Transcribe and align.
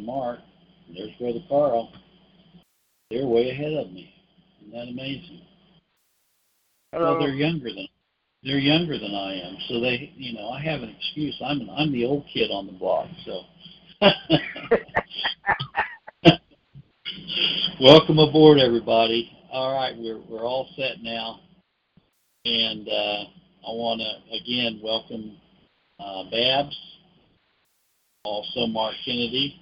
Brother 0.00 0.18
Mark. 0.18 0.38
There's 0.94 1.10
Brother 1.18 1.40
Carl. 1.48 1.92
They're 3.10 3.26
way 3.26 3.50
ahead 3.50 3.72
of 3.74 3.92
me. 3.92 4.12
Isn't 4.60 4.72
that 4.72 4.88
amazing? 4.88 5.42
Hello. 6.92 7.12
Well, 7.12 7.20
they're 7.20 7.34
younger 7.34 7.68
than 7.68 7.86
they're 8.42 8.58
younger 8.58 8.98
than 8.98 9.14
I 9.14 9.34
am, 9.34 9.56
so 9.68 9.80
they, 9.80 10.12
you 10.16 10.32
know, 10.32 10.48
I 10.48 10.62
have 10.62 10.82
an 10.82 10.96
excuse. 10.96 11.38
I'm 11.44 11.68
I'm 11.70 11.92
the 11.92 12.04
old 12.04 12.24
kid 12.32 12.50
on 12.50 12.66
the 12.66 12.72
block, 12.72 13.06
so. 13.24 13.42
Welcome 17.80 18.18
aboard, 18.18 18.58
everybody. 18.58 19.30
All 19.52 19.74
right, 19.74 19.94
we're 19.96 20.20
we're 20.28 20.44
all 20.44 20.68
set 20.76 21.02
now, 21.02 21.40
and 22.44 22.88
uh, 22.88 23.24
I 23.68 23.72
want 23.72 24.00
to 24.00 24.10
again 24.36 24.80
welcome 24.82 25.36
uh, 25.98 26.24
Babs, 26.30 26.76
also 28.24 28.66
Mark 28.66 28.94
Kennedy. 29.04 29.60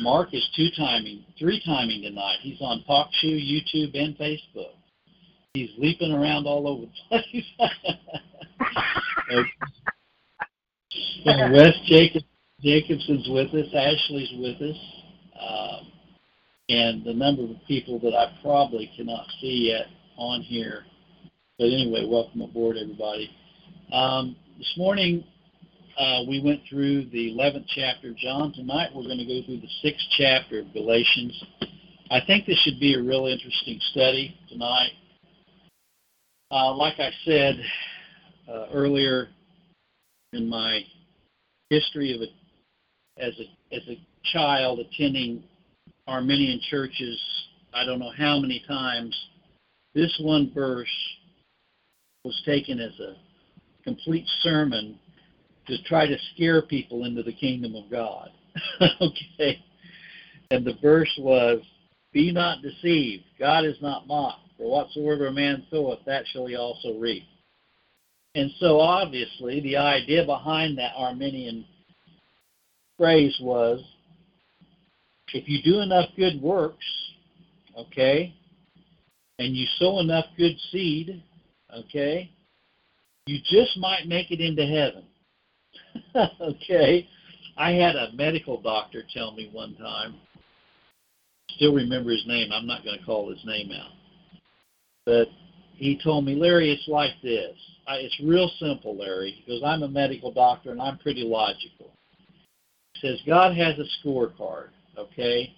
Mark 0.00 0.34
is 0.34 0.48
two 0.56 0.68
timing, 0.76 1.24
three 1.38 1.62
timing 1.64 2.02
tonight. 2.02 2.38
He's 2.40 2.60
on 2.60 2.84
TalkShoe, 2.88 3.40
YouTube, 3.40 3.94
and 3.94 4.16
Facebook. 4.18 4.74
He's 5.54 5.70
leaping 5.78 6.12
around 6.12 6.46
all 6.46 6.66
over 6.66 6.86
the 6.86 6.92
place. 7.08 7.44
Wes 11.52 11.74
Jacob, 11.86 12.22
Jacobson's 12.60 13.28
with 13.28 13.54
us. 13.54 13.72
Ashley's 13.72 14.32
with 14.38 14.60
us. 14.60 14.76
Um, 15.40 15.92
and 16.68 17.04
the 17.04 17.14
number 17.14 17.42
of 17.42 17.56
people 17.68 18.00
that 18.00 18.14
I 18.14 18.36
probably 18.42 18.90
cannot 18.96 19.26
see 19.40 19.70
yet 19.70 19.86
on 20.16 20.40
here. 20.40 20.84
But 21.58 21.66
anyway, 21.66 22.04
welcome 22.08 22.42
aboard, 22.42 22.76
everybody. 22.76 23.30
Um, 23.92 24.34
this 24.58 24.72
morning, 24.76 25.24
uh, 25.98 26.20
we 26.28 26.40
went 26.40 26.60
through 26.68 27.06
the 27.10 27.32
11th 27.32 27.66
chapter 27.68 28.08
of 28.08 28.16
John. 28.16 28.52
Tonight, 28.52 28.90
we're 28.94 29.04
going 29.04 29.18
to 29.18 29.24
go 29.24 29.40
through 29.46 29.60
the 29.60 29.88
6th 29.88 30.06
chapter 30.16 30.60
of 30.60 30.72
Galatians. 30.72 31.44
I 32.10 32.20
think 32.26 32.46
this 32.46 32.58
should 32.60 32.80
be 32.80 32.94
a 32.94 33.02
real 33.02 33.26
interesting 33.26 33.78
study 33.92 34.36
tonight. 34.48 34.90
Uh, 36.50 36.74
like 36.74 36.98
I 36.98 37.10
said 37.24 37.56
uh, 38.48 38.66
earlier 38.72 39.28
in 40.32 40.48
my 40.48 40.80
history 41.70 42.14
of 42.14 42.22
it, 42.22 42.30
as 43.16 43.32
a 43.38 43.74
as 43.74 43.82
a 43.88 43.98
child 44.32 44.80
attending 44.80 45.44
Arminian 46.06 46.60
churches, 46.68 47.20
I 47.72 47.84
don't 47.84 48.00
know 48.00 48.12
how 48.16 48.40
many 48.40 48.62
times 48.66 49.16
this 49.94 50.16
one 50.20 50.50
verse 50.52 50.88
was 52.24 52.40
taken 52.44 52.80
as 52.80 52.92
a 53.00 53.14
complete 53.84 54.26
sermon 54.42 54.98
to 55.66 55.82
try 55.84 56.06
to 56.06 56.16
scare 56.34 56.62
people 56.62 57.04
into 57.04 57.22
the 57.22 57.32
kingdom 57.32 57.74
of 57.74 57.90
God. 57.90 58.30
okay, 59.00 59.62
and 60.50 60.64
the 60.64 60.74
verse 60.82 61.12
was, 61.18 61.60
"Be 62.12 62.30
not 62.30 62.62
deceived; 62.62 63.24
God 63.38 63.64
is 63.64 63.76
not 63.80 64.06
mocked." 64.06 64.40
For 64.56 64.70
whatsoever 64.70 65.26
a 65.26 65.32
man 65.32 65.64
soweth, 65.70 66.04
that 66.06 66.24
shall 66.28 66.46
he 66.46 66.54
also 66.54 66.94
reap. 66.94 67.24
And 68.36 68.50
so 68.58 68.80
obviously 68.80 69.60
the 69.60 69.76
idea 69.76 70.24
behind 70.24 70.78
that 70.78 70.92
Arminian 70.96 71.64
phrase 72.96 73.36
was 73.40 73.80
if 75.32 75.48
you 75.48 75.62
do 75.62 75.80
enough 75.80 76.08
good 76.16 76.40
works, 76.40 76.84
okay, 77.76 78.34
and 79.38 79.56
you 79.56 79.66
sow 79.78 79.98
enough 79.98 80.26
good 80.36 80.56
seed, 80.70 81.22
okay, 81.76 82.30
you 83.26 83.38
just 83.44 83.76
might 83.78 84.06
make 84.06 84.30
it 84.30 84.40
into 84.40 84.64
heaven. 84.64 85.04
okay. 86.40 87.08
I 87.56 87.72
had 87.72 87.96
a 87.96 88.12
medical 88.12 88.60
doctor 88.60 89.02
tell 89.12 89.32
me 89.32 89.48
one 89.52 89.76
time, 89.76 90.16
still 91.56 91.72
remember 91.72 92.10
his 92.10 92.26
name, 92.26 92.50
I'm 92.52 92.66
not 92.66 92.84
going 92.84 92.98
to 92.98 93.04
call 93.04 93.30
his 93.30 93.44
name 93.44 93.70
out 93.70 93.92
but 95.06 95.28
he 95.74 95.98
told 96.02 96.24
me, 96.24 96.34
Larry, 96.34 96.72
it's 96.72 96.88
like 96.88 97.12
this. 97.22 97.54
I, 97.86 97.96
it's 97.96 98.18
real 98.22 98.50
simple, 98.58 98.96
Larry, 98.96 99.42
because 99.44 99.62
I'm 99.64 99.82
a 99.82 99.88
medical 99.88 100.32
doctor 100.32 100.70
and 100.70 100.80
I'm 100.80 100.98
pretty 100.98 101.22
logical. 101.22 101.92
He 102.94 103.08
says, 103.08 103.20
God 103.26 103.56
has 103.56 103.74
a 103.78 104.06
scorecard, 104.06 104.68
okay? 104.96 105.52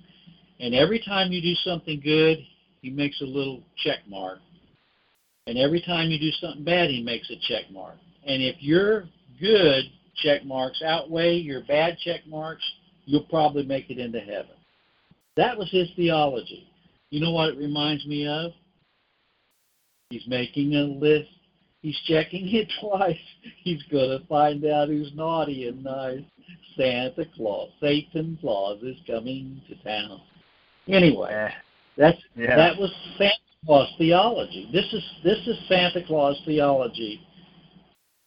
And 0.59 0.75
every 0.75 1.01
time 1.01 1.33
you 1.33 1.41
do 1.41 1.55
something 1.57 2.01
good, 2.01 2.39
he 2.81 2.91
makes 2.91 3.21
a 3.21 3.25
little 3.25 3.63
check 3.85 3.99
mark. 4.09 4.39
And 5.47 5.59
every 5.59 5.81
time 5.81 6.11
you 6.11 6.19
do 6.19 6.33
something 6.41 6.65
bad, 6.65 6.91
he 6.91 7.03
makes 7.03 7.31
a 7.31 7.37
check 7.47 7.71
mark. 7.71 7.97
And 8.27 8.43
if 8.43 8.57
your 8.61 9.05
good 9.39 9.85
check 10.23 10.45
marks 10.45 10.83
outweigh 10.83 11.37
your 11.37 11.63
bad 11.63 11.99
check 11.99 12.27
marks, 12.27 12.65
you'll 13.05 13.25
probably 13.25 13.65
make 13.65 13.91
it 13.91 13.99
into 13.99 14.21
heaven. 14.21 14.57
That 15.37 15.57
was 15.57 15.71
his 15.71 15.89
theology. 15.97 16.67
You 17.11 17.21
know 17.21 17.31
what 17.33 17.51
it 17.51 17.59
reminds 17.59 18.07
me 18.07 18.27
of? 18.27 18.53
He's 20.11 20.27
making 20.27 20.75
a 20.75 20.83
list. 20.85 21.29
He's 21.83 21.99
checking 22.07 22.49
it 22.55 22.69
twice. 22.81 23.17
He's 23.63 23.83
going 23.85 24.19
to 24.19 24.27
find 24.27 24.65
out 24.65 24.89
who's 24.89 25.13
naughty 25.15 25.69
and 25.69 25.83
nice. 25.85 26.21
Santa 26.77 27.25
Claus, 27.37 27.71
Satan 27.81 28.39
Claus 28.41 28.83
is 28.83 28.97
coming 29.07 29.61
to 29.69 29.75
town. 29.83 30.21
Anyway, 30.89 31.51
that's 31.97 32.19
Yeah. 32.37 32.55
that 32.57 32.79
was 32.79 32.93
Santa 33.19 33.35
Claus 33.65 33.89
theology. 33.99 34.69
This 34.73 34.93
is 34.93 35.03
this 35.25 35.39
is 35.47 35.57
Santa 35.69 36.03
Claus 36.07 36.37
theology. 36.45 37.21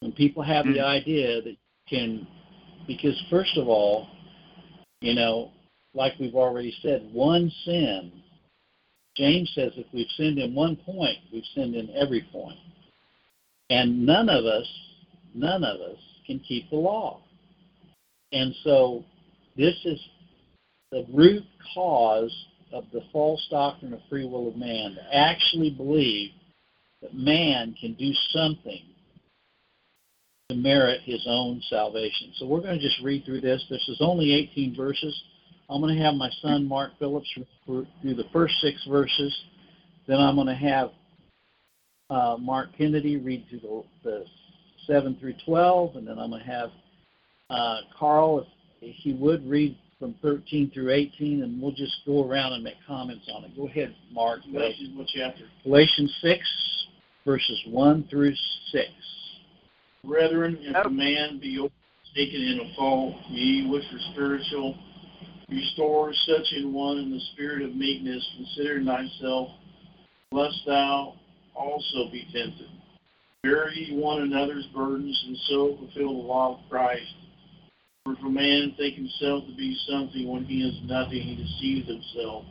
When 0.02 0.12
people 0.14 0.42
have 0.44 0.66
the 0.66 0.80
Mm. 0.80 0.84
idea 0.86 1.42
that 1.42 1.56
can, 1.90 2.28
because 2.88 3.22
first 3.30 3.58
of 3.58 3.68
all, 3.68 4.08
you 5.02 5.16
know, 5.16 5.52
like 5.94 6.14
we've 6.20 6.36
already 6.36 6.74
said, 6.82 7.10
one 7.12 7.52
sin 7.66 8.12
James 9.20 9.52
says 9.54 9.74
if 9.76 9.86
we've 9.94 10.08
sinned 10.16 10.40
in 10.40 10.56
one 10.56 10.78
point, 10.78 11.18
we've 11.34 11.44
sinned 11.54 11.76
in 11.76 11.90
every 11.94 12.26
point. 12.32 12.58
And 13.70 14.06
none 14.06 14.30
of 14.30 14.46
us, 14.46 14.66
none 15.36 15.64
of 15.66 15.82
us 15.82 15.98
can 16.26 16.40
keep 16.40 16.70
the 16.70 16.78
law. 16.78 17.22
And 18.32 18.56
so 18.64 19.04
this 19.58 19.76
is 19.84 20.00
the 20.92 21.06
root 21.14 21.44
cause 21.74 22.34
of 22.72 22.86
the 22.94 23.02
false 23.12 23.46
doctrine 23.52 23.94
of 23.94 24.00
free 24.10 24.26
will 24.26 24.48
of 24.48 24.56
man 24.56 24.96
to 24.96 25.16
actually 25.16 25.72
believe 25.72 26.32
that 27.02 27.14
man 27.14 27.76
can 27.80 27.96
do 27.96 28.12
something 28.32 28.84
to 30.50 30.56
merit 30.56 31.02
his 31.04 31.24
own 31.28 31.62
salvation. 31.70 32.32
So 32.38 32.48
we're 32.48 32.62
going 32.62 32.80
to 32.80 32.82
just 32.82 33.00
read 33.04 33.24
through 33.24 33.42
this. 33.42 33.64
This 33.70 33.88
is 33.88 33.98
only 34.00 34.34
18 34.34 34.76
verses. 34.76 35.24
I'm 35.70 35.80
going 35.80 35.96
to 35.96 36.04
have 36.04 36.16
my 36.16 36.32
son 36.42 36.68
Mark 36.68 36.92
Phillips 36.98 37.30
do 37.68 37.86
the 38.04 38.24
first 38.34 38.56
six 38.60 38.84
verses. 38.90 39.38
Then 40.08 40.18
I'm 40.18 40.36
going 40.36 40.48
to 40.48 40.56
have 40.56 40.90
uh, 42.10 42.38
Mark 42.40 42.70
Kennedy 42.76 43.18
read 43.18 43.46
through 43.48 43.60
the, 43.60 43.84
the 44.04 44.26
7 44.88 45.18
through 45.20 45.36
12, 45.46 45.98
and 45.98 46.08
then 46.08 46.18
I'm 46.18 46.32
going 46.32 46.44
to 46.44 46.50
have 46.50 46.70
uh, 47.52 47.82
Carl, 47.98 48.40
if, 48.40 48.48
if 48.82 48.96
he 48.96 49.14
would, 49.14 49.48
read 49.48 49.78
from 50.00 50.16
13 50.24 50.72
through 50.74 50.92
18, 50.92 51.44
and 51.44 51.62
we'll 51.62 51.74
just 51.74 51.96
go 52.08 52.28
around 52.28 52.54
and 52.54 52.64
make 52.64 52.78
comments 52.88 53.30
on 53.32 53.44
it. 53.44 53.56
Go 53.56 53.68
ahead, 53.68 53.94
Mark. 54.12 54.40
Galatians, 54.52 54.98
what 54.98 55.08
chapter? 55.14 55.44
Galatians 55.64 56.12
6, 56.24 56.40
verses 57.24 57.62
1 57.68 58.08
through 58.10 58.34
6. 58.72 58.90
Brethren, 60.06 60.58
if 60.62 60.86
a 60.86 60.90
man 60.90 61.40
be 61.40 61.56
taken 62.16 62.42
in 62.42 62.60
a 62.62 62.76
fault, 62.76 63.16
ye 63.30 63.68
which 63.70 63.84
are 63.92 64.12
spiritual, 64.14 64.78
restore 65.50 66.14
such 66.26 66.54
an 66.54 66.72
one 66.72 66.98
in 67.00 67.12
the 67.12 67.20
spirit 67.34 67.62
of 67.62 67.76
meekness, 67.76 68.26
considering 68.38 68.86
thyself, 68.86 69.50
lest 70.32 70.58
thou 70.66 71.16
also 71.54 72.10
be 72.12 72.24
tempted. 72.32 72.70
Bear 73.44 73.72
ye 73.72 73.96
one 73.96 74.22
another's 74.22 74.66
burdens, 74.68 75.22
and 75.28 75.38
so 75.50 75.78
fulfill 75.78 76.22
the 76.22 76.28
law 76.28 76.56
of 76.56 76.70
Christ. 76.70 77.14
For 78.04 78.14
if 78.14 78.20
a 78.20 78.30
man 78.30 78.74
think 78.78 78.96
himself 78.96 79.46
to 79.48 79.56
be 79.56 79.78
something 79.88 80.28
when 80.28 80.46
he 80.46 80.62
is 80.62 80.80
nothing, 80.86 81.22
he 81.22 81.36
deceives 81.36 81.88
himself. 81.88 82.46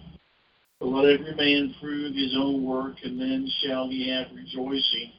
But 0.80 0.88
let 0.88 1.06
every 1.06 1.34
man 1.34 1.74
prove 1.80 2.14
his 2.14 2.34
own 2.36 2.64
work, 2.64 2.96
and 3.04 3.18
then 3.20 3.50
shall 3.62 3.88
he 3.88 4.08
have 4.10 4.26
rejoicing 4.34 5.12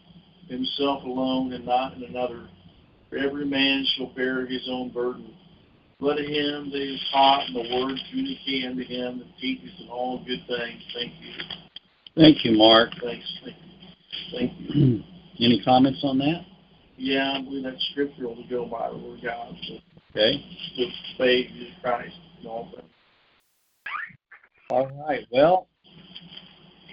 himself 0.50 1.04
alone 1.04 1.54
and 1.54 1.66
not 1.66 1.94
in 1.94 2.04
another. 2.04 2.50
For 3.10 3.18
every 3.18 3.46
man 3.46 3.86
shall 3.96 4.14
bear 4.14 4.46
his 4.46 4.68
own 4.70 4.92
burden. 4.92 5.34
Let 6.00 6.20
him 6.20 6.70
that 6.72 6.82
is 6.82 7.02
taught 7.12 7.48
in 7.48 7.54
the 7.54 7.76
word 7.76 8.00
communicate 8.10 8.66
unto 8.66 8.84
him 8.84 9.20
that 9.20 9.38
teaches 9.40 9.72
in 9.82 9.90
all 9.90 10.24
good 10.26 10.40
things. 10.48 10.82
Thank 10.94 11.14
you. 11.20 11.34
Thank 12.16 12.46
you, 12.46 12.58
Mark. 12.58 12.92
Thanks. 13.02 13.26
Thank 13.44 13.56
you. 13.58 14.38
Thank 14.38 14.54
you. 14.60 15.04
Any 15.46 15.62
comments 15.64 16.00
on 16.04 16.18
that? 16.20 16.46
Yeah, 16.98 17.34
I 17.38 17.42
believe 17.42 17.64
that's 17.64 17.90
scriptural 17.92 18.36
to 18.36 18.44
go 18.50 18.66
by 18.66 18.90
the 18.90 18.98
word 18.98 19.20
of 19.20 19.24
God. 19.24 19.56
So, 19.68 19.76
Okay. 20.12 20.44
to 20.78 20.90
faith 21.18 21.52
in 21.52 21.68
Christ 21.84 22.16
and 22.40 22.48
all 22.48 22.72
that. 22.76 22.86
All 24.70 24.88
right. 25.08 25.26
Well, 25.32 25.68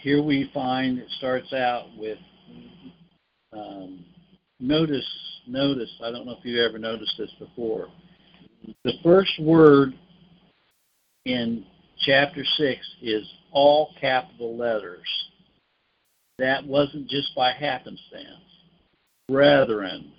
here 0.02 0.22
we 0.22 0.50
find 0.52 0.98
it 0.98 1.08
starts 1.18 1.52
out 1.52 1.86
with 1.96 2.18
um, 3.52 4.04
notice. 4.60 5.08
Notice. 5.46 5.90
I 6.02 6.10
don't 6.10 6.26
know 6.26 6.32
if 6.32 6.44
you've 6.44 6.58
ever 6.58 6.78
noticed 6.78 7.14
this 7.18 7.30
before. 7.38 7.88
The 8.84 8.94
first 9.02 9.32
word 9.40 9.94
in 11.24 11.64
chapter 12.00 12.44
six 12.56 12.80
is 13.00 13.24
all 13.52 13.94
capital 14.00 14.56
letters. 14.56 15.06
That 16.38 16.66
wasn't 16.66 17.08
just 17.08 17.34
by 17.34 17.52
happenstance. 17.52 18.42
Brethren. 19.28 20.12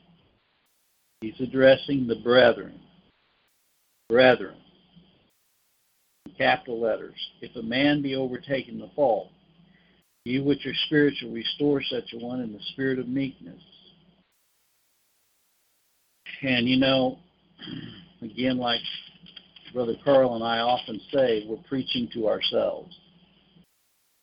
He's 1.22 1.40
addressing 1.40 2.08
the 2.08 2.22
brethren. 2.24 2.80
Brethren 4.08 4.56
capital 6.38 6.80
letters. 6.80 7.16
If 7.42 7.56
a 7.56 7.64
man 7.64 8.02
be 8.02 8.16
overtaken 8.16 8.76
in 8.76 8.80
the 8.80 8.92
fault, 8.96 9.30
you 10.28 10.44
which 10.44 10.66
are 10.66 10.74
spiritual, 10.86 11.32
restore 11.32 11.82
such 11.82 12.14
a 12.14 12.18
one 12.18 12.42
in 12.42 12.54
the 12.54 12.60
spirit 12.74 13.00
of 13.00 13.08
meekness. 13.08 13.62
And 16.42 16.68
you 16.68 16.78
know, 16.78 17.18
again, 18.22 18.58
like 18.58 18.82
Brother 19.74 19.96
Carl 20.04 20.36
and 20.36 20.44
I 20.44 20.60
often 20.60 21.00
say, 21.12 21.46
we're 21.48 21.58
preaching 21.68 22.10
to 22.14 22.28
ourselves. 22.28 22.96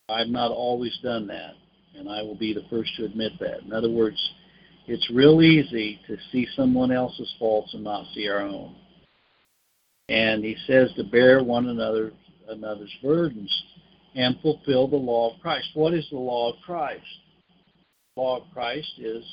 I've 0.08 0.28
not 0.28 0.50
always 0.50 0.96
done 1.02 1.26
that, 1.28 1.54
and 1.96 2.08
I 2.08 2.22
will 2.22 2.36
be 2.36 2.52
the 2.52 2.66
first 2.70 2.90
to 2.96 3.04
admit 3.04 3.32
that. 3.40 3.62
In 3.62 3.72
other 3.72 3.90
words, 3.90 4.18
it's 4.86 5.10
real 5.10 5.40
easy 5.40 5.98
to 6.06 6.16
see 6.30 6.46
someone 6.54 6.92
else's 6.92 7.32
faults 7.38 7.72
and 7.72 7.82
not 7.82 8.06
see 8.14 8.28
our 8.28 8.40
own. 8.40 8.76
And 10.10 10.44
he 10.44 10.56
says 10.66 10.92
to 10.96 11.04
bear 11.04 11.42
one 11.42 11.68
another 11.68 12.12
another's 12.46 12.94
burdens 13.02 13.50
and 14.14 14.40
fulfill 14.40 14.88
the 14.88 14.96
law 14.96 15.34
of 15.34 15.40
Christ. 15.40 15.68
What 15.74 15.94
is 15.94 16.06
the 16.10 16.18
law 16.18 16.52
of 16.52 16.56
Christ? 16.64 17.04
The 18.14 18.22
law 18.22 18.38
of 18.38 18.52
Christ 18.52 18.92
is, 18.98 19.24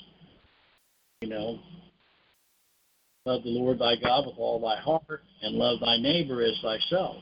you 1.21 1.29
know, 1.29 1.59
love 3.25 3.43
the 3.43 3.49
Lord 3.49 3.79
thy 3.79 3.95
God 3.95 4.25
with 4.25 4.35
all 4.37 4.59
thy 4.59 4.81
heart 4.81 5.21
and 5.41 5.55
love 5.55 5.79
thy 5.79 5.97
neighbor 5.97 6.41
as 6.41 6.59
thyself. 6.61 7.17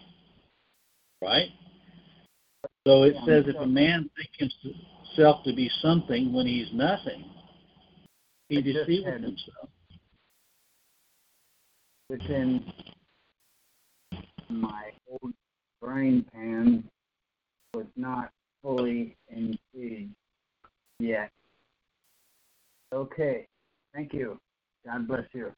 Right? 1.22 1.50
So 2.88 3.04
it 3.04 3.16
says 3.26 3.44
if 3.48 3.58
a 3.58 3.68
man 3.68 4.10
thinks 4.16 4.56
himself 4.64 5.44
to 5.44 5.54
be 5.54 5.70
something 5.82 6.34
when 6.34 6.48
he's 6.48 6.70
nothing, 6.74 7.26
he 8.48 8.62
deceives 8.62 9.06
himself. 9.06 9.70
Within 12.10 12.74
my 14.50 14.92
old 15.12 15.34
brain 15.82 16.26
pan 16.34 16.90
not 18.00 18.32
fully 18.64 19.16
engaged 19.32 20.12
yet. 21.00 21.30
Okay. 22.94 23.48
Thank 23.94 24.14
you. 24.14 24.40
God 24.86 25.08
bless 25.08 25.26
you. 25.34 25.52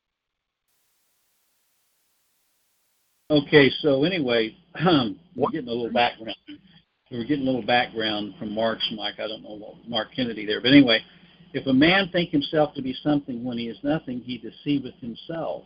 Okay, 3.29 3.71
so 3.81 4.03
anyway, 4.03 4.55
we're 5.35 5.51
getting 5.51 5.69
a 5.69 5.71
little 5.71 5.93
background. 5.93 6.35
We're 7.09 7.23
getting 7.23 7.43
a 7.43 7.49
little 7.49 7.65
background 7.65 8.33
from 8.37 8.53
Mark's 8.53 8.89
Mike. 8.95 9.15
I 9.19 9.27
don't 9.27 9.43
know 9.43 9.55
what 9.57 9.75
Mark 9.87 10.09
Kennedy 10.15 10.45
there, 10.45 10.61
but 10.61 10.69
anyway, 10.69 10.99
if 11.53 11.65
a 11.67 11.73
man 11.73 12.09
think 12.11 12.31
himself 12.31 12.73
to 12.75 12.81
be 12.81 12.93
something 13.03 13.43
when 13.43 13.57
he 13.57 13.67
is 13.67 13.77
nothing, 13.83 14.19
he 14.19 14.37
deceiveth 14.37 14.95
himself. 14.99 15.63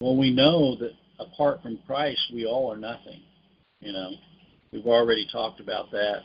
Well, 0.00 0.16
we 0.16 0.32
know 0.32 0.76
that 0.76 0.92
apart 1.20 1.62
from 1.62 1.78
Christ, 1.86 2.20
we 2.32 2.46
all 2.46 2.72
are 2.72 2.76
nothing. 2.76 3.20
You 3.80 3.92
know, 3.92 4.10
we've 4.72 4.86
already 4.86 5.26
talked 5.30 5.60
about 5.60 5.90
that. 5.90 6.22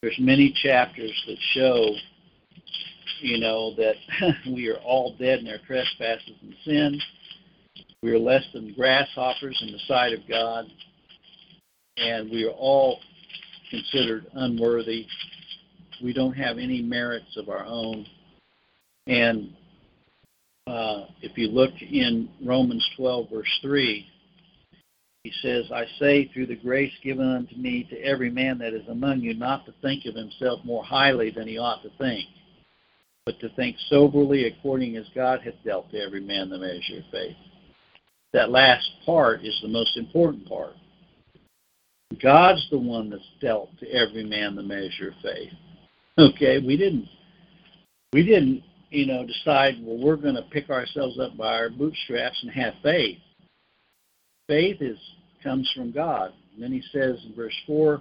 There's 0.00 0.18
many 0.18 0.52
chapters 0.62 1.12
that 1.26 1.38
show, 1.54 1.94
you 3.20 3.38
know, 3.38 3.74
that 3.76 3.94
we 4.46 4.68
are 4.68 4.78
all 4.78 5.16
dead 5.18 5.40
in 5.40 5.48
our 5.48 5.58
trespasses 5.66 6.34
and 6.42 6.54
sin. 6.64 7.00
We 8.02 8.10
are 8.10 8.18
less 8.18 8.44
than 8.52 8.74
grasshoppers 8.74 9.62
in 9.64 9.72
the 9.72 9.78
sight 9.86 10.12
of 10.12 10.28
God, 10.28 10.66
and 11.96 12.30
we 12.30 12.44
are 12.44 12.50
all 12.50 12.98
considered 13.70 14.26
unworthy. 14.34 15.06
We 16.02 16.12
don't 16.12 16.32
have 16.32 16.58
any 16.58 16.82
merits 16.82 17.36
of 17.36 17.48
our 17.48 17.64
own. 17.64 18.04
And 19.06 19.54
uh, 20.66 21.06
if 21.20 21.38
you 21.38 21.48
look 21.48 21.70
in 21.80 22.28
Romans 22.44 22.88
12, 22.96 23.30
verse 23.30 23.58
3, 23.62 24.06
he 25.24 25.32
says, 25.40 25.70
I 25.72 25.86
say 26.00 26.26
through 26.28 26.46
the 26.46 26.56
grace 26.56 26.92
given 27.02 27.28
unto 27.28 27.54
me 27.54 27.84
to 27.90 27.98
every 27.98 28.30
man 28.30 28.58
that 28.58 28.74
is 28.74 28.86
among 28.88 29.20
you 29.20 29.34
not 29.34 29.64
to 29.66 29.74
think 29.80 30.04
of 30.04 30.16
himself 30.16 30.64
more 30.64 30.82
highly 30.82 31.30
than 31.30 31.46
he 31.46 31.58
ought 31.58 31.82
to 31.84 31.90
think, 31.96 32.26
but 33.24 33.38
to 33.38 33.48
think 33.50 33.76
soberly 33.88 34.46
according 34.46 34.96
as 34.96 35.06
God 35.14 35.40
hath 35.42 35.54
dealt 35.64 35.90
to 35.92 36.00
every 36.00 36.20
man 36.20 36.50
the 36.50 36.58
measure 36.58 36.98
of 36.98 37.04
faith. 37.12 37.36
That 38.32 38.50
last 38.50 38.88
part 39.06 39.44
is 39.44 39.56
the 39.62 39.68
most 39.68 39.96
important 39.96 40.48
part. 40.48 40.74
God's 42.20 42.66
the 42.70 42.78
one 42.78 43.08
that's 43.08 43.22
dealt 43.40 43.70
to 43.78 43.88
every 43.90 44.24
man 44.24 44.56
the 44.56 44.62
measure 44.62 45.08
of 45.08 45.14
faith. 45.22 45.52
Okay, 46.18 46.58
we 46.58 46.76
didn't 46.76 47.08
we 48.12 48.24
didn't, 48.24 48.62
you 48.90 49.06
know, 49.06 49.24
decide, 49.24 49.76
well, 49.82 49.96
we're 49.96 50.16
going 50.16 50.34
to 50.34 50.42
pick 50.50 50.68
ourselves 50.68 51.18
up 51.18 51.36
by 51.36 51.54
our 51.54 51.70
bootstraps 51.70 52.42
and 52.42 52.50
have 52.50 52.74
faith. 52.82 53.18
Faith 54.48 54.78
is 54.80 54.98
comes 55.42 55.70
from 55.74 55.92
God. 55.92 56.32
And 56.54 56.62
then 56.62 56.72
he 56.72 56.82
says 56.92 57.18
in 57.26 57.34
verse 57.34 57.56
4, 57.66 58.00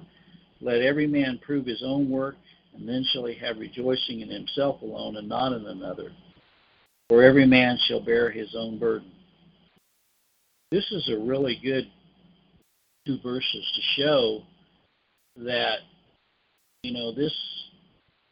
let 0.61 0.81
every 0.81 1.07
man 1.07 1.39
prove 1.43 1.65
his 1.65 1.81
own 1.83 2.09
work, 2.09 2.35
and 2.75 2.87
then 2.87 3.03
shall 3.11 3.25
he 3.25 3.35
have 3.35 3.57
rejoicing 3.57 4.21
in 4.21 4.29
himself 4.29 4.81
alone 4.81 5.17
and 5.17 5.27
not 5.27 5.53
in 5.53 5.65
another. 5.65 6.11
For 7.09 7.23
every 7.23 7.45
man 7.45 7.77
shall 7.87 8.03
bear 8.03 8.29
his 8.29 8.55
own 8.55 8.77
burden. 8.77 9.11
This 10.71 10.89
is 10.91 11.09
a 11.09 11.19
really 11.19 11.59
good 11.61 11.89
two 13.05 13.17
verses 13.23 13.71
to 13.75 14.01
show 14.01 14.43
that, 15.37 15.79
you 16.83 16.93
know, 16.93 17.11
this 17.11 17.33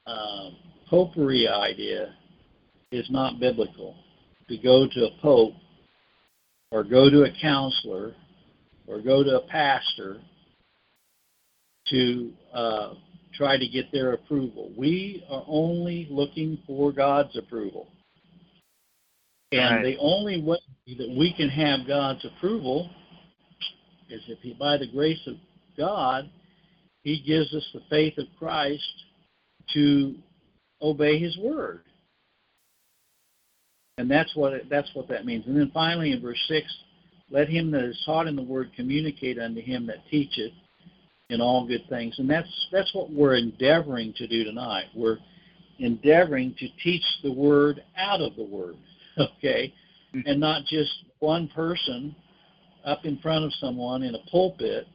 uh, 0.06 0.52
popery 0.90 1.48
idea 1.48 2.14
is 2.92 3.10
not 3.10 3.40
biblical. 3.40 3.96
To 4.48 4.58
go 4.58 4.88
to 4.88 5.06
a 5.06 5.22
pope 5.22 5.54
or 6.72 6.84
go 6.84 7.10
to 7.10 7.24
a 7.24 7.32
counselor 7.42 8.14
or 8.88 9.02
go 9.02 9.24
to 9.24 9.38
a 9.38 9.48
pastor 9.48 10.22
to 11.88 12.32
uh, 12.54 12.94
try 13.34 13.58
to 13.58 13.68
get 13.68 13.92
their 13.92 14.14
approval. 14.14 14.72
We 14.78 15.24
are 15.30 15.44
only 15.48 16.08
looking 16.10 16.60
for 16.68 16.92
God's 16.92 17.36
approval. 17.38 17.88
And 19.52 19.78
Right. 19.78 19.96
the 19.96 19.98
only 19.98 20.42
way 20.42 20.60
that 20.98 21.10
we 21.10 21.34
can 21.34 21.50
have 21.50 21.88
God's 21.88 22.24
approval 22.24 22.90
is 24.10 24.22
if 24.28 24.40
he, 24.40 24.54
by 24.54 24.78
the 24.78 24.88
grace 24.88 25.26
of 25.26 25.36
God, 25.76 26.30
he 27.04 27.22
gives 27.22 27.54
us 27.54 27.68
the 27.74 27.82
faith 27.90 28.18
of 28.18 28.28
Christ 28.38 29.04
to 29.74 30.16
obey 30.82 31.18
his 31.18 31.36
word. 31.38 31.84
And 34.00 34.10
that's 34.10 34.34
what 34.34 34.54
it, 34.54 34.70
that's 34.70 34.90
what 34.94 35.10
that 35.10 35.26
means. 35.26 35.46
And 35.46 35.58
then 35.58 35.70
finally 35.74 36.14
in 36.14 36.22
verse 36.22 36.40
6, 36.48 36.66
let 37.30 37.50
him 37.50 37.70
that 37.72 37.84
is 37.84 38.02
taught 38.06 38.28
in 38.28 38.36
the 38.38 38.42
word 38.42 38.72
communicate 38.74 39.38
unto 39.38 39.62
him 39.62 39.86
that 39.88 40.08
teacheth 40.10 40.54
in 41.30 41.42
all 41.42 41.68
good 41.68 41.84
things. 41.90 42.18
And 42.18 42.30
that's 42.30 42.48
that's 42.72 42.96
what 42.96 43.12
we're 43.12 43.36
endeavoring 43.36 44.14
to 44.14 44.26
do 44.26 44.46
tonight. 44.46 44.86
We're 44.96 45.18
endeavoring 45.80 46.56
to 46.60 46.68
teach 46.82 47.04
the 47.24 47.32
word 47.34 47.84
out 47.98 48.22
of 48.22 48.38
the 48.38 48.46
word, 48.46 48.76
okay? 49.20 49.74
And 50.26 50.40
not 50.40 50.64
just 50.64 50.92
one 51.20 51.50
person 51.50 52.16
up 52.86 53.04
in 53.04 53.18
front 53.18 53.44
of 53.44 53.54
someone 53.56 54.04
in 54.04 54.16
a 54.16 54.30
pulpit 54.32 54.88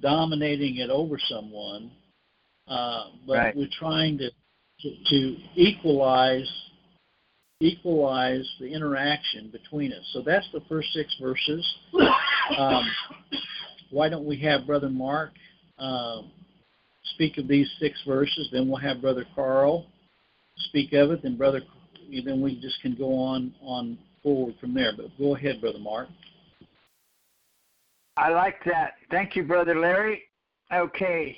dominating 0.00 0.76
it 0.76 0.88
over 0.88 1.18
someone, 1.28 1.90
uh, 2.68 3.10
but 3.26 3.36
Right. 3.36 3.56
we're 3.56 3.68
trying 3.78 4.16
to, 4.16 4.30
to 4.80 5.04
to 5.10 5.36
equalize 5.56 6.50
equalize 7.60 8.48
the 8.58 8.72
interaction 8.72 9.50
between 9.50 9.92
us. 9.92 10.04
So 10.12 10.22
that's 10.22 10.46
the 10.52 10.62
first 10.68 10.92
six 10.92 11.14
verses. 11.20 11.74
Um, 12.58 12.90
why 13.90 14.08
don't 14.08 14.24
we 14.24 14.38
have 14.40 14.66
Brother 14.66 14.88
Mark 14.88 15.32
uh, 15.78 16.22
speak 17.14 17.38
of 17.38 17.46
these 17.48 17.70
six 17.78 18.00
verses. 18.06 18.48
Then 18.52 18.68
we'll 18.68 18.80
have 18.80 19.00
Brother 19.00 19.26
Carl 19.34 19.86
speak 20.68 20.92
of 20.92 21.10
it. 21.10 21.22
Then 21.22 21.36
Brother, 21.36 21.60
then 22.24 22.40
we 22.40 22.60
just 22.60 22.80
can 22.82 22.94
go 22.94 23.14
on 23.14 23.54
on 23.60 23.98
forward 24.22 24.54
from 24.60 24.74
there. 24.74 24.92
But 24.96 25.06
go 25.18 25.36
ahead, 25.36 25.60
Brother 25.60 25.78
Mark. 25.78 26.08
I 28.16 28.30
like 28.30 28.62
that. 28.64 28.94
Thank 29.10 29.36
you, 29.36 29.44
Brother 29.44 29.78
Larry. 29.78 30.22
Okay. 30.72 31.36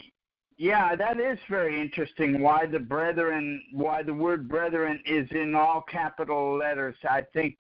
Yeah, 0.62 0.95
that 0.95 1.19
is 1.19 1.40
very 1.50 1.81
interesting. 1.81 2.40
Why 2.40 2.66
the 2.66 2.78
brethren, 2.78 3.61
why 3.73 4.04
the 4.04 4.14
word 4.14 4.49
brethren 4.49 5.00
is 5.04 5.26
in 5.33 5.57
all 5.57 5.85
capital 5.90 6.57
letters. 6.57 6.95
I 7.02 7.23
think, 7.33 7.57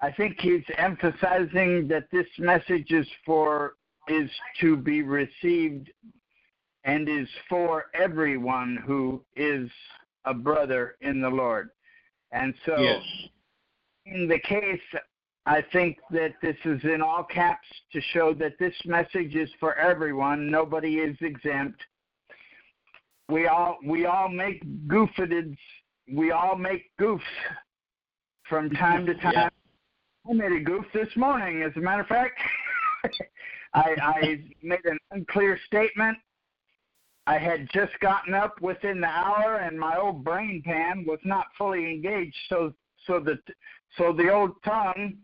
I 0.00 0.10
think 0.10 0.40
he's 0.40 0.64
emphasizing 0.78 1.86
that 1.86 2.08
this 2.10 2.26
message 2.40 2.90
is 2.90 3.06
for 3.24 3.74
is 4.08 4.28
to 4.60 4.76
be 4.76 5.02
received 5.02 5.92
and 6.82 7.08
is 7.08 7.28
for 7.48 7.84
everyone 7.94 8.82
who 8.84 9.22
is 9.36 9.70
a 10.24 10.34
brother 10.34 10.96
in 11.00 11.20
the 11.20 11.30
Lord. 11.30 11.70
And 12.32 12.52
so, 12.66 12.80
yes. 12.80 13.02
in 14.06 14.26
the 14.26 14.40
case, 14.40 14.80
I 15.46 15.62
think 15.72 15.98
that 16.10 16.34
this 16.42 16.56
is 16.64 16.82
in 16.82 17.00
all 17.00 17.22
caps 17.22 17.68
to 17.92 18.00
show 18.12 18.34
that 18.40 18.58
this 18.58 18.74
message 18.84 19.36
is 19.36 19.50
for 19.60 19.76
everyone. 19.76 20.50
Nobody 20.50 20.96
is 20.96 21.16
exempt. 21.20 21.80
We 23.28 23.46
all 23.46 23.78
we 23.84 24.06
all 24.06 24.28
make 24.28 24.62
goofed 24.88 25.20
we 26.12 26.30
all 26.30 26.56
make 26.56 26.90
goofs 26.98 27.20
from 28.48 28.70
time 28.76 29.06
to 29.06 29.14
time. 29.14 29.32
Yeah. 29.34 29.48
I 30.28 30.32
made 30.32 30.52
a 30.52 30.60
goof 30.60 30.84
this 30.92 31.08
morning, 31.16 31.62
as 31.62 31.72
a 31.76 31.80
matter 31.80 32.02
of 32.02 32.08
fact. 32.08 32.38
I, 33.74 33.94
I 34.02 34.40
made 34.62 34.84
an 34.84 34.98
unclear 35.10 35.58
statement. 35.66 36.16
I 37.26 37.38
had 37.38 37.68
just 37.72 37.92
gotten 38.00 38.34
up 38.34 38.60
within 38.60 39.00
the 39.00 39.08
hour, 39.08 39.56
and 39.56 39.78
my 39.78 39.96
old 39.96 40.24
brain 40.24 40.62
pan 40.64 41.04
was 41.06 41.18
not 41.24 41.46
fully 41.56 41.90
engaged. 41.90 42.36
So, 42.48 42.72
so 43.06 43.20
the 43.20 43.38
so 43.96 44.12
the 44.12 44.30
old 44.30 44.52
tongue 44.64 45.18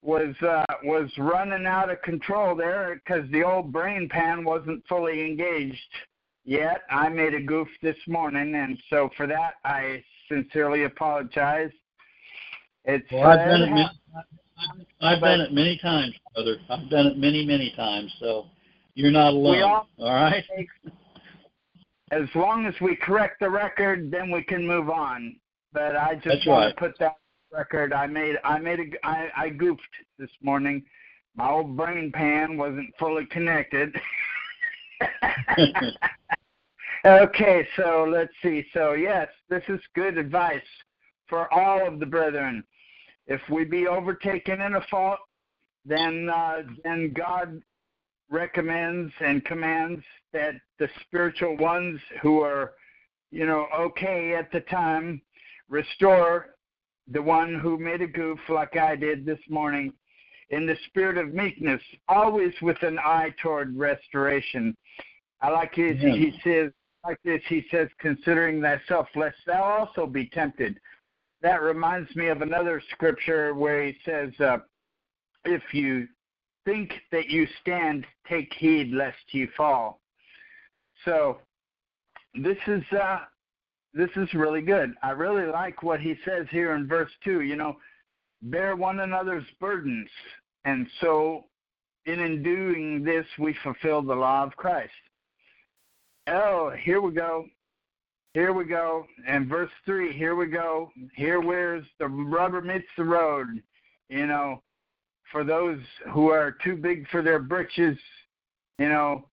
was 0.00 0.34
uh, 0.42 0.64
was 0.84 1.10
running 1.18 1.66
out 1.66 1.90
of 1.90 2.00
control 2.02 2.56
there 2.56 3.00
because 3.04 3.30
the 3.30 3.44
old 3.44 3.72
brain 3.72 4.08
pan 4.08 4.44
wasn't 4.44 4.82
fully 4.88 5.24
engaged 5.26 5.78
yet. 6.44 6.82
I 6.90 7.08
made 7.08 7.34
a 7.34 7.40
goof 7.40 7.68
this 7.82 7.96
morning, 8.06 8.54
and 8.54 8.78
so 8.90 9.10
for 9.16 9.26
that 9.26 9.54
I 9.64 10.02
sincerely 10.28 10.84
apologize. 10.84 11.70
It's 12.84 13.10
Well, 13.12 13.24
I've 13.28 13.38
done 13.38 13.62
it 13.62 13.70
many, 13.70 13.88
I've 15.00 15.20
done 15.20 15.40
it 15.40 15.52
many 15.52 15.78
times, 15.78 16.14
brother. 16.34 16.56
I've 16.68 16.90
done 16.90 17.06
it 17.06 17.16
many, 17.16 17.44
many 17.46 17.72
times. 17.76 18.12
So 18.18 18.46
you're 18.94 19.12
not 19.12 19.32
alone. 19.32 19.56
We 19.56 19.62
all- 19.62 19.88
all 19.98 20.14
right. 20.14 20.44
as 22.10 22.28
long 22.34 22.66
as 22.66 22.74
we 22.80 22.96
correct 22.96 23.40
the 23.40 23.48
record, 23.48 24.10
then 24.10 24.30
we 24.30 24.42
can 24.42 24.66
move 24.66 24.90
on. 24.90 25.36
But 25.72 25.96
I 25.96 26.14
just 26.16 26.26
That's 26.26 26.46
want 26.46 26.64
right. 26.66 26.76
to 26.76 26.80
put 26.80 26.98
that 26.98 27.16
record. 27.52 27.92
I 27.92 28.06
made 28.06 28.36
I 28.44 28.58
made 28.58 28.80
a 28.80 29.06
I, 29.06 29.30
I 29.36 29.48
goofed 29.48 29.82
this 30.18 30.30
morning. 30.42 30.84
My 31.34 31.48
old 31.48 31.76
brain 31.76 32.12
pan 32.12 32.58
wasn't 32.58 32.94
fully 32.98 33.26
connected. 33.26 33.94
okay, 37.04 37.66
so 37.76 38.06
let's 38.08 38.32
see. 38.42 38.64
So 38.72 38.92
yes, 38.92 39.28
this 39.48 39.62
is 39.68 39.80
good 39.94 40.18
advice 40.18 40.60
for 41.28 41.52
all 41.52 41.86
of 41.86 42.00
the 42.00 42.06
brethren. 42.06 42.64
If 43.26 43.40
we 43.50 43.64
be 43.64 43.86
overtaken 43.86 44.60
in 44.60 44.74
a 44.74 44.86
fault, 44.90 45.18
then 45.84 46.28
uh, 46.32 46.62
then 46.84 47.12
God 47.14 47.62
recommends 48.30 49.12
and 49.20 49.44
commands 49.44 50.02
that 50.32 50.54
the 50.78 50.88
spiritual 51.06 51.56
ones 51.58 52.00
who 52.22 52.40
are, 52.40 52.72
you 53.30 53.46
know, 53.46 53.66
okay 53.78 54.34
at 54.34 54.50
the 54.50 54.60
time, 54.60 55.20
restore 55.68 56.54
the 57.10 57.20
one 57.20 57.58
who 57.58 57.78
made 57.78 58.00
a 58.00 58.06
goof 58.06 58.38
like 58.48 58.76
I 58.76 58.96
did 58.96 59.26
this 59.26 59.40
morning 59.48 59.92
in 60.52 60.66
the 60.66 60.76
spirit 60.86 61.18
of 61.18 61.34
meekness, 61.34 61.82
always 62.08 62.52
with 62.62 62.80
an 62.82 62.98
eye 62.98 63.34
toward 63.42 63.76
restoration. 63.76 64.76
I 65.40 65.50
like 65.50 65.74
his, 65.74 66.00
Yeah. 66.00 66.14
he 66.14 66.38
says, 66.44 66.72
like 67.04 67.20
this, 67.24 67.42
he 67.48 67.66
says, 67.70 67.88
considering 67.98 68.62
thyself, 68.62 69.08
lest 69.16 69.38
thou 69.46 69.62
also 69.64 70.06
be 70.06 70.26
tempted. 70.26 70.78
That 71.40 71.62
reminds 71.62 72.14
me 72.14 72.28
of 72.28 72.42
another 72.42 72.80
scripture 72.92 73.54
where 73.54 73.84
he 73.86 73.98
says, 74.04 74.32
uh, 74.38 74.58
if 75.44 75.74
you 75.74 76.06
think 76.64 76.92
that 77.10 77.28
you 77.28 77.48
stand, 77.60 78.06
take 78.28 78.52
heed 78.54 78.92
lest 78.92 79.18
you 79.32 79.48
fall. 79.56 80.00
So 81.04 81.40
this 82.34 82.58
is 82.68 82.84
uh, 82.92 83.20
this 83.92 84.10
is 84.14 84.32
really 84.34 84.62
good. 84.62 84.94
I 85.02 85.10
really 85.10 85.46
like 85.50 85.82
what 85.82 86.00
he 86.00 86.14
says 86.24 86.46
here 86.50 86.74
in 86.76 86.86
verse 86.86 87.10
two. 87.24 87.40
You 87.40 87.56
know, 87.56 87.76
bear 88.42 88.76
one 88.76 89.00
another's 89.00 89.44
burdens, 89.58 90.08
and 90.64 90.86
so 91.00 91.44
in 92.06 92.20
in 92.20 92.42
doing 92.42 93.04
this 93.04 93.26
we 93.38 93.54
fulfill 93.62 94.02
the 94.02 94.14
law 94.14 94.42
of 94.42 94.56
Christ. 94.56 94.92
Oh, 96.28 96.72
here 96.82 97.00
we 97.00 97.12
go. 97.12 97.46
Here 98.34 98.52
we 98.52 98.64
go. 98.64 99.06
And 99.28 99.48
verse 99.48 99.70
three, 99.84 100.12
here 100.16 100.34
we 100.36 100.46
go. 100.46 100.90
Here 101.14 101.40
where's 101.40 101.84
the 101.98 102.08
rubber 102.08 102.62
meets 102.62 102.86
the 102.96 103.04
road. 103.04 103.48
You 104.08 104.26
know, 104.26 104.62
for 105.30 105.44
those 105.44 105.80
who 106.12 106.30
are 106.30 106.56
too 106.64 106.76
big 106.76 107.08
for 107.08 107.22
their 107.22 107.38
britches, 107.38 107.98
you 108.78 108.88
know, 108.88 109.28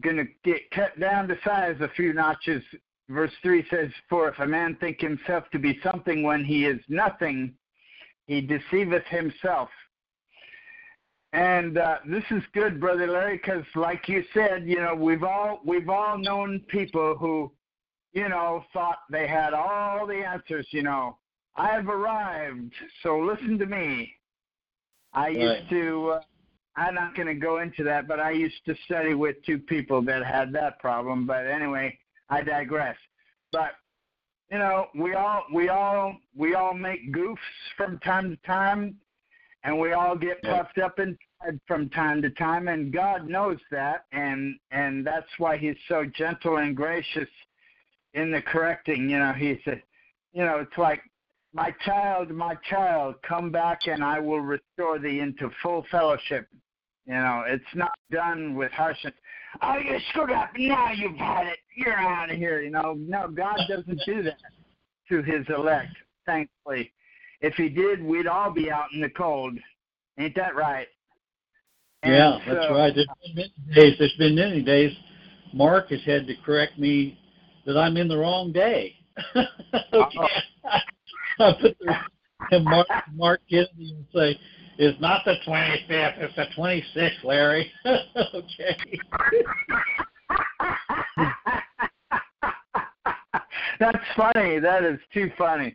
going 0.00 0.16
to 0.16 0.26
get 0.44 0.70
cut 0.70 0.98
down 0.98 1.28
to 1.28 1.36
size 1.44 1.76
a 1.80 1.88
few 1.96 2.12
notches. 2.12 2.62
Verse 3.08 3.32
3 3.42 3.64
says, 3.70 3.90
For 4.08 4.28
if 4.28 4.38
a 4.38 4.46
man 4.46 4.76
think 4.80 5.00
himself 5.00 5.44
to 5.52 5.58
be 5.58 5.78
something 5.82 6.22
when 6.22 6.44
he 6.44 6.64
is 6.64 6.80
nothing, 6.88 7.52
he 8.26 8.40
deceiveth 8.40 9.04
himself. 9.08 9.68
And 11.32 11.78
uh, 11.78 11.98
this 12.06 12.24
is 12.30 12.42
good, 12.52 12.78
brother 12.78 13.06
Larry, 13.06 13.38
because 13.38 13.64
like 13.74 14.06
you 14.06 14.22
said, 14.34 14.66
you 14.66 14.76
know, 14.76 14.94
we've 14.94 15.24
all 15.24 15.60
we've 15.64 15.88
all 15.88 16.18
known 16.18 16.60
people 16.68 17.16
who, 17.16 17.50
you 18.12 18.28
know, 18.28 18.64
thought 18.72 18.98
they 19.10 19.26
had 19.26 19.54
all 19.54 20.06
the 20.06 20.22
answers. 20.26 20.66
You 20.72 20.82
know, 20.82 21.16
I 21.56 21.68
have 21.68 21.88
arrived, 21.88 22.74
so 23.02 23.18
listen 23.18 23.58
to 23.58 23.66
me. 23.66 24.12
I 25.14 25.28
used 25.28 25.70
to. 25.70 26.10
Uh, 26.16 26.20
I'm 26.74 26.94
not 26.94 27.14
going 27.14 27.28
to 27.28 27.34
go 27.34 27.58
into 27.58 27.84
that, 27.84 28.08
but 28.08 28.18
I 28.18 28.30
used 28.30 28.64
to 28.64 28.74
study 28.86 29.12
with 29.12 29.36
two 29.44 29.58
people 29.58 30.00
that 30.02 30.24
had 30.24 30.52
that 30.54 30.78
problem. 30.78 31.26
But 31.26 31.46
anyway, 31.46 31.98
I 32.30 32.40
digress. 32.40 32.96
But 33.52 33.72
you 34.50 34.58
know, 34.58 34.88
we 34.94 35.14
all 35.14 35.44
we 35.52 35.70
all 35.70 36.14
we 36.36 36.54
all 36.54 36.74
make 36.74 37.12
goofs 37.12 37.36
from 37.76 37.98
time 38.00 38.30
to 38.30 38.36
time, 38.46 38.96
and 39.64 39.78
we 39.78 39.92
all 39.92 40.16
get 40.16 40.38
Yeah. 40.42 40.58
puffed 40.62 40.78
up 40.78 40.98
inside 40.98 41.60
from 41.66 41.88
time 41.90 42.22
to 42.22 42.30
time, 42.30 42.68
and 42.68 42.92
God 42.92 43.28
knows 43.28 43.60
that, 43.70 44.04
and 44.12 44.58
and 44.70 45.06
that's 45.06 45.38
why 45.38 45.56
He's 45.56 45.76
so 45.88 46.04
gentle 46.04 46.58
and 46.58 46.76
gracious 46.76 47.28
in 48.14 48.30
the 48.30 48.42
correcting. 48.42 49.08
You 49.08 49.18
know, 49.18 49.32
He 49.32 49.60
said, 49.64 49.82
you 50.32 50.44
know, 50.44 50.58
it's 50.58 50.78
like 50.78 51.02
my 51.52 51.70
child, 51.84 52.30
my 52.30 52.54
child, 52.68 53.16
come 53.22 53.50
back 53.50 53.86
and 53.86 54.02
I 54.02 54.18
will 54.18 54.40
restore 54.40 54.98
thee 54.98 55.20
into 55.20 55.50
full 55.62 55.82
fellowship. 55.90 56.48
You 57.06 57.14
know, 57.14 57.44
it's 57.46 57.74
not 57.74 57.92
done 58.10 58.54
with 58.54 58.72
harshness. 58.72 59.14
Oh, 59.60 59.76
you 59.76 59.98
screwed 60.10 60.30
up. 60.30 60.50
Now 60.56 60.92
you've 60.92 61.16
had 61.16 61.46
it. 61.48 61.58
You're 61.76 61.98
out 61.98 62.30
of 62.30 62.36
here. 62.36 62.62
You 62.62 62.70
know, 62.70 62.94
no, 62.96 63.28
God 63.28 63.58
doesn't 63.68 64.00
do 64.06 64.22
that 64.22 64.38
to 65.10 65.22
his 65.22 65.44
elect, 65.50 65.94
thankfully. 66.24 66.90
If 67.42 67.54
he 67.54 67.68
did, 67.68 68.02
we'd 68.02 68.28
all 68.28 68.50
be 68.52 68.70
out 68.70 68.92
in 68.94 69.00
the 69.00 69.10
cold. 69.10 69.58
Ain't 70.18 70.36
that 70.36 70.54
right? 70.54 70.86
And 72.04 72.12
Yeah, 72.12 72.38
that's 72.46 72.70
right. 72.70 72.94
There's 72.94 73.06
been 73.06 73.34
many 73.34 73.52
days. 73.74 73.96
There's 73.98 74.16
been 74.16 74.36
many 74.36 74.62
days. 74.62 74.96
Mark 75.52 75.88
has 75.90 76.02
had 76.04 76.26
to 76.28 76.34
correct 76.44 76.78
me 76.78 77.18
that 77.66 77.76
I'm 77.76 77.96
in 77.96 78.06
the 78.08 78.16
wrong 78.16 78.52
day. 78.52 78.94
okay. 79.36 80.18
I 81.40 81.52
put 81.60 81.76
the, 81.80 81.94
and 82.52 82.64
Mark 82.64 82.86
Mark 83.14 83.40
me 83.50 83.66
will 83.78 84.06
say, 84.14 84.38
"It's 84.78 85.00
not 85.00 85.24
the 85.24 85.34
25th. 85.46 86.18
It's 86.18 86.36
the 86.36 86.46
26th, 86.56 87.24
Larry." 87.24 87.70
okay. 87.86 88.76
That's 93.80 94.04
funny. 94.16 94.60
That 94.60 94.84
is 94.84 95.00
too 95.12 95.30
funny. 95.36 95.74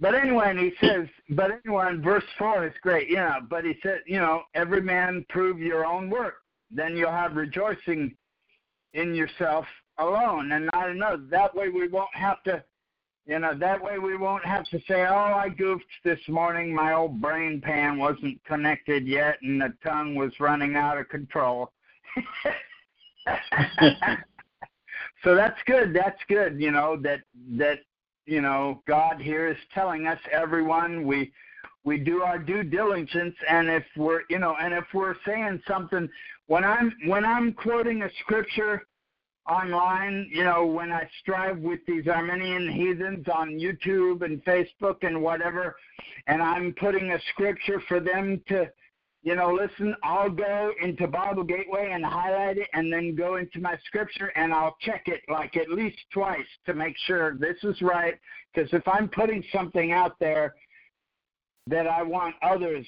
But 0.00 0.14
anyway, 0.14 0.46
and 0.48 0.58
he 0.58 0.72
says, 0.80 1.06
but 1.30 1.50
anyway, 1.64 1.88
in 1.90 2.02
verse 2.02 2.24
4 2.36 2.66
is 2.66 2.72
great, 2.82 3.08
you 3.08 3.16
know, 3.16 3.36
but 3.48 3.64
he 3.64 3.74
said, 3.82 4.00
you 4.06 4.18
know, 4.18 4.42
every 4.54 4.80
man 4.80 5.24
prove 5.28 5.58
your 5.60 5.86
own 5.86 6.10
work. 6.10 6.38
Then 6.70 6.96
you'll 6.96 7.12
have 7.12 7.36
rejoicing 7.36 8.16
in 8.94 9.14
yourself 9.14 9.66
alone 9.98 10.50
and 10.52 10.68
not 10.72 10.90
another. 10.90 11.22
That 11.30 11.54
way 11.54 11.68
we 11.68 11.86
won't 11.88 12.14
have 12.14 12.42
to, 12.44 12.64
you 13.26 13.38
know, 13.38 13.56
that 13.56 13.80
way 13.80 13.98
we 13.98 14.16
won't 14.16 14.44
have 14.44 14.64
to 14.70 14.80
say, 14.88 15.06
oh, 15.06 15.34
I 15.34 15.48
goofed 15.48 15.84
this 16.04 16.18
morning. 16.28 16.74
My 16.74 16.94
old 16.94 17.20
brain 17.20 17.60
pan 17.60 17.96
wasn't 17.96 18.44
connected 18.44 19.06
yet 19.06 19.38
and 19.42 19.60
the 19.60 19.72
tongue 19.84 20.16
was 20.16 20.32
running 20.40 20.74
out 20.74 20.98
of 20.98 21.08
control. 21.08 21.70
so 25.24 25.34
that's 25.34 25.58
good. 25.66 25.94
That's 25.94 26.20
good. 26.28 26.60
You 26.60 26.70
know 26.70 26.96
that 27.02 27.20
that 27.56 27.78
you 28.26 28.40
know 28.40 28.82
God 28.86 29.20
here 29.20 29.48
is 29.48 29.56
telling 29.74 30.06
us 30.06 30.18
everyone 30.32 31.06
we 31.06 31.32
we 31.84 31.98
do 31.98 32.22
our 32.22 32.38
due 32.38 32.62
diligence 32.62 33.34
and 33.48 33.68
if 33.68 33.84
we're 33.96 34.22
you 34.30 34.38
know 34.38 34.56
and 34.60 34.74
if 34.74 34.84
we're 34.92 35.14
saying 35.26 35.60
something 35.68 36.08
when 36.46 36.64
i'm 36.64 36.92
when 37.06 37.24
i'm 37.24 37.52
quoting 37.52 38.02
a 38.02 38.08
scripture 38.20 38.86
online 39.48 40.28
you 40.32 40.42
know 40.42 40.64
when 40.64 40.90
i 40.90 41.08
strive 41.20 41.58
with 41.58 41.80
these 41.86 42.08
arminian 42.08 42.70
heathens 42.70 43.26
on 43.32 43.50
youtube 43.50 44.22
and 44.22 44.42
facebook 44.44 44.96
and 45.02 45.20
whatever 45.20 45.76
and 46.26 46.42
i'm 46.42 46.74
putting 46.80 47.12
a 47.12 47.18
scripture 47.32 47.82
for 47.86 48.00
them 48.00 48.40
to 48.48 48.66
you 49.24 49.34
know 49.34 49.52
listen 49.52 49.96
i'll 50.04 50.30
go 50.30 50.70
into 50.80 51.08
bible 51.08 51.42
gateway 51.42 51.90
and 51.92 52.04
highlight 52.04 52.58
it 52.58 52.68
and 52.74 52.92
then 52.92 53.16
go 53.16 53.36
into 53.36 53.58
my 53.58 53.76
scripture 53.86 54.30
and 54.36 54.54
i'll 54.54 54.76
check 54.80 55.04
it 55.06 55.22
like 55.28 55.56
at 55.56 55.68
least 55.70 55.96
twice 56.12 56.46
to 56.64 56.74
make 56.74 56.94
sure 57.06 57.34
this 57.34 57.56
is 57.64 57.80
right 57.82 58.14
because 58.54 58.72
if 58.72 58.86
i'm 58.86 59.08
putting 59.08 59.42
something 59.52 59.90
out 59.92 60.16
there 60.20 60.54
that 61.66 61.86
I 61.86 62.02
want 62.02 62.34
others, 62.42 62.86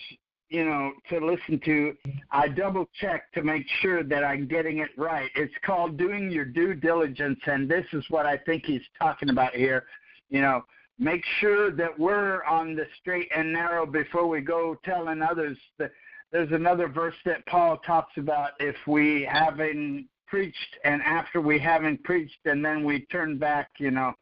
you 0.49 0.65
know, 0.65 0.93
to 1.11 1.25
listen 1.25 1.61
to, 1.65 1.95
I 2.31 2.49
double 2.49 2.89
check 3.01 3.33
to 3.33 3.43
make 3.43 3.67
sure 3.81 4.03
that 4.05 4.25
I'm 4.25 4.47
getting 4.47 4.79
it 4.79 4.91
right. 4.97 5.31
It's 5.35 5.55
called 5.65 5.97
doing 5.97 6.31
your 6.31 6.45
due 6.45 6.75
diligence, 6.75 7.41
and 7.47 7.69
this 7.69 7.87
is 7.93 8.05
what 8.11 8.27
I 8.27 8.37
think 8.37 8.65
he's 8.65 8.83
talking 8.99 9.31
about 9.31 9.55
here. 9.55 9.85
You 10.31 10.43
know, 10.43 10.65
make 10.99 11.25
sure 11.41 11.71
that 11.73 11.99
we're 11.99 12.45
on 12.45 12.77
the 12.77 12.85
straight 13.01 13.29
and 13.35 13.53
narrow 13.53 13.87
before 13.87 14.27
we 14.27 14.41
go 14.41 14.77
telling 14.85 15.23
others 15.23 15.57
that 15.79 15.91
there's 16.33 16.53
another 16.53 16.89
verse 16.89 17.15
that 17.25 17.47
Paul 17.47 17.79
talks 17.79 18.17
about 18.17 18.51
if 18.59 18.77
we 18.87 19.27
haven't 19.31 20.09
preached 20.27 20.77
and 20.85 21.01
after 21.03 21.41
we 21.41 21.59
haven't 21.59 22.03
preached 22.05 22.39
and 22.45 22.65
then 22.65 22.85
we 22.85 23.07
turn 23.07 23.39
back, 23.39 23.71
you 23.79 23.91
know, 23.91 24.13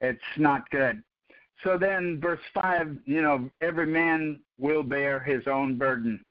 it's 0.00 0.20
not 0.36 0.68
good. 0.70 1.02
So 1.64 1.76
then, 1.78 2.18
verse 2.20 2.40
5, 2.54 2.98
you 3.04 3.20
know, 3.20 3.50
every 3.60 3.86
man 3.86 4.40
will 4.58 4.82
bear 4.82 5.20
his 5.20 5.46
own 5.46 5.76
burden. 5.76 6.24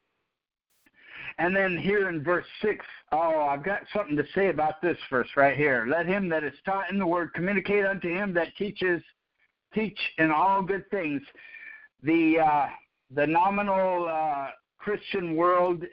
And 1.38 1.56
then 1.56 1.78
here 1.78 2.10
in 2.10 2.24
verse 2.24 2.46
6, 2.62 2.86
oh, 3.12 3.42
I've 3.42 3.64
got 3.64 3.82
something 3.94 4.18
to 4.18 4.26
say 4.34 4.50
about 4.50 4.82
this 4.82 4.98
verse 5.10 5.30
right 5.38 5.56
here. 5.56 5.86
Let 5.88 6.06
him 6.06 6.28
that 6.30 6.44
is 6.44 6.54
taught 6.66 6.92
in 6.92 6.98
the 7.00 7.06
word 7.06 7.34
communicate 7.34 7.86
unto 7.86 8.10
him 8.10 8.34
that 8.34 8.56
teaches, 8.58 9.02
teach 9.74 9.98
in 10.18 10.32
all 10.32 10.62
good 10.62 10.90
things. 10.90 11.22
The, 12.04 12.40
uh, 12.40 12.68
the 13.16 13.28
nominal 13.28 14.08
uh, 14.10 14.48
Christian 14.80 15.36
world, 15.36 15.84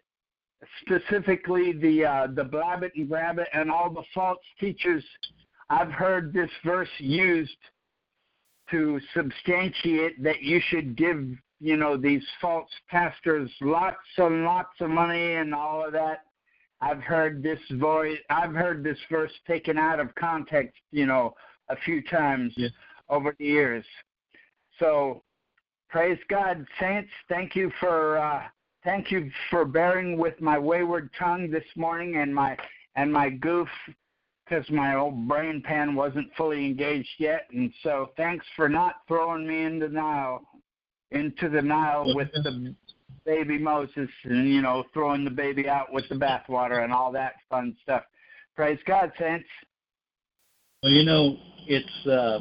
specifically 0.80 1.72
the, 1.72 2.04
uh, 2.04 2.26
the 2.34 2.44
blab 2.44 2.82
it 2.82 2.92
and 2.96 3.08
grab 3.08 3.38
it 3.38 3.48
and 3.52 3.70
all 3.70 3.90
the 3.90 4.04
false 4.14 4.38
teachers, 4.58 5.04
I've 5.68 5.92
heard 5.92 6.32
this 6.32 6.50
verse 6.64 6.88
used– 6.98 7.56
to 8.70 9.00
substantiate 9.14 10.22
that 10.22 10.42
you 10.42 10.60
should 10.68 10.96
give, 10.96 11.24
you 11.60 11.76
know, 11.76 11.96
these 11.96 12.22
false 12.40 12.70
pastors 12.88 13.50
lots 13.60 13.96
and 14.18 14.44
lots 14.44 14.80
of 14.80 14.90
money 14.90 15.34
and 15.34 15.54
all 15.54 15.86
of 15.86 15.92
that. 15.92 16.24
I've 16.80 17.02
heard 17.02 17.42
this 17.42 17.60
voice, 17.72 18.18
I've 18.28 18.52
heard 18.52 18.84
this 18.84 18.98
verse 19.10 19.32
taken 19.46 19.78
out 19.78 19.98
of 19.98 20.14
context, 20.14 20.76
you 20.90 21.06
know, 21.06 21.34
a 21.68 21.76
few 21.84 22.02
times 22.02 22.52
yeah. 22.56 22.68
over 23.08 23.34
the 23.38 23.46
years. 23.46 23.84
So, 24.78 25.22
praise 25.88 26.18
God, 26.28 26.66
saints. 26.78 27.10
Thank 27.28 27.56
you 27.56 27.72
for 27.80 28.18
uh, 28.18 28.42
thank 28.86 29.10
you 29.10 29.30
for 29.50 29.64
bearing 29.64 30.16
with 30.16 30.40
my 30.40 30.56
wayward 30.56 31.10
tongue 31.18 31.50
this 31.50 31.64
morning 31.74 32.16
and 32.16 32.34
my 32.34 32.56
and 32.94 33.12
my 33.12 33.28
goof 33.28 33.68
because 34.48 34.64
my 34.70 34.94
old 34.94 35.26
brain 35.28 35.60
pan 35.60 35.94
wasn't 35.94 36.28
fully 36.36 36.64
engaged 36.64 37.08
yet. 37.18 37.48
And 37.52 37.70
so 37.82 38.12
thanks 38.16 38.46
for 38.54 38.68
not 38.68 39.00
throwing 39.08 39.46
me 39.46 39.64
into 39.64 39.88
the 39.88 39.94
Nile, 39.94 40.40
into 41.10 41.48
the 41.48 41.60
Nile 41.60 42.14
with 42.14 42.30
the 42.32 42.74
baby 43.26 43.58
Moses, 43.58 44.08
and 44.22 44.48
you 44.48 44.62
know 44.62 44.84
throwing 44.94 45.24
the 45.24 45.30
baby 45.30 45.68
out 45.68 45.92
with 45.92 46.08
the 46.08 46.14
bathwater 46.14 46.84
and 46.84 46.92
all 46.92 47.10
that 47.12 47.34
fun 47.50 47.76
stuff. 47.82 48.04
Praise 48.54 48.78
God, 48.86 49.10
saints. 49.18 49.48
Well, 50.82 50.92
you 50.92 51.04
know 51.04 51.36
it's 51.66 52.06
uh, 52.06 52.38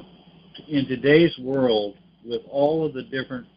in 0.67 0.85
today's 0.87 1.35
world 1.39 1.95
with 2.23 2.41
all 2.51 2.85
of 2.85 2.93
the 2.93 3.03
different 3.03 3.47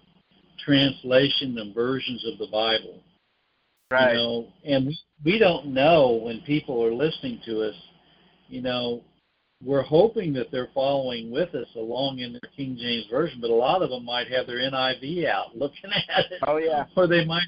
translations 0.65 1.59
and 1.59 1.75
versions 1.75 2.25
of 2.27 2.39
the 2.39 2.47
Bible. 2.47 3.01
Right. 3.91 4.13
You 4.13 4.19
know, 4.19 4.47
and 4.65 4.95
we, 5.25 5.39
don't 5.39 5.69
know 5.69 6.21
when 6.23 6.41
people 6.43 6.85
are 6.85 6.93
listening 6.93 7.41
to 7.47 7.63
us 7.63 7.75
you 8.49 8.63
know, 8.63 9.03
we're 9.63 9.83
hoping 9.83 10.33
that 10.35 10.51
they're 10.51 10.71
following 10.75 11.31
with 11.31 11.55
us 11.55 11.69
along 11.77 12.21
in 12.21 12.33
their 12.33 12.51
King 12.57 12.77
James 12.81 13.07
version, 13.11 13.41
but 13.41 13.51
a 13.51 13.55
lot 13.55 13.83
of 13.83 13.91
them 13.91 14.05
might 14.05 14.31
have 14.31 14.47
their 14.47 14.59
NIV 14.59 15.27
out 15.27 15.57
looking 15.57 15.91
at 16.17 16.31
it. 16.31 16.43
Oh 16.47 16.57
yeah. 16.57 16.85
Or 16.97 17.07
they 17.07 17.25
might 17.25 17.47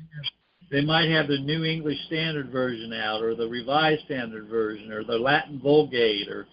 they 0.71 0.81
might 0.81 1.09
have 1.11 1.27
the 1.27 1.39
New 1.39 1.65
English 1.65 1.99
Standard 2.07 2.51
Version 2.51 2.93
out, 2.93 3.23
or 3.23 3.35
the 3.35 3.49
Revised 3.49 4.05
Standard 4.05 4.49
Version, 4.49 4.93
or 4.93 5.05
the 5.05 5.19
Latin 5.19 5.61
Vulgate, 5.61 6.29
or 6.29 6.47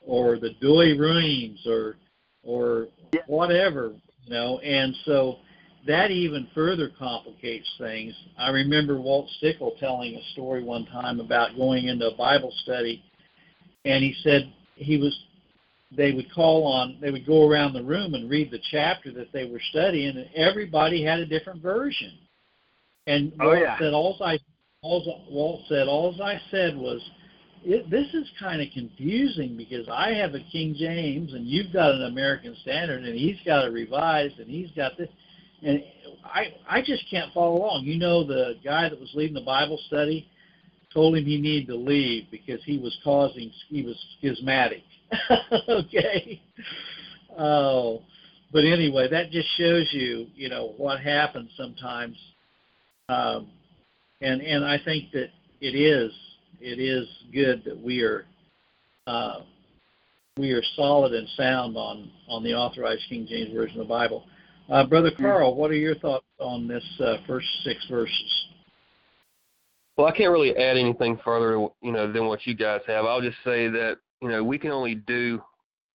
or 0.00 0.38
the 0.38 0.54
Douay-Rheims, 0.62 1.66
or 1.66 1.96
or 2.42 2.88
yeah. 3.12 3.20
whatever, 3.26 3.92
you 4.24 4.30
know. 4.30 4.58
And 4.60 4.94
so 5.04 5.38
that 5.86 6.10
even 6.10 6.46
further 6.54 6.90
complicates 6.98 7.68
things. 7.78 8.14
I 8.38 8.50
remember 8.50 9.00
Walt 9.00 9.28
Stickle 9.38 9.76
telling 9.80 10.14
a 10.14 10.32
story 10.32 10.62
one 10.62 10.86
time 10.86 11.20
about 11.20 11.56
going 11.56 11.86
into 11.86 12.08
a 12.08 12.16
Bible 12.16 12.52
study 12.62 13.02
and 13.84 14.04
he 14.04 14.14
said 14.22 14.52
he 14.76 14.98
was 14.98 15.18
they 15.96 16.12
would 16.12 16.32
call 16.32 16.66
on 16.66 16.98
they 17.00 17.10
would 17.10 17.26
go 17.26 17.48
around 17.48 17.72
the 17.72 17.82
room 17.82 18.14
and 18.14 18.30
read 18.30 18.50
the 18.50 18.60
chapter 18.70 19.12
that 19.12 19.32
they 19.32 19.46
were 19.46 19.60
studying 19.70 20.16
and 20.16 20.28
everybody 20.36 21.02
had 21.02 21.18
a 21.18 21.26
different 21.26 21.62
version 21.62 22.12
and 23.06 23.32
oh, 23.40 23.46
Walt 23.46 23.58
yeah. 23.60 23.78
said 23.78 23.92
all 23.92 24.16
I 24.22 24.38
all 24.82 25.24
Walt 25.30 25.62
said 25.68 25.88
all 25.88 26.14
I 26.22 26.40
said 26.50 26.76
was 26.76 27.00
it, 27.62 27.90
this 27.90 28.06
is 28.14 28.26
kind 28.38 28.62
of 28.62 28.68
confusing 28.72 29.56
because 29.56 29.86
I 29.90 30.12
have 30.14 30.34
a 30.34 30.40
King 30.50 30.74
James 30.78 31.34
and 31.34 31.46
you've 31.46 31.72
got 31.72 31.94
an 31.94 32.04
American 32.04 32.56
Standard 32.62 33.04
and 33.04 33.18
he's 33.18 33.36
got 33.44 33.66
a 33.66 33.70
revised 33.70 34.38
and 34.38 34.48
he's 34.48 34.70
got 34.70 34.96
this 34.96 35.10
and 35.62 35.82
I 36.24 36.54
I 36.68 36.82
just 36.82 37.04
can't 37.10 37.32
follow 37.32 37.56
along. 37.56 37.84
You 37.84 37.98
know 37.98 38.24
the 38.24 38.54
guy 38.64 38.88
that 38.88 38.98
was 38.98 39.10
leading 39.14 39.34
the 39.34 39.40
Bible 39.40 39.78
study 39.86 40.28
told 40.92 41.16
him 41.16 41.24
he 41.24 41.40
needed 41.40 41.68
to 41.68 41.76
leave 41.76 42.24
because 42.30 42.60
he 42.64 42.78
was 42.78 42.96
causing 43.04 43.50
he 43.68 43.82
was 43.82 43.96
schismatic. 44.18 44.82
okay. 45.68 46.40
Oh, 47.38 48.02
but 48.52 48.64
anyway, 48.64 49.08
that 49.08 49.30
just 49.30 49.48
shows 49.56 49.88
you, 49.92 50.26
you 50.34 50.48
know, 50.48 50.74
what 50.76 51.00
happens 51.00 51.50
sometimes. 51.56 52.16
Um, 53.08 53.48
and 54.20 54.40
and 54.40 54.64
I 54.64 54.78
think 54.84 55.12
that 55.12 55.30
it 55.60 55.74
is 55.74 56.12
it 56.60 56.78
is 56.78 57.08
good 57.32 57.62
that 57.64 57.80
we 57.80 58.02
are 58.02 58.24
uh, 59.06 59.40
we 60.36 60.52
are 60.52 60.62
solid 60.76 61.12
and 61.12 61.28
sound 61.36 61.76
on 61.76 62.10
on 62.28 62.42
the 62.42 62.54
authorized 62.54 63.02
King 63.08 63.26
James 63.28 63.52
version 63.54 63.80
of 63.80 63.86
the 63.86 63.92
Bible. 63.92 64.24
Uh, 64.70 64.86
Brother 64.86 65.10
hmm. 65.10 65.22
Carl, 65.22 65.54
what 65.56 65.70
are 65.70 65.74
your 65.74 65.96
thoughts 65.96 66.24
on 66.38 66.68
this 66.68 66.84
uh, 67.00 67.16
first 67.26 67.46
six 67.64 67.84
verses? 67.90 68.46
Well, 69.96 70.06
I 70.06 70.16
can't 70.16 70.30
really 70.30 70.56
add 70.56 70.76
anything 70.76 71.18
further, 71.24 71.58
you 71.82 71.92
know, 71.92 72.10
than 72.10 72.26
what 72.26 72.46
you 72.46 72.54
guys 72.54 72.80
have. 72.86 73.04
I'll 73.04 73.20
just 73.20 73.36
say 73.44 73.68
that 73.68 73.98
you 74.22 74.28
know 74.28 74.42
we 74.42 74.58
can 74.58 74.70
only 74.70 74.94
do 74.94 75.42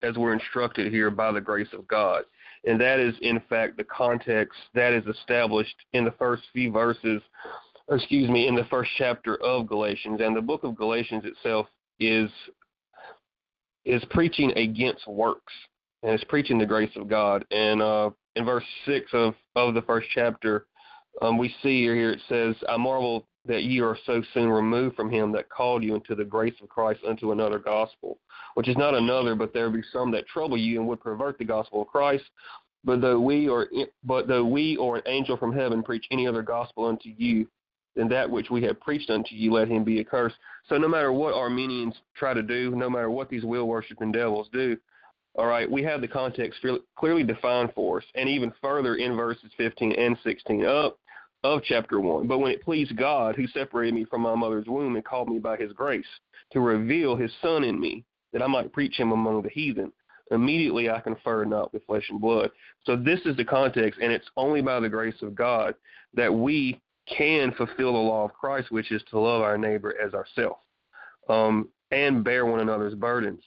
as 0.03 0.15
we're 0.15 0.33
instructed 0.33 0.91
here 0.91 1.09
by 1.09 1.31
the 1.31 1.41
grace 1.41 1.69
of 1.73 1.87
God, 1.87 2.23
and 2.65 2.79
that 2.79 2.99
is 2.99 3.15
in 3.21 3.41
fact 3.49 3.77
the 3.77 3.83
context 3.85 4.59
that 4.73 4.93
is 4.93 5.05
established 5.07 5.75
in 5.93 6.03
the 6.03 6.13
first 6.19 6.43
few 6.53 6.71
verses, 6.71 7.21
or 7.87 7.97
excuse 7.97 8.29
me, 8.29 8.47
in 8.47 8.55
the 8.55 8.65
first 8.65 8.91
chapter 8.97 9.37
of 9.41 9.67
Galatians, 9.67 10.19
and 10.21 10.35
the 10.35 10.41
book 10.41 10.63
of 10.63 10.75
Galatians 10.75 11.23
itself 11.25 11.67
is 11.99 12.29
is 13.85 14.03
preaching 14.09 14.51
against 14.57 15.07
works 15.07 15.53
and 16.05 16.13
it's 16.13 16.23
preaching 16.25 16.59
the 16.59 16.65
grace 16.65 16.91
of 16.95 17.07
God. 17.07 17.43
And 17.49 17.81
uh, 17.81 18.11
in 18.35 18.45
verse 18.45 18.63
six 18.85 19.09
of 19.13 19.35
of 19.55 19.73
the 19.73 19.81
first 19.81 20.07
chapter, 20.13 20.65
um, 21.21 21.37
we 21.37 21.49
see 21.63 21.83
here 21.83 22.11
it 22.11 22.21
says, 22.27 22.55
"I 22.67 22.77
marvel 22.77 23.25
that 23.45 23.63
ye 23.63 23.79
are 23.79 23.97
so 24.05 24.21
soon 24.33 24.49
removed 24.49 24.95
from 24.95 25.09
him 25.09 25.31
that 25.31 25.49
called 25.49 25.83
you 25.83 25.95
into 25.95 26.15
the 26.15 26.25
grace 26.25 26.55
of 26.61 26.69
Christ 26.69 27.01
unto 27.07 27.31
another 27.31 27.59
gospel, 27.59 28.17
which 28.55 28.67
is 28.67 28.77
not 28.77 28.95
another, 28.95 29.35
but 29.35 29.53
there 29.53 29.69
be 29.69 29.83
some 29.93 30.11
that 30.11 30.27
trouble 30.27 30.57
you 30.57 30.79
and 30.79 30.87
would 30.87 30.99
pervert 30.99 31.37
the 31.37 31.45
gospel 31.45 31.83
of 31.83 31.87
Christ. 31.87 32.25
But 32.83 33.01
though 33.01 33.19
we 33.19 33.47
or 33.47 33.67
but 34.03 34.27
though 34.27 34.45
we 34.45 34.77
or 34.77 34.97
an 34.97 35.03
angel 35.05 35.37
from 35.37 35.53
heaven 35.53 35.83
preach 35.83 36.05
any 36.11 36.27
other 36.27 36.41
gospel 36.41 36.85
unto 36.85 37.09
you 37.09 37.47
than 37.95 38.09
that 38.09 38.29
which 38.29 38.49
we 38.49 38.61
have 38.63 38.79
preached 38.79 39.09
unto 39.09 39.35
you, 39.35 39.53
let 39.53 39.67
him 39.67 39.83
be 39.83 39.99
accursed. 39.99 40.35
So 40.67 40.77
no 40.77 40.87
matter 40.87 41.13
what 41.13 41.33
Arminians 41.33 41.95
try 42.15 42.33
to 42.33 42.43
do, 42.43 42.71
no 42.71 42.89
matter 42.89 43.09
what 43.09 43.29
these 43.29 43.45
will 43.45 43.67
worshiping 43.67 44.11
devils 44.11 44.49
do, 44.51 44.77
all 45.37 45.47
right, 45.47 45.69
we 45.69 45.83
have 45.83 46.01
the 46.01 46.07
context 46.07 46.59
clearly 46.97 47.23
defined 47.23 47.71
for 47.75 47.97
us, 47.97 48.05
and 48.15 48.29
even 48.29 48.53
further 48.61 48.95
in 48.95 49.15
verses 49.15 49.51
15 49.57 49.91
and 49.93 50.17
16 50.23 50.65
up 50.65 50.97
of 51.43 51.61
chapter 51.63 51.99
1. 51.99 52.27
But 52.27 52.39
when 52.39 52.51
it 52.51 52.63
pleased 52.63 52.95
God, 52.95 53.35
who 53.35 53.47
separated 53.47 53.93
me 53.93 54.05
from 54.05 54.21
my 54.21 54.33
mother's 54.33 54.67
womb 54.67 54.95
and 54.95 55.03
called 55.03 55.29
me 55.29 55.39
by 55.39 55.57
his 55.57 55.73
grace, 55.73 56.05
to 56.53 56.61
reveal 56.61 57.15
his 57.15 57.31
Son 57.41 57.63
in 57.63 57.79
me, 57.79 58.05
that 58.31 58.41
I 58.41 58.47
might 58.47 58.73
preach 58.73 58.97
him 58.97 59.11
among 59.11 59.41
the 59.41 59.49
heathen, 59.49 59.91
immediately 60.31 60.89
I 60.89 61.01
confer 61.01 61.43
not 61.43 61.73
with 61.73 61.85
flesh 61.85 62.05
and 62.09 62.19
blood. 62.19 62.49
So 62.85 62.95
this 62.95 63.19
is 63.25 63.35
the 63.35 63.45
context, 63.45 63.99
and 64.01 64.11
it's 64.11 64.29
only 64.37 64.61
by 64.61 64.79
the 64.79 64.89
grace 64.89 65.21
of 65.21 65.35
God 65.35 65.75
that 66.13 66.33
we 66.33 66.79
can 67.07 67.51
fulfill 67.51 67.93
the 67.93 67.99
law 67.99 68.25
of 68.25 68.33
Christ, 68.33 68.71
which 68.71 68.91
is 68.91 69.03
to 69.09 69.19
love 69.19 69.41
our 69.41 69.57
neighbor 69.57 69.93
as 70.03 70.13
ourselves, 70.13 70.61
um, 71.29 71.69
and 71.91 72.23
bear 72.23 72.45
one 72.45 72.61
another's 72.61 72.95
burdens, 72.95 73.43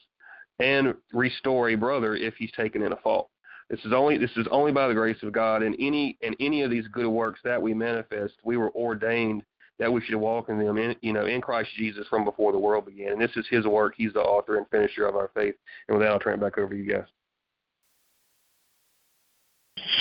and 0.60 0.94
restore 1.12 1.70
a 1.70 1.74
brother 1.74 2.16
if 2.16 2.34
he's 2.34 2.52
taken 2.52 2.82
in 2.82 2.92
a 2.92 2.96
fault. 2.96 3.30
This 3.70 3.80
is 3.84 3.92
only 3.92 4.16
this 4.16 4.30
is 4.36 4.46
only 4.50 4.72
by 4.72 4.88
the 4.88 4.94
grace 4.94 5.22
of 5.22 5.32
God, 5.32 5.62
and 5.62 5.76
any 5.78 6.16
and 6.22 6.34
any 6.40 6.62
of 6.62 6.70
these 6.70 6.88
good 6.88 7.08
works 7.08 7.40
that 7.44 7.60
we 7.60 7.74
manifest, 7.74 8.34
we 8.42 8.56
were 8.56 8.70
ordained 8.70 9.42
that 9.78 9.92
we 9.92 10.00
should 10.00 10.16
walk 10.16 10.48
in 10.48 10.58
them, 10.58 10.76
in, 10.76 10.96
you 11.02 11.12
know, 11.12 11.26
in 11.26 11.40
Christ 11.40 11.70
Jesus 11.76 12.06
from 12.08 12.24
before 12.24 12.50
the 12.50 12.58
world 12.58 12.86
began. 12.86 13.12
And 13.12 13.20
this 13.20 13.30
is 13.36 13.46
His 13.48 13.64
work. 13.64 13.94
He's 13.96 14.12
the 14.12 14.20
author 14.20 14.56
and 14.56 14.66
finisher 14.70 15.06
of 15.06 15.14
our 15.14 15.30
faith. 15.34 15.54
And 15.88 15.96
with 15.96 16.04
that, 16.04 16.12
I'll 16.12 16.18
turn 16.18 16.34
it 16.34 16.40
back 16.40 16.58
over 16.58 16.74
to 16.74 16.76
you 16.76 16.92
guys. 16.92 17.04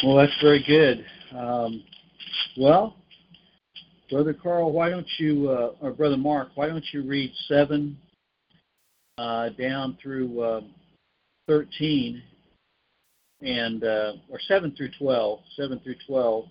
Well, 0.04 0.16
that's 0.16 0.36
very 0.42 0.64
good. 0.66 1.06
Um, 1.38 1.84
well, 2.58 2.96
Brother 4.10 4.34
Carl, 4.34 4.72
why 4.72 4.90
don't 4.90 5.08
you, 5.18 5.50
uh, 5.50 5.72
or 5.82 5.92
Brother 5.92 6.18
Mark, 6.18 6.50
why 6.56 6.68
don't 6.68 6.86
you 6.92 7.04
read 7.04 7.32
seven 7.48 7.98
uh, 9.18 9.50
down 9.50 9.98
through 10.02 10.42
uh, 10.42 10.62
thirteen, 11.48 12.22
and 13.42 13.84
uh, 13.84 14.14
or 14.30 14.40
seven 14.48 14.74
through 14.76 14.92
twelve, 14.98 15.40
seven 15.56 15.80
through 15.80 15.96
twelve, 16.06 16.46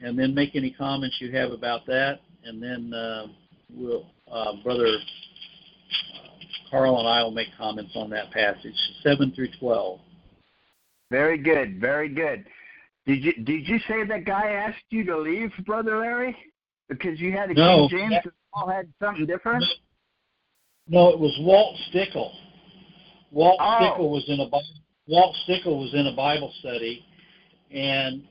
and 0.00 0.18
then 0.18 0.34
make 0.34 0.54
any 0.54 0.70
comments 0.70 1.16
you 1.20 1.32
have 1.32 1.50
about 1.50 1.86
that, 1.86 2.20
and 2.44 2.62
then 2.62 2.92
uh, 2.92 3.26
we'll, 3.74 4.06
uh, 4.30 4.52
Brother 4.62 4.86
uh, 4.86 6.28
Carl 6.70 6.98
and 6.98 7.08
I 7.08 7.22
will 7.22 7.30
make 7.30 7.48
comments 7.56 7.92
on 7.94 8.10
that 8.10 8.30
passage, 8.30 8.74
seven 9.02 9.32
through 9.32 9.48
twelve. 9.58 10.00
Very 11.10 11.38
good, 11.38 11.80
very 11.80 12.08
good. 12.08 12.44
Did 13.06 13.22
you 13.22 13.32
did 13.44 13.68
you 13.68 13.78
say 13.86 14.04
that 14.04 14.24
guy 14.24 14.50
asked 14.50 14.84
you 14.90 15.04
to 15.04 15.18
leave, 15.18 15.52
Brother 15.66 15.98
Larry? 15.98 16.36
Because 16.88 17.20
you 17.20 17.32
had 17.32 17.50
a 17.50 17.54
no, 17.54 17.88
King 17.88 17.98
James 17.98 18.14
and 18.24 18.32
Paul 18.52 18.68
had 18.68 18.88
something 19.00 19.26
different? 19.26 19.64
No, 20.86 21.08
it 21.08 21.18
was 21.18 21.34
Walt 21.40 21.76
Stickle. 21.88 22.32
Walt 23.30 23.58
oh. 23.60 23.76
Stickle 23.78 24.10
was 24.10 24.24
in 24.28 24.40
a 24.40 24.48
Walt 25.06 25.36
Stickle 25.44 25.80
was 25.80 25.94
in 25.94 26.06
a 26.06 26.16
Bible 26.16 26.52
study 26.60 27.04
and 27.70 28.22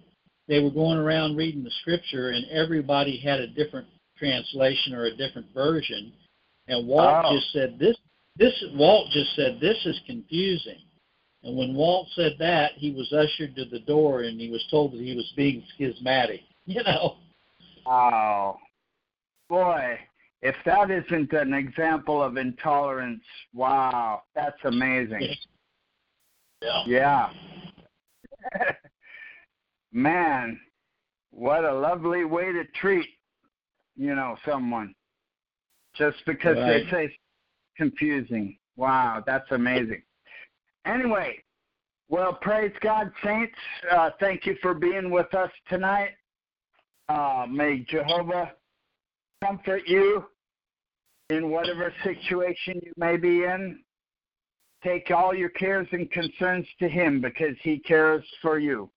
they 0.47 0.59
were 0.59 0.71
going 0.71 0.97
around 0.97 1.35
reading 1.35 1.63
the 1.63 1.71
scripture 1.81 2.29
and 2.29 2.45
everybody 2.49 3.17
had 3.17 3.39
a 3.39 3.47
different 3.47 3.87
translation 4.17 4.93
or 4.93 5.05
a 5.05 5.15
different 5.15 5.47
version 5.53 6.13
and 6.67 6.87
Walt 6.87 7.25
oh. 7.25 7.35
just 7.35 7.51
said 7.51 7.77
this 7.79 7.97
this 8.37 8.63
Walt 8.73 9.09
just 9.11 9.35
said 9.35 9.59
this 9.59 9.77
is 9.85 9.99
confusing. 10.07 10.79
And 11.43 11.57
when 11.57 11.75
Walt 11.75 12.07
said 12.15 12.33
that, 12.39 12.71
he 12.75 12.91
was 12.91 13.11
ushered 13.11 13.55
to 13.57 13.65
the 13.65 13.79
door 13.79 14.21
and 14.21 14.39
he 14.39 14.49
was 14.49 14.65
told 14.71 14.93
that 14.93 15.01
he 15.01 15.15
was 15.15 15.31
being 15.35 15.63
schismatic. 15.75 16.41
You 16.65 16.81
know. 16.81 17.17
Oh, 17.85 18.55
boy, 19.49 19.99
if 20.43 20.55
that 20.65 20.91
isn't 20.91 21.31
an 21.31 21.53
example 21.53 22.21
of 22.21 22.35
intolerance, 22.35 23.23
wow, 23.53 24.23
that's 24.35 24.57
amazing. 24.65 25.35
Yeah. 26.61 26.83
Yeah. 26.85 27.29
Man, 29.93 30.59
what 31.31 31.63
a 31.63 31.73
lovely 31.73 32.25
way 32.25 32.51
to 32.51 32.65
treat, 32.75 33.07
you 33.95 34.15
know, 34.15 34.35
someone. 34.45 34.93
Just 35.95 36.17
because 36.25 36.57
right. 36.57 36.83
they 36.83 36.91
say 36.91 37.17
confusing. 37.77 38.57
Wow, 38.75 39.23
that's 39.25 39.49
amazing. 39.51 40.01
Anyway, 40.85 41.41
well, 42.09 42.33
praise 42.33 42.73
God, 42.81 43.13
saints. 43.23 43.55
Uh, 43.89 44.09
thank 44.19 44.45
you 44.45 44.57
for 44.61 44.73
being 44.73 45.09
with 45.09 45.33
us 45.33 45.51
tonight. 45.69 46.09
Uh, 47.07 47.45
may 47.49 47.85
Jehovah 47.89 48.51
comfort 49.41 49.83
you 49.85 50.25
in 51.29 51.49
whatever 51.49 51.93
situation 52.03 52.79
you 52.83 52.93
may 52.97 53.17
be 53.17 53.43
in. 53.43 53.79
Take 54.83 55.11
all 55.11 55.33
your 55.33 55.49
cares 55.49 55.87
and 55.91 56.11
concerns 56.11 56.67
to 56.79 56.89
Him 56.89 57.21
because 57.21 57.55
He 57.61 57.79
cares 57.79 58.23
for 58.41 58.59
you. 58.59 58.89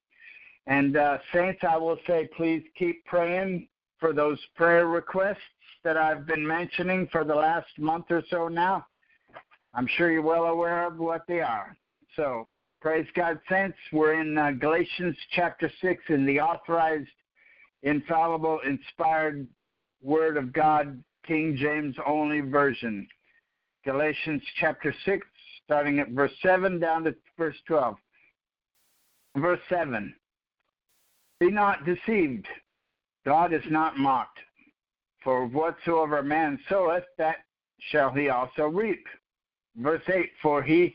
And, 0.67 0.97
uh, 0.97 1.19
Saints, 1.33 1.61
I 1.69 1.77
will 1.77 1.99
say, 2.07 2.29
please 2.37 2.65
keep 2.77 3.05
praying 3.05 3.69
for 4.01 4.12
those 4.12 4.39
prayer 4.57 4.89
requests 4.89 5.39
that 5.85 5.97
I've 5.97 6.27
been 6.27 6.45
mentioning 6.45 7.09
for 7.12 7.23
the 7.23 7.35
last 7.35 7.69
month 7.79 8.07
or 8.11 8.23
so 8.29 8.49
now. 8.49 8.85
I'm 9.75 9.87
sure 9.97 10.11
you're 10.11 10.23
well 10.23 10.45
aware 10.45 10.87
of 10.87 10.99
what 10.99 11.23
they 11.29 11.41
are. 11.41 11.77
So, 12.17 12.49
praise 12.81 13.07
God, 13.15 13.39
Saints. 13.49 13.77
We're 13.93 14.21
in 14.21 14.37
uh, 14.37 14.53
Galatians 14.53 15.17
chapter 15.33 15.71
6 15.81 16.03
in 16.09 16.27
the 16.27 16.41
authorized 16.41 17.09
infallible, 17.83 18.61
inspired 18.67 19.47
Word 20.03 20.37
of 20.37 20.53
God, 20.53 21.03
King 21.27 21.57
James 21.57 21.97
only 22.07 22.41
version. 22.41 23.07
Galatians 23.85 24.43
chapter 24.59 24.95
6, 25.05 25.27
starting 25.65 25.99
at 25.99 26.11
verse 26.11 26.33
7 26.43 26.79
down 26.79 27.05
to 27.05 27.15
verse 27.37 27.57
12. 27.67 27.97
Verse 29.37 29.61
7 29.69 30.15
Be 31.41 31.51
not 31.51 31.85
deceived, 31.85 32.47
God 33.25 33.53
is 33.53 33.62
not 33.71 33.99
mocked. 33.99 34.39
For 35.23 35.47
whatsoever 35.47 36.19
a 36.19 36.25
man 36.25 36.59
soweth, 36.69 37.05
that 37.19 37.39
shall 37.91 38.11
he 38.12 38.29
also 38.29 38.65
reap. 38.65 39.05
Verse 39.77 40.03
8 40.09 40.31
For 40.41 40.62
he 40.62 40.95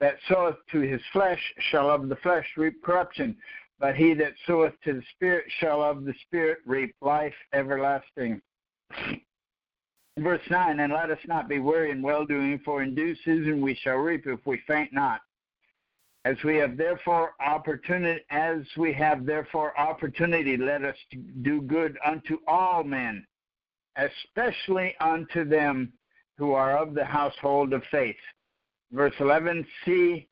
that 0.00 0.16
soweth 0.28 0.56
to 0.72 0.80
his 0.80 1.00
flesh 1.12 1.40
shall 1.70 1.90
of 1.90 2.08
the 2.08 2.16
flesh 2.16 2.46
reap 2.56 2.82
corruption, 2.82 3.36
but 3.78 3.96
he 3.96 4.14
that 4.14 4.34
soweth 4.46 4.74
to 4.84 4.94
the 4.94 5.02
Spirit 5.14 5.46
shall 5.58 5.82
of 5.82 6.04
the 6.04 6.14
Spirit 6.26 6.58
reap 6.66 6.94
life 7.00 7.34
everlasting. 7.52 8.40
Verse 10.18 10.42
9, 10.50 10.80
and 10.80 10.92
let 10.92 11.10
us 11.10 11.18
not 11.26 11.48
be 11.48 11.58
weary 11.58 11.90
in 11.90 12.02
well 12.02 12.26
doing, 12.26 12.60
for 12.64 12.82
in 12.82 12.94
due 12.94 13.14
season 13.24 13.60
we 13.60 13.74
shall 13.74 13.96
reap 13.96 14.26
if 14.26 14.40
we 14.44 14.60
faint 14.66 14.92
not. 14.92 15.20
As 16.24 16.36
we 16.44 16.56
have 16.56 16.76
therefore 16.76 17.32
opportunity, 17.40 18.20
as 18.30 18.58
we 18.76 18.92
have 18.92 19.24
therefore 19.24 19.78
opportunity, 19.78 20.56
let 20.56 20.84
us 20.84 20.96
do 21.42 21.62
good 21.62 21.96
unto 22.04 22.38
all 22.46 22.84
men, 22.84 23.26
especially 23.96 24.94
unto 25.00 25.44
them 25.44 25.92
who 26.36 26.52
are 26.52 26.76
of 26.76 26.94
the 26.94 27.04
household 27.04 27.72
of 27.72 27.82
faith. 27.90 28.16
Verse 28.92 29.14
11, 29.20 29.66
see 29.84 30.28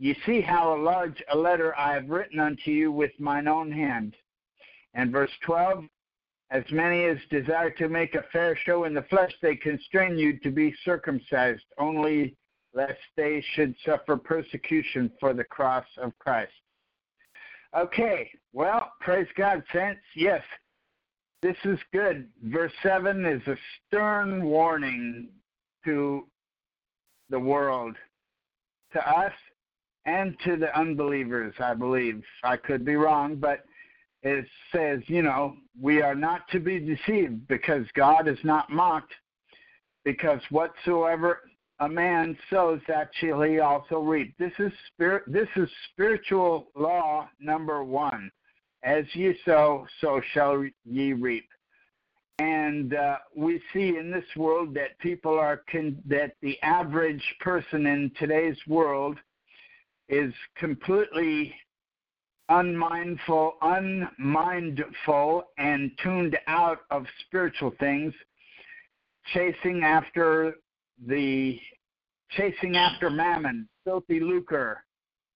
Ye 0.00 0.16
see 0.24 0.40
how 0.40 0.74
large 0.78 1.22
a 1.30 1.36
letter 1.36 1.76
I 1.76 1.92
have 1.92 2.08
written 2.08 2.40
unto 2.40 2.70
you 2.70 2.90
with 2.90 3.10
mine 3.18 3.46
own 3.46 3.70
hand. 3.70 4.16
And 4.94 5.12
verse 5.12 5.30
12, 5.44 5.84
as 6.50 6.64
many 6.70 7.04
as 7.04 7.18
desire 7.30 7.70
to 7.70 7.88
make 7.88 8.14
a 8.14 8.24
fair 8.32 8.56
show 8.64 8.84
in 8.84 8.94
the 8.94 9.02
flesh, 9.02 9.32
they 9.40 9.54
constrain 9.54 10.18
you 10.18 10.38
to 10.40 10.50
be 10.50 10.74
circumcised, 10.84 11.64
only 11.78 12.36
lest 12.74 12.98
they 13.16 13.44
should 13.54 13.74
suffer 13.84 14.16
persecution 14.16 15.10
for 15.20 15.32
the 15.32 15.44
cross 15.44 15.86
of 15.98 16.16
Christ. 16.18 16.52
Okay, 17.76 18.30
well, 18.52 18.92
praise 19.00 19.28
God, 19.36 19.62
saints. 19.72 20.00
Yes, 20.16 20.42
this 21.40 21.56
is 21.64 21.78
good. 21.92 22.28
Verse 22.44 22.72
7 22.82 23.24
is 23.24 23.42
a 23.46 23.56
stern 23.86 24.44
warning 24.44 25.28
to 25.84 26.26
the 27.28 27.38
world, 27.38 27.94
to 28.92 29.08
us, 29.08 29.32
and 30.04 30.36
to 30.44 30.56
the 30.56 30.76
unbelievers, 30.76 31.54
I 31.60 31.74
believe. 31.74 32.24
I 32.42 32.56
could 32.56 32.84
be 32.84 32.96
wrong, 32.96 33.36
but 33.36 33.64
it 34.22 34.46
says, 34.72 35.00
you 35.06 35.22
know, 35.22 35.56
we 35.80 36.02
are 36.02 36.14
not 36.14 36.48
to 36.52 36.60
be 36.60 36.78
deceived 36.78 37.48
because 37.48 37.86
God 37.94 38.28
is 38.28 38.38
not 38.44 38.70
mocked, 38.70 39.12
because 40.04 40.40
whatsoever 40.50 41.40
a 41.80 41.88
man 41.88 42.36
sows, 42.50 42.80
that 42.88 43.10
shall 43.14 43.40
he 43.40 43.60
also 43.60 44.00
reap. 44.00 44.34
This 44.38 44.52
is 44.58 44.70
spirit. 44.92 45.24
This 45.26 45.48
is 45.56 45.68
spiritual 45.92 46.68
law 46.76 47.28
number 47.40 47.82
one. 47.82 48.30
As 48.82 49.04
ye 49.14 49.34
sow, 49.44 49.86
so 50.00 50.20
shall 50.32 50.64
ye 50.84 51.12
reap. 51.14 51.48
And 52.38 52.94
uh, 52.94 53.16
we 53.34 53.60
see 53.72 53.96
in 53.98 54.10
this 54.10 54.24
world 54.36 54.74
that 54.74 54.98
people 54.98 55.38
are 55.38 55.62
con- 55.70 56.02
that 56.06 56.32
the 56.42 56.60
average 56.62 57.24
person 57.40 57.86
in 57.86 58.10
today's 58.18 58.56
world 58.66 59.18
is 60.08 60.32
completely 60.56 61.54
unmindful, 62.50 63.54
unmindful, 63.62 65.44
and 65.56 65.90
tuned 66.02 66.36
out 66.48 66.80
of 66.90 67.06
spiritual 67.26 67.72
things, 67.78 68.12
chasing 69.32 69.82
after 69.84 70.54
the 71.06 71.58
chasing 72.32 72.76
after 72.76 73.08
mammon, 73.08 73.68
filthy 73.84 74.20
lucre, 74.20 74.84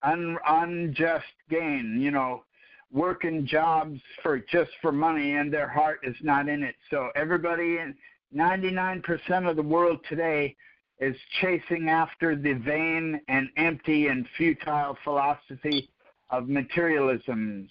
un, 0.03 0.37
unjust 0.47 1.25
gain. 1.49 1.97
You 1.99 2.11
know, 2.11 2.43
working 2.91 3.47
jobs 3.47 3.99
for 4.21 4.39
just 4.39 4.71
for 4.81 4.91
money 4.91 5.35
and 5.35 5.51
their 5.51 5.69
heart 5.69 5.99
is 6.03 6.15
not 6.21 6.49
in 6.49 6.63
it. 6.63 6.75
So 6.89 7.09
everybody 7.15 7.77
in 7.77 7.95
99% 8.35 9.49
of 9.49 9.55
the 9.55 9.61
world 9.61 9.99
today 10.09 10.55
is 10.99 11.15
chasing 11.41 11.89
after 11.89 12.35
the 12.35 12.53
vain 12.53 13.19
and 13.27 13.49
empty 13.57 14.07
and 14.07 14.25
futile 14.37 14.97
philosophy 15.03 15.89
of 16.29 16.47
materialisms. 16.47 17.69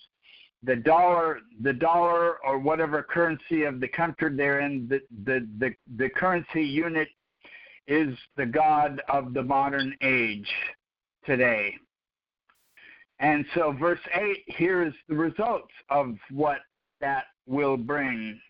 The 0.63 0.77
dollar, 0.77 1.41
the 1.61 1.73
dollar, 1.73 2.39
or 2.45 2.59
whatever 2.59 3.03
currency 3.03 3.65
of 3.65 3.81
the 3.81 3.89
country 3.89 4.35
they're 4.35 4.61
in, 4.61 4.89
the, 4.89 5.01
the, 5.25 5.47
the, 5.59 5.75
the 5.97 6.09
currency 6.09 6.63
unit 6.63 7.09
is 7.87 8.17
the 8.37 8.47
God 8.47 9.03
of 9.09 9.35
the 9.35 9.43
modern 9.43 9.95
age 10.01 10.51
today. 11.27 11.75
And 13.21 13.45
so, 13.55 13.73
verse 13.73 14.01
8 14.15 14.43
here 14.47 14.83
is 14.83 14.95
the 15.09 15.15
results 15.15 15.73
of 15.91 16.15
what 16.31 16.59
that 17.01 17.25
will 17.47 17.77
bring 17.77 18.41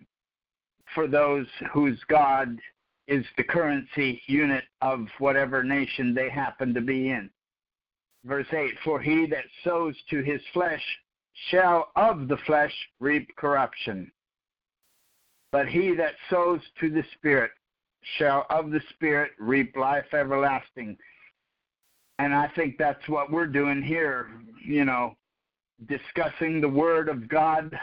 for 0.94 1.06
those 1.06 1.46
whose 1.72 1.98
God 2.08 2.56
is 3.06 3.24
the 3.36 3.44
currency 3.44 4.22
unit 4.26 4.64
of 4.80 5.06
whatever 5.18 5.62
nation 5.62 6.14
they 6.14 6.30
happen 6.30 6.72
to 6.74 6.80
be 6.80 7.10
in. 7.10 7.28
Verse 8.24 8.46
8 8.52 8.74
For 8.84 9.00
he 9.00 9.26
that 9.26 9.44
sows 9.62 9.94
to 10.10 10.22
his 10.22 10.40
flesh 10.52 10.82
shall 11.50 11.88
of 11.96 12.28
the 12.28 12.38
flesh 12.46 12.72
reap 13.00 13.28
corruption, 13.36 14.10
but 15.52 15.68
he 15.68 15.94
that 15.94 16.14
sows 16.30 16.60
to 16.80 16.90
the 16.90 17.04
Spirit 17.16 17.50
shall 18.18 18.46
of 18.50 18.70
the 18.70 18.80
Spirit 18.90 19.32
reap 19.38 19.76
life 19.76 20.12
everlasting. 20.12 20.96
And 22.18 22.32
I 22.32 22.48
think 22.54 22.76
that's 22.78 23.08
what 23.08 23.30
we're 23.30 23.46
doing 23.46 23.82
here, 23.82 24.28
you 24.64 24.84
know, 24.84 25.16
discussing 25.88 26.60
the 26.60 26.68
Word 26.68 27.08
of 27.08 27.28
God 27.28 27.76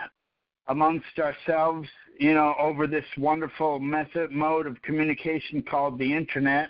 amongst 0.67 1.19
ourselves, 1.19 1.87
you 2.19 2.33
know, 2.33 2.55
over 2.57 2.87
this 2.87 3.05
wonderful 3.17 3.79
method 3.79 4.31
mode 4.31 4.67
of 4.67 4.81
communication 4.83 5.61
called 5.61 5.99
the 5.99 6.13
internet. 6.13 6.69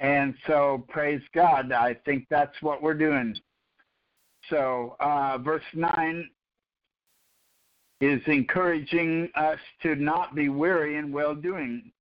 And 0.00 0.34
so, 0.46 0.84
praise 0.88 1.20
God. 1.34 1.72
I 1.72 1.94
think 2.06 2.26
that's 2.30 2.56
what 2.62 2.82
we're 2.82 2.94
doing. 2.94 3.36
So, 4.48 4.96
uh, 4.98 5.36
verse 5.38 5.62
9 5.74 6.28
is 8.00 8.22
encouraging 8.26 9.28
us 9.36 9.58
to 9.82 9.94
not 9.94 10.34
be 10.34 10.48
weary 10.48 10.96
in 10.96 11.12
well 11.12 11.34
doing, 11.34 11.92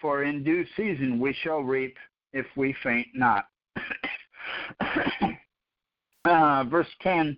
for 0.00 0.24
in 0.24 0.42
due 0.42 0.64
season 0.76 1.20
we 1.20 1.36
shall 1.42 1.60
reap 1.60 1.94
if 2.32 2.46
we 2.56 2.74
faint 2.82 3.08
not. 3.14 3.48
uh, 6.24 6.64
verse 6.64 6.88
10, 7.02 7.36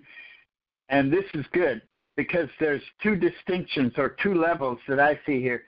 and 0.91 1.13
this 1.13 1.25
is 1.35 1.45
good 1.53 1.83
because 2.17 2.49
there's 2.61 2.83
two 3.03 3.17
distinctions 3.17 3.93
or 3.97 4.17
two 4.23 4.35
levels 4.35 4.79
that 4.87 5.01
I 5.01 5.19
see 5.27 5.41
here. 5.41 5.65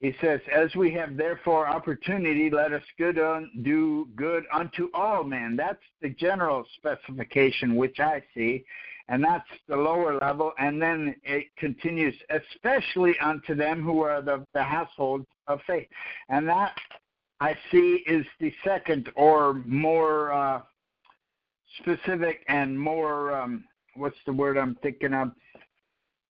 He 0.00 0.14
says, 0.22 0.40
As 0.50 0.74
we 0.74 0.90
have 0.92 1.16
therefore 1.16 1.68
opportunity, 1.68 2.48
let 2.50 2.72
us 2.72 2.82
good 2.96 3.18
un, 3.18 3.50
do 3.62 4.08
good 4.16 4.44
unto 4.52 4.88
all 4.94 5.22
men. 5.24 5.56
That's 5.56 5.82
the 6.00 6.08
general 6.10 6.64
specification 6.76 7.76
which 7.76 8.00
I 8.00 8.22
see, 8.34 8.64
and 9.08 9.22
that's 9.22 9.48
the 9.68 9.76
lower 9.76 10.18
level. 10.18 10.52
And 10.58 10.80
then 10.80 11.14
it 11.22 11.54
continues, 11.58 12.14
especially 12.30 13.14
unto 13.20 13.54
them 13.54 13.82
who 13.82 14.00
are 14.00 14.22
the, 14.22 14.46
the 14.54 14.62
household 14.62 15.26
of 15.46 15.60
faith. 15.66 15.88
And 16.30 16.48
that 16.48 16.72
I 17.40 17.54
see 17.70 18.02
is 18.06 18.24
the 18.38 18.52
second 18.64 19.12
or 19.16 19.62
more 19.66 20.32
uh, 20.32 20.62
specific 21.78 22.42
and 22.48 22.78
more, 22.78 23.34
um, 23.34 23.64
what's 23.96 24.16
the 24.24 24.32
word 24.32 24.56
I'm 24.56 24.76
thinking 24.76 25.12
of? 25.12 25.32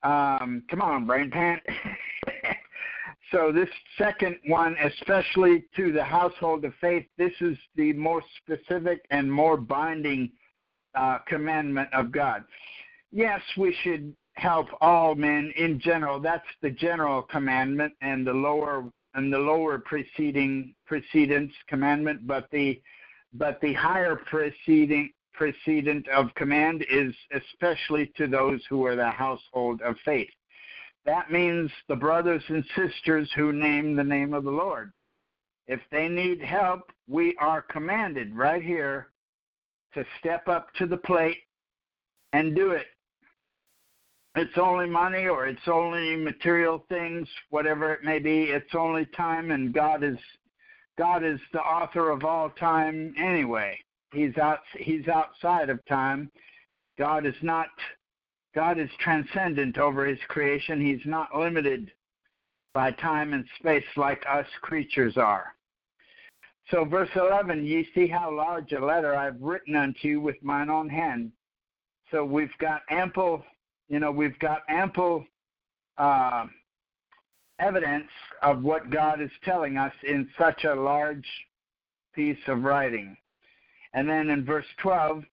Um, 0.03 0.65
come 0.69 0.83
on, 0.83 1.07
brain 1.07 1.31
pant. 1.31 1.63
so 3.31 3.53
this 3.53 3.69
second 3.97 4.37
one, 4.47 4.77
especially 4.83 5.65
to 5.77 5.93
the 5.93 6.03
household 6.03 6.65
of 6.65 6.73
faith, 6.81 7.07
this 7.17 7.33
is 7.41 7.57
the 7.77 7.93
more 7.93 8.23
specific 8.43 9.05
and 9.11 9.31
more 9.31 9.57
binding 9.57 10.31
uh, 10.95 11.19
commandment 11.27 11.89
of 11.93 12.11
God. 12.11 12.45
Yes, 13.13 13.41
we 13.57 13.77
should 13.83 14.15
help 14.35 14.67
all 14.81 15.15
men 15.15 15.53
in 15.57 15.79
general. 15.79 16.19
That's 16.21 16.47
the 16.63 16.71
general 16.71 17.23
commandment, 17.23 17.93
and 18.01 18.27
the 18.27 18.33
lower 18.33 18.85
and 19.15 19.33
the 19.33 19.39
lower 19.39 19.79
preceding 19.79 20.75
precedence 20.87 21.53
commandment. 21.69 22.27
But 22.27 22.49
the 22.51 22.81
but 23.33 23.61
the 23.61 23.75
higher 23.75 24.17
preceding 24.17 25.11
precedent 25.33 26.09
of 26.09 26.35
command 26.35 26.85
is 26.91 27.15
especially 27.33 28.13
to 28.17 28.27
those 28.27 28.61
who 28.69 28.85
are 28.87 28.97
the 28.97 29.11
household 29.11 29.81
of 29.83 29.97
faith. 30.05 30.29
That 31.07 31.31
means 31.31 31.71
the 31.89 31.97
brothers 31.97 32.43
and 32.49 32.65
sisters 32.77 33.31
who 33.35 33.53
name 33.53 33.97
the 33.97 34.05
name 34.05 34.35
of 34.35 34.45
the 34.45 34.51
Lord. 34.51 34.93
If 35.67 35.81
they 35.91 36.09
need 36.09 36.43
help, 36.43 36.91
we 37.09 37.37
are 37.41 37.63
commanded 37.63 38.35
right 38.35 38.63
here 38.63 39.09
to 39.95 40.05
step 40.19 40.49
up 40.49 40.73
to 40.75 40.87
the 40.87 40.97
plate 40.97 41.39
and 42.33 42.55
do 42.55 42.73
it. 42.73 42.87
It's 44.37 44.59
only 44.59 44.89
money 44.89 45.27
or 45.27 45.47
it's 45.47 45.67
only 45.67 46.17
material 46.17 46.85
things, 46.89 47.29
whatever 47.51 47.93
it 47.93 48.05
may 48.05 48.21
be, 48.21 48.45
it's 48.45 48.75
only 48.75 49.07
time 49.07 49.51
and 49.51 49.73
God 49.73 50.05
is 50.05 50.19
God 50.97 51.25
is 51.25 51.41
the 51.53 51.61
author 51.61 52.11
of 52.11 52.25
all 52.25 52.51
time 52.51 53.15
anyway. 53.19 53.79
He's 54.13 54.37
out 54.39 54.61
he's 54.79 55.09
outside 55.09 55.71
of 55.71 55.85
time. 55.87 56.31
God 56.99 57.27
is 57.27 57.35
not 57.43 57.69
God 58.55 58.79
is 58.79 58.91
transcendent 58.99 59.79
over 59.79 60.07
his 60.07 60.19
creation. 60.29 60.85
He's 60.85 61.05
not 61.07 61.37
limited 61.37 61.93
by 62.75 62.93
time 62.93 63.33
and 63.33 63.45
space 63.59 63.85
like 63.97 64.25
us 64.29 64.47
creatures 64.63 65.17
are. 65.17 65.55
So 66.71 66.85
verse 66.85 67.11
11, 67.17 67.65
ye 67.65 67.87
see 67.95 68.07
how 68.07 68.35
large 68.35 68.73
a 68.73 68.85
letter 68.85 69.17
I've 69.17 69.41
written 69.41 69.75
unto 69.75 70.07
you 70.07 70.21
with 70.21 70.37
mine 70.43 70.71
own 70.71 70.89
hand. 70.89 71.33
So 72.11 72.25
we've 72.25 72.57
got 72.59 72.83
ample, 72.91 73.45
you 73.89 73.99
know, 73.99 74.13
we've 74.13 74.39
got 74.39 74.63
ample 74.69 75.25
uh, 75.99 76.47
evidence 77.59 78.09
of 78.43 78.63
what 78.63 78.91
God 78.91 79.21
is 79.21 79.31
telling 79.45 79.77
us 79.77 79.93
in 80.07 80.29
such 80.39 80.65
a 80.65 80.75
large 80.75 81.27
piece 82.15 82.39
of 82.47 82.63
writing. 82.63 83.17
And 83.93 84.09
then 84.09 84.31
in 84.31 84.45
verse 84.45 84.67
12, 84.79 85.25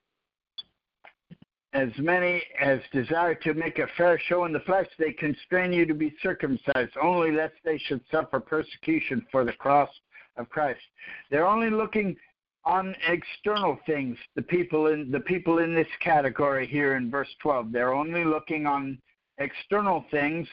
as 1.74 1.90
many 1.98 2.42
as 2.60 2.80
desire 2.92 3.36
to 3.36 3.54
make 3.54 3.80
a 3.80 3.88
fair 3.98 4.20
show 4.28 4.46
in 4.46 4.54
the 4.54 4.60
flesh, 4.62 4.88
they 4.98 5.12
constrain 5.12 5.74
you 5.74 5.86
to 5.86 5.94
be 5.94 6.16
circumcised, 6.24 6.96
only 7.02 7.32
lest 7.32 7.56
they 7.64 7.78
should 7.78 8.02
suffer 8.10 8.40
persecution 8.40 9.26
for 9.32 9.44
the 9.44 9.54
cross 9.54 9.90
of 10.38 10.50
Christ. 10.50 10.82
They're 11.30 11.48
only 11.48 11.70
looking 11.70 12.16
on 12.64 12.96
external 13.08 13.80
things. 13.86 14.18
The 14.36 14.42
people 14.42 14.88
in 14.88 15.12
the 15.12 15.20
people 15.22 15.60
in 15.60 15.74
this 15.74 15.88
category 16.02 16.68
here 16.68 16.96
in 16.96 17.10
verse 17.10 17.34
12, 17.42 17.72
they're 17.72 17.94
only 17.94 18.24
looking 18.24 18.66
on 18.66 18.98
external 19.38 20.06
things. 20.12 20.48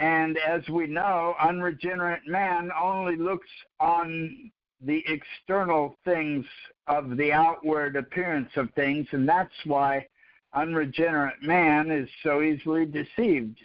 And 0.00 0.38
as 0.38 0.68
we 0.68 0.86
know, 0.86 1.34
unregenerate 1.40 2.26
man 2.26 2.70
only 2.80 3.16
looks 3.16 3.48
on 3.78 4.50
the 4.80 5.04
external 5.06 5.96
things 6.04 6.44
of 6.88 7.16
the 7.16 7.32
outward 7.32 7.96
appearance 7.96 8.50
of 8.56 8.68
things, 8.74 9.06
and 9.12 9.28
that's 9.28 9.54
why 9.64 10.06
unregenerate 10.54 11.42
man 11.42 11.90
is 11.90 12.08
so 12.22 12.42
easily 12.42 12.86
deceived. 12.86 13.58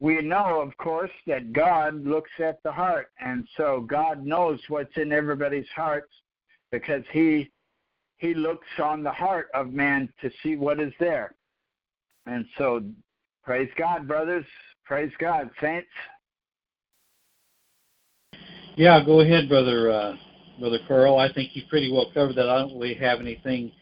We 0.00 0.22
know, 0.22 0.60
of 0.60 0.76
course, 0.78 1.10
that 1.26 1.52
God 1.52 2.06
looks 2.06 2.30
at 2.38 2.62
the 2.62 2.72
heart, 2.72 3.10
and 3.20 3.46
so 3.56 3.80
God 3.80 4.24
knows 4.24 4.58
what's 4.68 4.96
in 4.96 5.12
everybody's 5.12 5.68
hearts 5.74 6.12
because 6.72 7.04
He 7.12 7.50
He 8.16 8.34
looks 8.34 8.68
on 8.82 9.02
the 9.02 9.12
heart 9.12 9.48
of 9.54 9.72
man 9.72 10.12
to 10.22 10.30
see 10.42 10.56
what 10.56 10.80
is 10.80 10.92
there. 10.98 11.34
And 12.26 12.46
so, 12.56 12.82
praise 13.44 13.70
God, 13.76 14.08
brothers. 14.08 14.46
Praise 14.84 15.12
God, 15.18 15.50
saints. 15.60 15.88
Yeah, 18.76 19.04
go 19.04 19.20
ahead, 19.20 19.48
brother. 19.48 19.90
Uh, 19.90 20.16
Brother 20.60 20.78
Carl. 20.86 21.18
I 21.18 21.32
think 21.32 21.56
you 21.56 21.62
pretty 21.70 21.90
well 21.90 22.10
covered 22.12 22.36
that. 22.36 22.48
I 22.48 22.58
don't 22.60 22.78
really 22.78 22.94
have 22.94 23.18
anything 23.18 23.72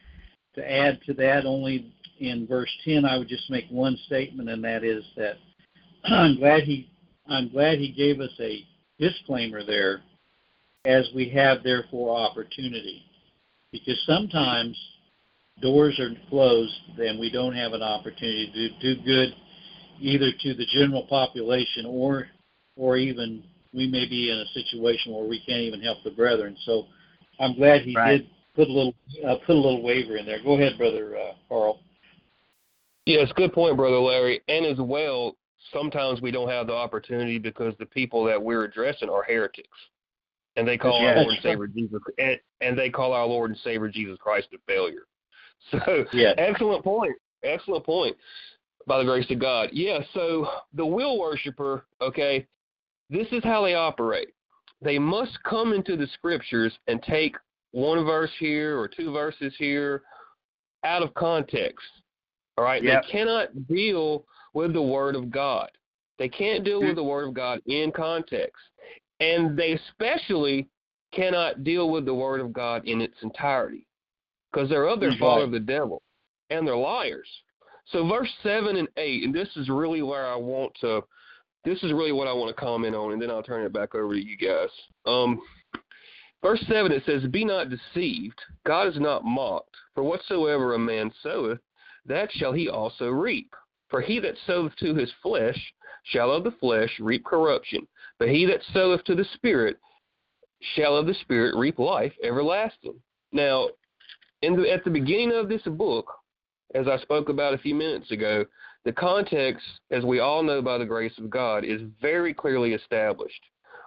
to 0.55 0.71
add 0.71 1.01
to 1.07 1.15
that. 1.15 1.45
Only 1.45 1.93
in 2.21 2.47
verse 2.47 2.71
10, 2.85 3.05
I 3.05 3.17
would 3.19 3.29
just 3.29 3.51
make 3.51 3.67
one 3.71 3.97
statement, 4.07 4.49
and 4.49 4.63
that 4.65 4.85
is 4.85 5.05
that 5.17 5.37
I'm 6.05 6.37
glad 6.39 6.63
he 6.65 6.91
I'm 7.29 7.49
glad 7.51 7.79
he 7.79 7.93
gave 7.93 8.21
us 8.21 8.33
a 8.41 8.65
disclaimer 8.99 9.63
there, 9.63 10.03
as 10.87 11.09
we 11.15 11.29
have 11.31 11.63
therefore 11.63 12.17
opportunity, 12.17 13.03
because 13.71 14.03
sometimes 14.07 14.79
doors 15.61 15.99
are 16.01 16.11
closed, 16.31 16.75
then 16.97 17.19
we 17.19 17.31
don't 17.31 17.55
have 17.55 17.73
an 17.73 17.83
opportunity 17.83 18.51
to 18.81 18.95
do 18.95 19.03
good 19.03 19.35
either 20.01 20.31
to 20.41 20.55
the 20.55 20.67
general 20.67 21.07
population 21.09 21.85
or 21.87 22.29
or 22.77 22.97
even 22.97 23.43
we 23.75 23.87
may 23.87 24.09
be 24.09 24.31
in 24.31 24.39
a 24.39 24.47
situation 24.47 25.13
where 25.13 25.27
we 25.27 25.41
can't 25.45 25.61
even 25.61 25.81
help 25.81 25.99
the 26.05 26.11
brethren. 26.11 26.57
So 26.65 26.87
I'm 27.41 27.55
glad 27.55 27.83
he 27.83 27.95
right. 27.95 28.19
did 28.19 28.31
put 28.55 28.69
a 28.69 28.73
little 28.73 28.95
uh, 29.27 29.37
put 29.47 29.57
a 29.57 29.61
little 29.61 29.83
waiver 29.83 30.17
in 30.17 30.27
there. 30.27 30.43
Go 30.43 30.55
ahead, 30.55 30.79
brother 30.79 31.17
uh, 31.17 31.33
Carl. 31.49 31.81
Yes, 33.09 33.33
good 33.37 33.55
point, 33.55 33.75
brother 33.75 33.99
Larry. 33.99 34.43
And 34.49 34.67
as 34.67 34.77
well, 34.77 35.35
sometimes 35.73 36.21
we 36.21 36.31
don't 36.31 36.51
have 36.51 36.67
the 36.67 36.75
opportunity 36.75 37.39
because 37.39 37.73
the 37.79 37.87
people 37.87 38.23
that 38.25 38.41
we're 38.41 38.65
addressing 38.65 39.09
are 39.09 39.23
heretics, 39.23 39.79
and 40.57 40.69
they 40.69 40.77
call 40.77 41.01
yes. 41.01 41.17
our 41.17 41.23
Lord 41.23 41.35
and 41.35 41.43
Savior 41.43 41.67
Jesus, 41.69 42.01
and, 42.19 42.39
and 42.61 42.79
they 42.79 42.91
call 42.91 43.15
our 43.15 43.25
Lord 43.25 43.51
and 43.51 43.59
Savior 43.61 43.89
Jesus 43.89 44.19
Christ 44.21 44.49
a 44.55 44.59
failure. 44.67 45.03
So, 45.73 46.05
yes. 46.13 46.37
excellent 46.39 46.85
point. 46.85 47.17
Excellent 47.43 47.85
point. 47.85 48.17
By 48.87 48.99
the 48.99 49.05
grace 49.05 49.29
of 49.29 49.41
God, 49.41 49.71
yeah. 49.73 49.99
So 50.15 50.47
the 50.73 50.87
will 50.87 51.19
worshiper, 51.19 51.85
okay, 52.01 52.47
this 53.11 53.27
is 53.33 53.43
how 53.43 53.65
they 53.65 53.75
operate. 53.75 54.29
They 54.81 55.01
must 55.01 55.37
come 55.43 55.73
into 55.73 55.97
the 55.97 56.07
scriptures 56.15 56.73
and 56.87 57.03
take 57.03 57.37
one 57.73 58.05
verse 58.05 58.31
here 58.39 58.79
or 58.79 58.87
two 58.87 59.13
verses 59.13 59.53
here 59.59 60.03
out 60.85 61.03
of 61.03 61.13
context. 61.15 61.85
All 62.59 62.65
right, 62.65 62.83
yep. 62.83 63.05
they 63.05 63.13
cannot 63.13 63.69
deal 63.69 64.25
with 64.53 64.73
the 64.73 64.83
Word 64.83 65.15
of 65.15 65.31
God. 65.31 65.71
They 66.19 66.29
can't 66.29 66.65
deal 66.65 66.81
with 66.81 66.97
the 66.97 67.05
Word 67.05 67.29
of 67.29 67.33
God 67.33 67.61
in 67.67 67.93
context. 67.93 68.61
And 69.21 69.57
they 69.57 69.75
especially 69.75 70.67
cannot 71.13 71.63
deal 71.63 71.89
with 71.89 72.05
the 72.05 72.15
Word 72.15 72.41
of 72.41 72.53
God 72.53 72.85
in 72.85 73.01
its 73.01 73.15
entirety 73.23 73.87
because 74.51 74.69
they're 74.69 74.89
of 74.89 74.99
their 74.99 75.17
father, 75.21 75.47
the 75.47 75.61
devil, 75.61 76.03
and 76.51 76.67
they're 76.67 76.77
liars. 76.77 77.29
So, 77.93 78.05
verse 78.09 78.29
7 78.43 78.77
and 78.77 78.89
8, 78.97 79.23
and 79.23 79.33
this 79.33 79.49
is 79.55 79.69
really 79.69 80.03
where 80.03 80.27
I 80.27 80.35
want 80.35 80.73
to, 80.81 81.05
this 81.65 81.81
is 81.85 81.93
really 81.93 82.11
what 82.11 82.27
I 82.27 82.33
want 82.33 82.49
to 82.55 82.61
comment 82.61 82.97
on, 82.97 83.13
and 83.13 83.23
then 83.23 83.31
I'll 83.31 83.41
turn 83.41 83.65
it 83.65 83.73
back 83.73 83.95
over 83.95 84.15
to 84.15 84.21
you 84.21 84.37
guys. 84.37 84.69
Um, 85.07 85.41
verse 86.43 86.65
7, 86.69 86.91
it 86.91 87.05
says, 87.07 87.23
Be 87.31 87.45
not 87.45 87.69
deceived, 87.71 88.41
God 88.67 88.89
is 88.89 88.99
not 88.99 89.25
mocked, 89.25 89.77
for 89.95 90.03
whatsoever 90.03 90.75
a 90.75 90.79
man 90.81 91.13
soweth, 91.23 91.61
that 92.09 92.31
shall 92.33 92.53
he 92.53 92.69
also 92.69 93.09
reap. 93.09 93.55
For 93.89 94.01
he 94.01 94.19
that 94.21 94.35
soweth 94.47 94.77
to 94.77 94.95
his 94.95 95.11
flesh 95.23 95.59
shall 96.05 96.31
of 96.31 96.45
the 96.45 96.51
flesh 96.53 96.91
reap 97.01 97.25
corruption, 97.25 97.87
but 98.19 98.29
he 98.29 98.45
that 98.47 98.61
soweth 98.73 99.05
to 99.05 99.15
the 99.15 99.27
Spirit 99.35 99.79
shall 100.75 100.97
of 100.97 101.07
the 101.07 101.15
Spirit 101.15 101.55
reap 101.57 101.79
life 101.79 102.13
everlasting. 102.23 103.01
Now, 103.33 103.69
the, 104.43 104.71
at 104.73 104.85
the 104.85 104.91
beginning 104.91 105.33
of 105.33 105.49
this 105.49 105.63
book, 105.63 106.13
as 106.75 106.87
I 106.87 106.99
spoke 106.99 107.29
about 107.29 107.55
a 107.55 107.59
few 107.59 107.75
minutes 107.75 108.11
ago, 108.11 108.45
the 108.85 108.93
context, 108.93 109.65
as 109.91 110.05
we 110.05 110.21
all 110.21 110.43
know 110.43 110.63
by 110.63 110.79
the 110.79 110.87
grace 110.87 111.17
of 111.19 111.31
God, 111.31 111.65
is 111.65 111.83
very 112.01 112.33
clearly 112.33 112.75
established. 112.75 113.43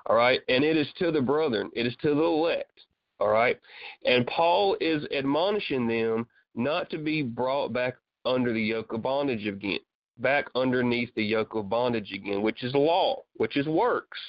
All 0.08 0.16
right, 0.16 0.42
and 0.50 0.64
it 0.64 0.78
is 0.78 0.88
to 1.00 1.12
the 1.12 1.22
brethren, 1.22 1.70
it 1.74 1.86
is 1.86 1.96
to 2.02 2.10
the 2.10 2.24
elect. 2.24 2.72
All 3.20 3.30
right, 3.30 3.60
and 4.06 4.26
Paul 4.28 4.76
is 4.82 5.06
admonishing 5.16 5.88
them 5.88 6.28
not 6.56 6.90
to 6.90 6.98
be 6.98 7.22
brought 7.22 7.72
back 7.72 7.96
under 8.26 8.54
the 8.54 8.62
yoke 8.62 8.94
of 8.94 9.02
bondage 9.02 9.48
again 9.48 9.80
back 10.22 10.50
underneath 10.56 11.14
the 11.16 11.24
yoke 11.24 11.56
of 11.56 11.70
bondage 11.70 12.12
again, 12.14 12.42
which 12.42 12.64
is 12.64 12.74
law, 12.74 13.24
which 13.36 13.58
is 13.58 13.68
works. 13.68 14.20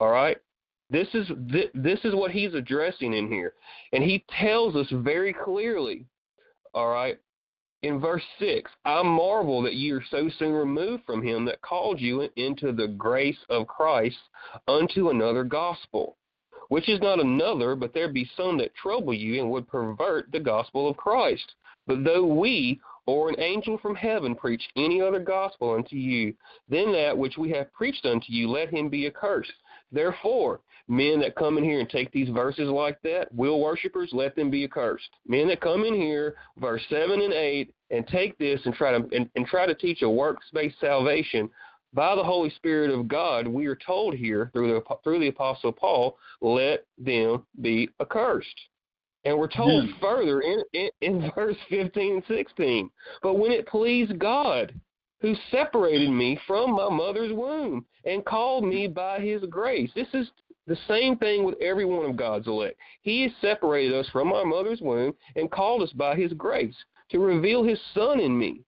All 0.00 0.10
right? 0.10 0.36
This 0.90 1.08
is 1.14 1.26
this 1.74 2.00
is 2.04 2.14
what 2.14 2.30
he's 2.30 2.54
addressing 2.54 3.14
in 3.14 3.28
here. 3.28 3.54
And 3.92 4.04
he 4.04 4.24
tells 4.38 4.76
us 4.76 4.86
very 4.90 5.32
clearly, 5.32 6.04
all 6.74 6.92
right, 6.92 7.18
in 7.82 7.98
verse 7.98 8.22
6, 8.38 8.70
I 8.84 9.02
marvel 9.02 9.62
that 9.62 9.74
ye 9.74 9.90
are 9.92 10.04
so 10.10 10.28
soon 10.38 10.52
removed 10.52 11.04
from 11.04 11.26
him 11.26 11.46
that 11.46 11.62
called 11.62 12.00
you 12.00 12.28
into 12.36 12.72
the 12.72 12.88
grace 12.88 13.38
of 13.48 13.66
Christ 13.66 14.18
unto 14.68 15.08
another 15.08 15.44
gospel, 15.44 16.16
which 16.68 16.88
is 16.90 17.00
not 17.00 17.20
another, 17.20 17.74
but 17.74 17.94
there 17.94 18.12
be 18.12 18.30
some 18.36 18.58
that 18.58 18.74
trouble 18.74 19.14
you 19.14 19.40
and 19.40 19.50
would 19.50 19.66
pervert 19.68 20.30
the 20.30 20.40
gospel 20.40 20.88
of 20.88 20.96
Christ. 20.98 21.54
But 21.86 22.04
though 22.04 22.26
we 22.26 22.80
or 23.06 23.28
an 23.28 23.40
angel 23.40 23.78
from 23.78 23.94
heaven 23.94 24.34
preach 24.34 24.62
any 24.76 25.00
other 25.00 25.18
gospel 25.18 25.74
unto 25.74 25.96
you 25.96 26.34
than 26.68 26.92
that 26.92 27.16
which 27.16 27.36
we 27.36 27.50
have 27.50 27.72
preached 27.72 28.06
unto 28.06 28.26
you, 28.28 28.48
let 28.48 28.70
him 28.70 28.88
be 28.88 29.06
accursed. 29.06 29.52
Therefore, 29.90 30.60
men 30.88 31.20
that 31.20 31.36
come 31.36 31.58
in 31.58 31.64
here 31.64 31.80
and 31.80 31.88
take 31.88 32.10
these 32.12 32.28
verses 32.28 32.68
like 32.68 33.00
that, 33.02 33.32
will 33.34 33.60
worshippers, 33.60 34.10
let 34.12 34.34
them 34.36 34.50
be 34.50 34.64
accursed. 34.64 35.08
Men 35.26 35.48
that 35.48 35.60
come 35.60 35.84
in 35.84 35.94
here, 35.94 36.36
verse 36.58 36.82
seven 36.88 37.20
and 37.20 37.32
eight, 37.32 37.74
and 37.90 38.06
take 38.06 38.38
this 38.38 38.60
and 38.64 38.74
try 38.74 38.92
to 38.92 39.06
and, 39.14 39.28
and 39.36 39.46
try 39.46 39.66
to 39.66 39.74
teach 39.74 40.02
a 40.02 40.08
works-based 40.08 40.80
salvation 40.80 41.50
by 41.94 42.14
the 42.14 42.24
Holy 42.24 42.50
Spirit 42.50 42.90
of 42.90 43.06
God, 43.06 43.46
we 43.46 43.66
are 43.66 43.76
told 43.76 44.14
here 44.14 44.50
through 44.52 44.72
the 44.72 44.96
through 45.04 45.20
the 45.20 45.28
Apostle 45.28 45.72
Paul, 45.72 46.16
let 46.40 46.86
them 46.98 47.44
be 47.60 47.88
accursed. 48.00 48.60
And 49.24 49.38
we're 49.38 49.48
told 49.48 49.88
mm. 49.88 50.00
further 50.00 50.40
in, 50.40 50.62
in, 50.72 50.90
in 51.00 51.30
verse 51.34 51.56
15 51.68 52.14
and 52.14 52.22
16, 52.26 52.90
but 53.22 53.38
when 53.38 53.52
it 53.52 53.68
pleased 53.68 54.18
God, 54.18 54.72
who 55.22 55.34
separated 55.52 56.10
me 56.10 56.38
from 56.46 56.72
my 56.72 56.88
mother's 56.88 57.32
womb 57.32 57.86
and 58.04 58.24
called 58.24 58.64
me 58.64 58.88
by 58.88 59.20
his 59.20 59.42
grace. 59.48 59.88
This 59.94 60.08
is 60.12 60.28
the 60.66 60.76
same 60.88 61.16
thing 61.16 61.44
with 61.44 61.54
every 61.60 61.84
one 61.84 62.04
of 62.04 62.16
God's 62.16 62.48
elect. 62.48 62.76
He 63.02 63.22
has 63.22 63.32
separated 63.40 63.94
us 63.94 64.08
from 64.10 64.32
our 64.32 64.44
mother's 64.44 64.80
womb 64.80 65.14
and 65.36 65.50
called 65.50 65.82
us 65.82 65.92
by 65.92 66.16
his 66.16 66.32
grace 66.32 66.74
to 67.10 67.20
reveal 67.20 67.62
his 67.62 67.78
Son 67.94 68.18
in 68.18 68.36
me, 68.36 68.62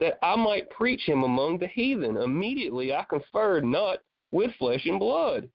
that 0.00 0.18
I 0.22 0.36
might 0.36 0.70
preach 0.70 1.02
him 1.06 1.24
among 1.24 1.58
the 1.58 1.68
heathen. 1.68 2.18
Immediately 2.18 2.92
I 2.92 3.04
conferred 3.08 3.64
not 3.64 3.98
with 4.32 4.50
flesh 4.58 4.84
and 4.84 4.98
blood. 4.98 5.48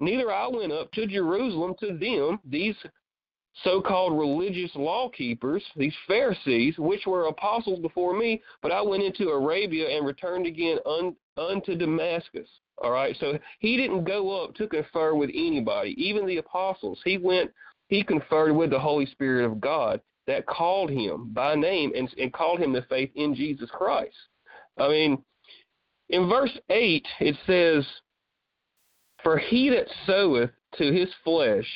Neither 0.00 0.32
I 0.32 0.46
went 0.48 0.72
up 0.72 0.92
to 0.92 1.06
Jerusalem 1.06 1.74
to 1.80 1.98
them, 1.98 2.40
these 2.44 2.76
so 3.64 3.80
called 3.80 4.18
religious 4.18 4.70
law 4.74 5.08
keepers, 5.10 5.62
these 5.76 5.94
Pharisees, 6.08 6.78
which 6.78 7.06
were 7.06 7.26
apostles 7.26 7.80
before 7.80 8.16
me, 8.16 8.42
but 8.62 8.72
I 8.72 8.80
went 8.80 9.02
into 9.02 9.28
Arabia 9.28 9.96
and 9.96 10.06
returned 10.06 10.46
again 10.46 10.78
un, 10.86 11.14
unto 11.36 11.76
Damascus. 11.76 12.48
All 12.78 12.90
right, 12.90 13.14
so 13.20 13.38
he 13.58 13.76
didn't 13.76 14.04
go 14.04 14.42
up 14.42 14.54
to 14.54 14.66
confer 14.66 15.14
with 15.14 15.30
anybody, 15.30 15.94
even 16.02 16.26
the 16.26 16.38
apostles. 16.38 17.00
He 17.04 17.18
went, 17.18 17.50
he 17.88 18.02
conferred 18.02 18.54
with 18.54 18.70
the 18.70 18.80
Holy 18.80 19.06
Spirit 19.06 19.44
of 19.44 19.60
God 19.60 20.00
that 20.26 20.46
called 20.46 20.90
him 20.90 21.32
by 21.32 21.54
name 21.54 21.92
and, 21.94 22.12
and 22.18 22.32
called 22.32 22.58
him 22.58 22.72
to 22.72 22.82
faith 22.82 23.10
in 23.14 23.34
Jesus 23.34 23.70
Christ. 23.70 24.16
I 24.78 24.88
mean, 24.88 25.22
in 26.08 26.28
verse 26.28 26.56
8, 26.70 27.06
it 27.20 27.36
says, 27.46 27.86
For 29.22 29.38
he 29.38 29.68
that 29.70 29.88
soweth 30.06 30.50
to 30.78 30.92
his 30.92 31.08
flesh 31.22 31.66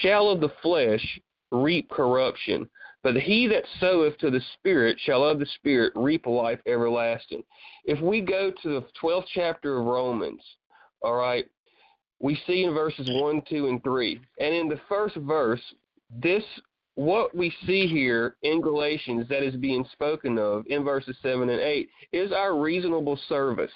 shall 0.00 0.28
of 0.28 0.40
the 0.40 0.52
flesh 0.62 1.20
reap 1.50 1.88
corruption, 1.90 2.68
but 3.02 3.16
he 3.16 3.46
that 3.48 3.64
soweth 3.80 4.16
to 4.18 4.30
the 4.30 4.40
Spirit 4.54 4.98
shall 5.00 5.24
of 5.24 5.38
the 5.38 5.46
Spirit 5.56 5.92
reap 5.94 6.26
life 6.26 6.60
everlasting. 6.66 7.42
If 7.84 8.00
we 8.00 8.20
go 8.20 8.50
to 8.62 8.68
the 8.68 8.86
12th 9.02 9.26
chapter 9.32 9.78
of 9.78 9.86
Romans, 9.86 10.42
all 11.02 11.14
right, 11.14 11.44
we 12.20 12.40
see 12.46 12.64
in 12.64 12.72
verses 12.72 13.08
1, 13.10 13.42
2, 13.48 13.68
and 13.68 13.82
3. 13.82 14.20
And 14.40 14.54
in 14.54 14.68
the 14.68 14.80
first 14.88 15.16
verse, 15.16 15.60
this 16.22 16.44
what 16.96 17.34
we 17.34 17.52
see 17.66 17.86
here 17.86 18.36
in 18.42 18.60
Galatians 18.60 19.26
that 19.28 19.42
is 19.42 19.56
being 19.56 19.84
spoken 19.92 20.38
of 20.38 20.64
in 20.68 20.84
verses 20.84 21.16
7 21.22 21.48
and 21.48 21.60
8 21.60 21.88
is 22.12 22.32
our 22.32 22.56
reasonable 22.58 23.18
service. 23.28 23.72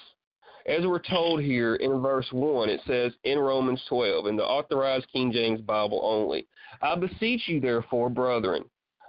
As 0.69 0.85
we're 0.85 0.99
told 0.99 1.41
here 1.41 1.77
in 1.77 2.03
verse 2.03 2.29
1, 2.31 2.69
it 2.69 2.83
says 2.87 3.15
in 3.25 3.39
Romans 3.39 3.83
12, 3.89 4.27
in 4.27 4.37
the 4.37 4.45
authorized 4.45 5.07
King 5.11 5.33
James 5.33 5.63
Bible 5.63 5.99
only, 6.03 6.47
I 6.83 6.95
beseech 6.95 7.49
you, 7.49 7.59
therefore, 7.59 8.11
brethren, 8.11 8.67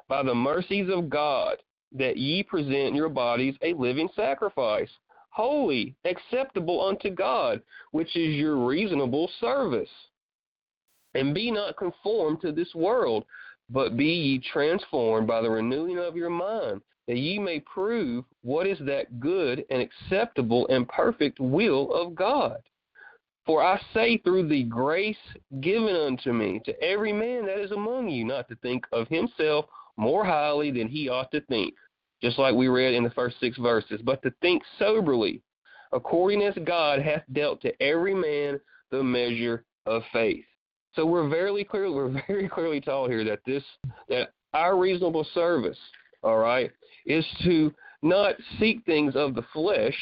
by 0.08 0.24
the 0.24 0.34
mercies 0.34 0.90
of 0.90 1.10
God, 1.10 1.58
that 1.92 2.16
ye 2.16 2.44
present 2.44 2.96
your 2.96 3.10
bodies 3.10 3.56
a 3.62 3.74
living 3.74 4.08
sacrifice, 4.16 4.90
holy, 5.32 5.98
acceptable 6.06 6.82
unto 6.82 7.10
God, 7.10 7.62
which 7.92 8.16
is 8.16 8.36
your 8.36 8.66
reasonable 8.66 9.30
service. 9.42 9.90
And 11.14 11.36
be 11.36 11.52
not 11.52 11.76
conformed 11.76 12.40
to 12.40 12.54
this 12.54 12.74
world, 12.74 13.26
but 13.70 13.98
be 13.98 14.06
ye 14.06 14.40
transformed 14.54 15.28
by 15.28 15.42
the 15.42 15.50
renewing 15.50 16.00
of 16.00 16.16
your 16.16 16.30
mind 16.30 16.82
that 17.10 17.18
ye 17.18 17.40
may 17.40 17.60
prove 17.62 18.24
what 18.44 18.68
is 18.68 18.78
that 18.82 19.20
good 19.20 19.66
and 19.72 19.82
acceptable 19.82 20.68
and 20.68 20.88
perfect 20.88 21.40
will 21.40 21.92
of 21.92 22.14
God. 22.14 22.62
For 23.48 23.64
I 23.64 23.82
say 23.96 24.20
through 24.20 24.48
the 24.48 24.66
grace 24.66 25.18
given 25.60 25.96
unto 25.96 26.32
me 26.32 26.62
to 26.66 26.84
every 26.84 27.12
man 27.12 27.48
that 27.48 27.60
is 27.60 27.72
among 27.72 28.10
you 28.10 28.26
not 28.26 28.48
to 28.50 28.56
think 28.58 28.86
of 28.92 29.08
himself 29.08 29.66
more 29.98 30.24
highly 30.24 30.70
than 30.70 30.88
he 30.88 31.10
ought 31.10 31.32
to 31.32 31.42
think, 31.42 31.74
just 32.22 32.38
like 32.38 32.54
we 32.54 32.68
read 32.68 32.94
in 32.94 33.04
the 33.04 33.10
first 33.10 33.40
six 33.40 33.58
verses, 33.58 34.00
but 34.04 34.22
to 34.22 34.32
think 34.44 34.62
soberly, 34.78 35.42
according 35.92 36.44
as 36.44 36.54
God 36.64 37.02
hath 37.02 37.24
dealt 37.34 37.60
to 37.64 37.82
every 37.82 38.14
man 38.14 38.60
the 38.92 39.02
measure 39.02 39.66
of 39.88 40.04
faith. 40.14 40.46
So 40.94 41.08
we're 41.08 41.28
very 41.28 41.64
clear 41.64 41.92
we're 41.92 42.22
very 42.28 42.48
clearly 42.48 42.82
told 42.82 43.10
here 43.10 43.24
that 43.24 43.40
this 43.48 43.64
that 44.10 44.30
our 44.54 44.78
reasonable 44.78 45.26
service, 45.34 45.78
all 46.24 46.38
right, 46.38 46.72
is 47.06 47.26
to 47.44 47.74
not 48.02 48.36
seek 48.60 48.84
things 48.86 49.16
of 49.16 49.36
the 49.36 49.46
flesh, 49.54 49.96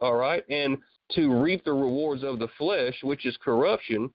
all 0.00 0.14
right, 0.14 0.44
and 0.48 0.78
to 1.12 1.32
reap 1.40 1.64
the 1.64 1.72
rewards 1.72 2.22
of 2.22 2.38
the 2.38 2.48
flesh, 2.58 2.94
which 3.02 3.24
is 3.26 3.36
corruption, 3.42 4.10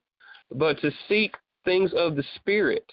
but 0.52 0.78
to 0.80 0.90
seek 1.08 1.34
things 1.64 1.92
of 1.94 2.14
the 2.16 2.24
spirit, 2.36 2.84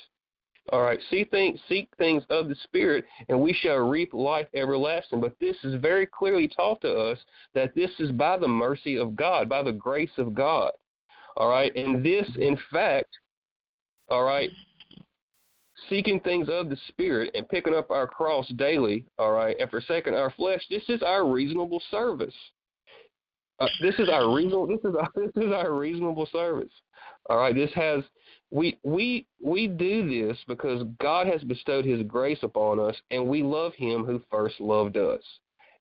All 0.71 0.83
right, 0.83 0.99
see 1.09 1.23
things, 1.23 1.59
seek 1.67 1.89
things 1.97 2.23
of 2.29 2.47
the 2.47 2.55
Spirit, 2.63 3.05
and 3.29 3.39
we 3.39 3.51
shall 3.51 3.77
reap 3.77 4.13
life 4.13 4.47
everlasting. 4.53 5.19
But 5.19 5.35
this 5.39 5.57
is 5.63 5.81
very 5.81 6.05
clearly 6.05 6.47
taught 6.47 6.81
to 6.81 6.93
us 6.93 7.17
that 7.53 7.73
this 7.75 7.89
is 7.99 8.11
by 8.11 8.37
the 8.37 8.47
mercy 8.47 8.97
of 8.97 9.15
God, 9.15 9.49
by 9.49 9.63
the 9.63 9.71
grace 9.71 10.11
of 10.17 10.33
God. 10.33 10.71
All 11.35 11.49
right, 11.49 11.75
and 11.75 12.05
this, 12.05 12.29
in 12.37 12.57
fact, 12.71 13.09
all 14.09 14.23
right, 14.23 14.49
seeking 15.91 16.21
things 16.21 16.47
of 16.49 16.69
the 16.69 16.77
Spirit 16.87 17.29
and 17.35 17.47
picking 17.49 17.75
up 17.75 17.91
our 17.91 18.07
cross 18.07 18.47
daily, 18.55 19.05
all 19.19 19.33
right, 19.33 19.55
and 19.59 19.69
forsaking 19.69 20.15
our 20.15 20.31
flesh, 20.31 20.61
this 20.69 20.83
is 20.87 21.03
our 21.03 21.27
reasonable 21.27 21.83
service. 21.91 22.33
Uh, 23.59 23.67
this 23.81 23.93
is 23.99 24.09
our 24.09 24.33
reasonable. 24.33 24.65
This 24.65 24.79
is 24.83 24.95
our, 24.95 25.09
this 25.15 25.43
is 25.43 25.51
our 25.51 25.73
reasonable 25.73 26.27
service. 26.31 26.71
All 27.29 27.37
right, 27.37 27.53
this 27.53 27.69
has 27.75 28.03
we 28.49 28.79
we 28.83 29.27
we 29.43 29.67
do 29.67 30.09
this 30.09 30.37
because 30.47 30.83
God 30.99 31.27
has 31.27 31.43
bestowed 31.43 31.85
His 31.85 32.01
grace 32.03 32.39
upon 32.41 32.79
us, 32.79 32.95
and 33.11 33.27
we 33.27 33.43
love 33.43 33.73
Him 33.75 34.03
who 34.05 34.21
first 34.31 34.59
loved 34.59 34.97
us. 34.97 35.21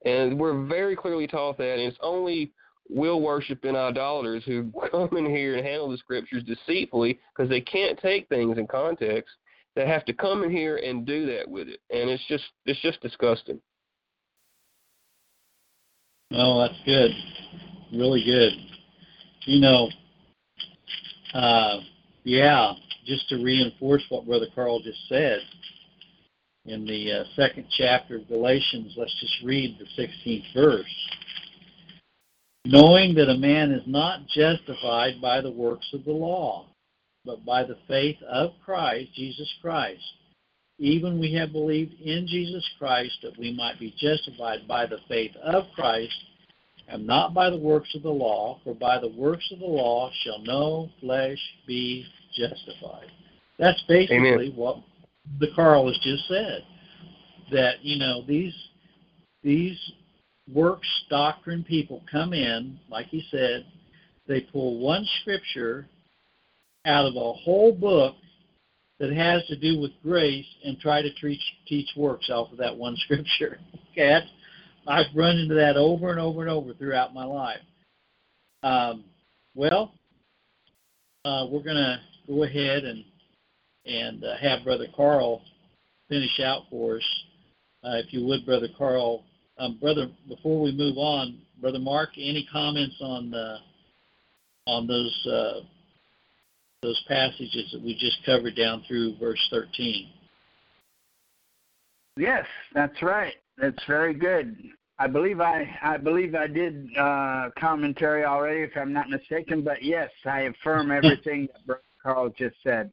And 0.05 0.39
we're 0.39 0.67
very 0.67 0.97
clearly 0.97 1.27
taught 1.27 1.59
that. 1.59 1.75
And 1.75 1.83
it's 1.83 1.99
only 2.03 2.53
will 2.89 3.21
worshiping 3.21 3.77
idolaters 3.77 4.43
who 4.45 4.73
come 4.91 5.17
in 5.17 5.27
here 5.27 5.57
and 5.57 5.67
handle 5.67 5.91
the 5.91 5.99
scriptures 5.99 6.43
deceitfully 6.43 7.19
because 7.35 7.49
they 7.49 7.61
can't 7.61 7.99
take 8.01 8.29
things 8.29 8.59
in 8.59 8.67
context. 8.67 9.35
That 9.81 9.89
have 9.89 10.05
to 10.05 10.13
come 10.13 10.45
in 10.45 10.51
here 10.51 10.77
and 10.77 11.07
do 11.07 11.25
that 11.25 11.49
with 11.49 11.67
it, 11.67 11.81
and 11.89 12.11
it's 12.11 12.23
just 12.29 12.45
it's 12.67 12.83
just 12.83 13.01
disgusting. 13.01 13.59
Oh, 16.33 16.61
that's 16.61 16.79
good, 16.85 17.11
really 17.91 18.23
good. 18.23 18.53
You 19.47 19.63
know, 19.63 19.89
uh, 21.33 21.79
yeah, 22.25 22.75
just 23.07 23.27
to 23.31 23.37
reinforce 23.37 24.05
what 24.11 24.27
Brother 24.27 24.49
Carl 24.55 24.83
just 24.83 24.99
said, 25.09 25.41
in 26.67 26.85
the 26.85 27.13
uh, 27.13 27.25
second 27.35 27.65
chapter 27.79 28.17
of 28.17 28.29
Galatians, 28.29 28.93
let's 28.99 29.19
just 29.19 29.37
read 29.43 29.79
the 29.79 30.03
16th 30.03 30.45
verse. 30.53 31.09
Knowing 32.67 33.15
that 33.15 33.31
a 33.31 33.39
man 33.39 33.71
is 33.71 33.87
not 33.87 34.27
justified 34.27 35.23
by 35.23 35.41
the 35.41 35.51
works 35.51 35.87
of 35.95 36.05
the 36.05 36.13
law, 36.13 36.67
but 37.25 37.45
by 37.45 37.65
the 37.65 37.79
faith 37.87 38.17
of 38.23 38.53
Christ, 38.65 39.11
Jesus 39.15 39.53
Christ. 39.61 40.03
Even 40.79 41.21
we 41.21 41.35
have 41.35 41.53
believed 41.53 42.01
in 42.01 42.27
Jesus 42.27 42.67
Christ 42.79 43.13
that 43.23 43.39
we 43.39 43.53
might 43.53 43.79
be 43.79 43.95
justified 43.99 44.67
by 44.67 44.87
the 44.87 44.99
faith 45.09 45.37
of 45.43 45.65
Christ 45.75 46.15
and 46.89 47.07
not 47.07 47.35
by 47.35 47.51
the 47.51 47.57
works 47.57 47.95
of 47.95 48.03
the 48.03 48.09
law, 48.09 48.59
for 48.65 48.75
by 48.75 48.99
the 48.99 49.09
works 49.09 49.49
of 49.53 49.61
the 49.61 49.67
law 49.67 50.11
shall 50.23 50.41
no 50.41 50.91
flesh 51.01 51.39
be 51.67 52.07
justified. 52.35 53.07
That's 53.59 53.83
basically 53.87 54.49
Amen. 54.49 54.53
what 54.57 54.79
the 55.39 55.49
Carl 55.55 55.87
has 55.87 55.99
just 56.03 56.27
said. 56.27 56.65
That, 57.53 57.85
you 57.85 57.99
know, 57.99 58.25
these 58.27 58.55
these 59.43 59.79
works 60.53 60.89
doctrine 61.09 61.65
people 61.65 62.03
come 62.11 62.33
in, 62.33 62.79
like 62.89 63.07
he 63.07 63.25
said, 63.31 63.67
they 64.27 64.41
pull 64.41 64.79
one 64.79 65.07
scripture 65.21 65.87
out 66.87 67.07
of 67.07 67.15
a 67.15 67.33
whole 67.33 67.73
book 67.73 68.15
that 68.99 69.13
has 69.13 69.47
to 69.47 69.57
do 69.57 69.81
with 69.81 69.91
grace 70.03 70.47
and 70.65 70.79
try 70.79 71.03
to 71.03 71.13
teach 71.15 71.41
teach 71.67 71.89
works 71.97 72.31
off 72.31 72.53
of 72.53 72.59
that 72.59 72.77
one 72.77 72.97
scripture. 73.05 73.59
Okay, 73.93 74.09
that's 74.09 74.27
I've 74.87 75.15
run 75.15 75.39
into 75.39 75.55
that 75.55 75.77
over 75.77 76.11
and 76.11 76.21
over 76.21 76.43
and 76.43 76.51
over 76.51 76.75
throughout 76.75 77.15
my 77.15 77.25
life. 77.25 77.61
Um, 78.63 79.05
well, 79.55 79.93
uh, 81.25 81.47
we're 81.51 81.63
going 81.63 81.77
to 81.77 82.01
go 82.27 82.45
ahead 82.45 82.85
and 82.85 83.05
and 83.87 84.25
uh, 84.25 84.37
have 84.41 84.65
Brother 84.65 84.87
Carl 84.95 85.43
finish 86.09 86.41
out 86.41 86.65
for 86.71 86.97
us, 86.97 87.25
uh, 87.85 87.97
if 87.97 88.13
you 88.13 88.27
would, 88.27 88.45
Brother 88.45 88.69
Carl. 88.77 89.25
Um, 89.59 89.79
brother, 89.79 90.09
before 90.29 90.61
we 90.61 90.73
move 90.73 90.97
on, 90.97 91.39
Brother 91.61 91.79
Mark, 91.79 92.11
any 92.17 92.47
comments 92.51 92.97
on 93.01 93.35
uh, 93.35 93.59
on 94.67 94.87
those 94.87 95.27
uh, 95.27 95.61
those 96.83 97.03
passages 97.09 97.71
that 97.73 97.83
we 97.83 97.95
just 97.95 98.25
covered 98.25 98.57
down 98.57 98.83
through 98.89 99.17
verse 99.19 99.41
13? 99.51 100.09
Yes, 102.17 102.47
that's 102.75 103.03
right. 103.03 103.35
That's 103.59 103.83
very 103.87 104.15
good. 104.15 104.57
I 104.99 105.07
believe 105.07 105.41
I 105.41 105.67
I 105.83 105.97
believe 105.97 106.35
I 106.35 106.47
did 106.47 106.89
uh, 106.99 107.51
commentary 107.59 108.25
already, 108.25 108.61
if 108.61 108.71
I'm 108.77 108.93
not 108.93 109.09
mistaken. 109.09 109.63
But 109.63 109.83
yes, 109.83 110.11
I 110.27 110.43
affirm 110.43 110.91
everything 110.91 111.49
that 111.53 111.67
Brother 111.67 111.83
Carl 112.03 112.35
just 112.37 112.57
said. 112.63 112.91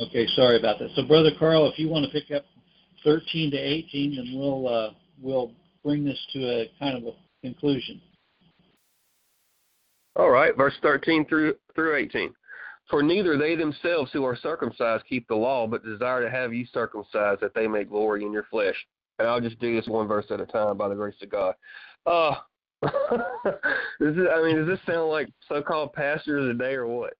Okay, 0.00 0.26
sorry 0.34 0.58
about 0.58 0.80
that. 0.80 0.90
So, 0.96 1.06
Brother 1.06 1.30
Carl, 1.38 1.70
if 1.70 1.78
you 1.78 1.88
want 1.88 2.04
to 2.04 2.10
pick 2.10 2.34
up 2.34 2.44
13 3.04 3.52
to 3.52 3.56
18, 3.56 4.16
then 4.16 4.38
we'll 4.38 4.66
uh, 4.66 4.90
we'll 5.20 5.52
bring 5.84 6.04
this 6.04 6.18
to 6.32 6.40
a 6.40 6.70
kind 6.80 6.96
of 6.96 7.04
a 7.04 7.16
conclusion. 7.42 8.00
All 10.16 10.30
right, 10.30 10.56
verse 10.56 10.74
13 10.82 11.26
through 11.26 11.54
through 11.74 11.96
18. 11.96 12.32
For 12.90 13.02
neither 13.02 13.38
they 13.38 13.56
themselves 13.56 14.10
who 14.12 14.24
are 14.24 14.36
circumcised 14.36 15.04
keep 15.08 15.26
the 15.28 15.34
law, 15.34 15.66
but 15.66 15.84
desire 15.84 16.22
to 16.22 16.30
have 16.30 16.52
you 16.52 16.66
circumcised, 16.66 17.40
that 17.40 17.54
they 17.54 17.66
may 17.66 17.84
glory 17.84 18.24
in 18.24 18.32
your 18.32 18.44
flesh. 18.50 18.76
And 19.18 19.28
I'll 19.28 19.40
just 19.40 19.58
do 19.58 19.74
this 19.74 19.88
one 19.88 20.06
verse 20.06 20.26
at 20.30 20.40
a 20.40 20.46
time 20.46 20.76
by 20.76 20.88
the 20.88 20.94
grace 20.94 21.14
of 21.22 21.30
God. 21.30 21.54
Uh, 22.04 22.34
is, 22.84 24.16
I 24.30 24.42
mean, 24.42 24.56
does 24.56 24.66
this 24.66 24.80
sound 24.86 25.08
like 25.08 25.30
so-called 25.48 25.92
pastors 25.94 26.50
today 26.50 26.74
or 26.74 26.86
what? 26.86 27.14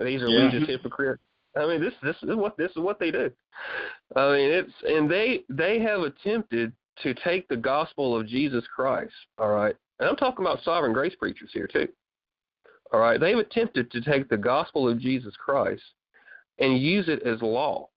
These 0.00 0.22
are 0.22 0.30
Yeah. 0.30 0.38
religious 0.40 0.66
hypocrites. 0.66 1.22
I 1.56 1.66
mean, 1.66 1.80
this 1.80 1.94
this 2.02 2.16
is 2.22 2.36
what 2.36 2.56
this 2.56 2.70
is 2.70 2.78
what 2.78 2.98
they 3.00 3.10
do. 3.10 3.30
I 4.14 4.32
mean, 4.32 4.50
it's 4.50 4.72
and 4.86 5.10
they 5.10 5.44
they 5.48 5.80
have 5.80 6.02
attempted 6.02 6.72
to 7.02 7.14
take 7.14 7.48
the 7.48 7.56
gospel 7.56 8.16
of 8.16 8.26
Jesus 8.26 8.64
Christ. 8.74 9.12
All 9.38 9.50
right, 9.50 9.74
and 9.98 10.08
I'm 10.08 10.16
talking 10.16 10.44
about 10.44 10.62
sovereign 10.62 10.92
grace 10.92 11.14
preachers 11.16 11.50
here 11.52 11.66
too. 11.66 11.88
All 12.92 13.00
right, 13.00 13.20
they've 13.20 13.38
attempted 13.38 13.90
to 13.92 14.00
take 14.00 14.28
the 14.28 14.36
gospel 14.36 14.88
of 14.88 14.98
Jesus 14.98 15.34
Christ 15.36 15.82
and 16.58 16.78
use 16.78 17.08
it 17.08 17.22
as 17.22 17.40
law, 17.40 17.88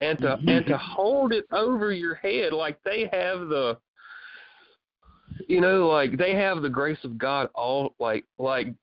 and 0.00 0.18
to 0.18 0.36
Mhm. 0.36 0.48
and 0.48 0.66
to 0.66 0.76
hold 0.76 1.32
it 1.32 1.46
over 1.52 1.92
your 1.92 2.14
head 2.14 2.52
like 2.52 2.82
they 2.82 3.06
have 3.06 3.48
the, 3.48 3.78
you 5.48 5.60
know, 5.60 5.88
like 5.88 6.16
they 6.16 6.34
have 6.34 6.62
the 6.62 6.68
grace 6.68 7.02
of 7.04 7.16
God 7.18 7.48
all 7.54 7.94
like 7.98 8.24
like 8.38 8.74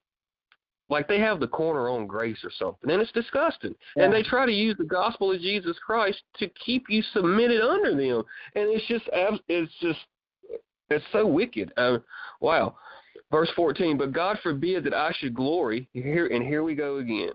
like 0.89 1.07
they 1.07 1.19
have 1.19 1.39
the 1.39 1.47
corner 1.47 1.87
on 1.87 2.05
grace 2.05 2.43
or 2.43 2.51
something, 2.51 2.89
and 2.89 3.01
it's 3.01 3.11
disgusting. 3.13 3.73
And 3.95 4.11
they 4.11 4.23
try 4.23 4.45
to 4.45 4.51
use 4.51 4.75
the 4.77 4.83
gospel 4.83 5.31
of 5.31 5.39
Jesus 5.39 5.79
Christ 5.79 6.21
to 6.39 6.49
keep 6.49 6.89
you 6.89 7.01
submitted 7.01 7.61
under 7.61 7.91
them, 7.91 8.23
and 8.55 8.69
it's 8.69 8.85
just 8.87 9.07
it's 9.47 9.73
just 9.79 9.99
it's 10.89 11.05
so 11.11 11.25
wicked. 11.25 11.71
Uh, 11.77 11.99
wow. 12.41 12.75
Verse 13.31 13.49
14, 13.55 13.97
but 13.97 14.11
God 14.11 14.37
forbid 14.43 14.83
that 14.83 14.93
I 14.93 15.11
should 15.17 15.33
glory. 15.33 15.87
Here 15.93 16.27
and 16.27 16.43
here 16.43 16.63
we 16.63 16.75
go 16.75 16.97
again. 16.97 17.31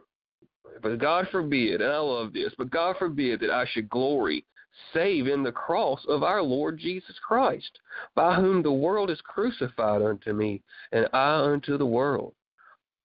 But 0.83 0.99
God 0.99 1.27
forbid, 1.33 1.81
and 1.81 1.91
I 1.91 1.99
love 1.99 2.35
this, 2.35 2.53
but 2.59 2.71
God 2.71 2.97
forbid 2.99 3.41
that 3.41 3.51
I 3.51 3.67
should 3.73 3.89
glory 3.89 4.45
save 4.93 5.27
in 5.27 5.43
the 5.43 5.53
cross 5.53 6.05
of 6.07 6.23
our 6.23 6.43
Lord 6.43 6.79
Jesus 6.79 7.17
Christ, 7.27 7.79
by 8.15 8.35
whom 8.35 8.63
the 8.63 8.73
world 8.73 9.11
is 9.11 9.21
crucified 9.23 10.03
unto 10.03 10.35
me, 10.35 10.63
and 10.93 11.09
I 11.15 11.37
unto 11.37 11.79
the 11.79 11.87
world. 11.87 12.35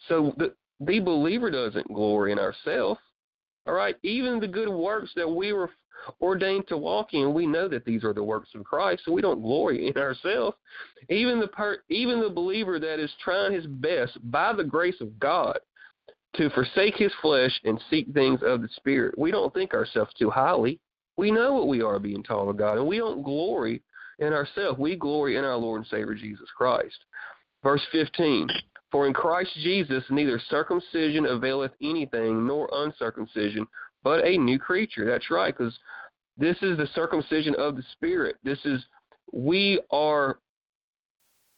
So 0.09 0.33
the, 0.37 0.53
the 0.81 0.99
believer 0.99 1.49
doesn't 1.49 1.93
glory 1.93 2.33
in 2.33 2.39
ourselves. 2.39 2.99
All 3.67 3.73
right, 3.73 3.95
even 4.03 4.39
the 4.39 4.47
good 4.47 4.69
works 4.69 5.11
that 5.15 5.29
we 5.29 5.53
were 5.53 5.69
ordained 6.21 6.67
to 6.67 6.77
walk 6.77 7.13
in, 7.13 7.33
we 7.33 7.45
know 7.45 7.67
that 7.67 7.85
these 7.85 8.03
are 8.03 8.13
the 8.13 8.23
works 8.23 8.49
of 8.55 8.63
Christ, 8.63 9.03
so 9.05 9.11
we 9.11 9.21
don't 9.21 9.41
glory 9.41 9.87
in 9.87 9.97
ourselves. 9.97 10.57
Even 11.09 11.39
the 11.39 11.47
per, 11.47 11.79
even 11.89 12.19
the 12.19 12.29
believer 12.29 12.79
that 12.79 12.99
is 12.99 13.11
trying 13.23 13.53
his 13.53 13.65
best 13.65 14.17
by 14.31 14.53
the 14.53 14.63
grace 14.63 14.99
of 15.01 15.19
God 15.19 15.59
to 16.35 16.49
forsake 16.51 16.95
his 16.95 17.11
flesh 17.21 17.59
and 17.65 17.81
seek 17.89 18.07
things 18.13 18.39
of 18.43 18.61
the 18.61 18.69
spirit, 18.75 19.17
we 19.17 19.31
don't 19.31 19.53
think 19.53 19.73
ourselves 19.73 20.13
too 20.17 20.29
highly. 20.29 20.79
We 21.17 21.29
know 21.31 21.53
what 21.53 21.67
we 21.67 21.81
are 21.81 21.99
being 21.99 22.23
taught 22.23 22.47
of 22.47 22.57
God, 22.57 22.77
and 22.77 22.87
we 22.87 22.97
don't 22.97 23.23
glory 23.23 23.81
in 24.19 24.33
ourselves. 24.33 24.79
We 24.79 24.95
glory 24.95 25.35
in 25.35 25.43
our 25.43 25.57
Lord 25.57 25.81
and 25.81 25.87
Savior 25.87 26.15
Jesus 26.15 26.47
Christ. 26.55 26.97
Verse 27.63 27.81
15 27.91 28.47
For 28.91 29.07
in 29.07 29.13
Christ 29.13 29.51
Jesus 29.61 30.03
neither 30.09 30.39
circumcision 30.49 31.25
availeth 31.25 31.71
anything, 31.81 32.47
nor 32.47 32.69
uncircumcision, 32.71 33.67
but 34.03 34.25
a 34.25 34.37
new 34.37 34.59
creature. 34.59 35.05
That's 35.05 35.29
right, 35.29 35.55
because 35.55 35.77
this 36.37 36.57
is 36.61 36.77
the 36.77 36.87
circumcision 36.93 37.55
of 37.55 37.75
the 37.75 37.83
Spirit. 37.93 38.37
This 38.43 38.59
is, 38.65 38.83
we 39.31 39.81
are, 39.91 40.39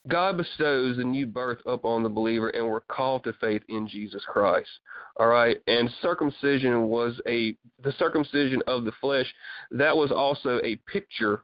God 0.08 0.38
bestows 0.38 0.98
a 0.98 1.04
new 1.04 1.26
birth 1.26 1.60
upon 1.66 2.04
the 2.04 2.10
believer, 2.10 2.50
and 2.50 2.68
we're 2.68 2.82
called 2.82 3.24
to 3.24 3.34
faith 3.34 3.62
in 3.70 3.88
Jesus 3.88 4.24
Christ. 4.28 4.70
All 5.18 5.28
right, 5.28 5.58
and 5.68 5.90
circumcision 6.02 6.88
was 6.88 7.22
a, 7.28 7.56
the 7.84 7.94
circumcision 8.00 8.62
of 8.68 8.84
the 8.84 8.94
flesh, 9.00 9.32
that 9.72 9.96
was 9.96 10.12
also 10.12 10.60
a 10.64 10.76
picture 10.92 11.44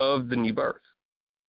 of 0.00 0.28
the 0.28 0.36
new 0.36 0.52
birth. 0.52 0.76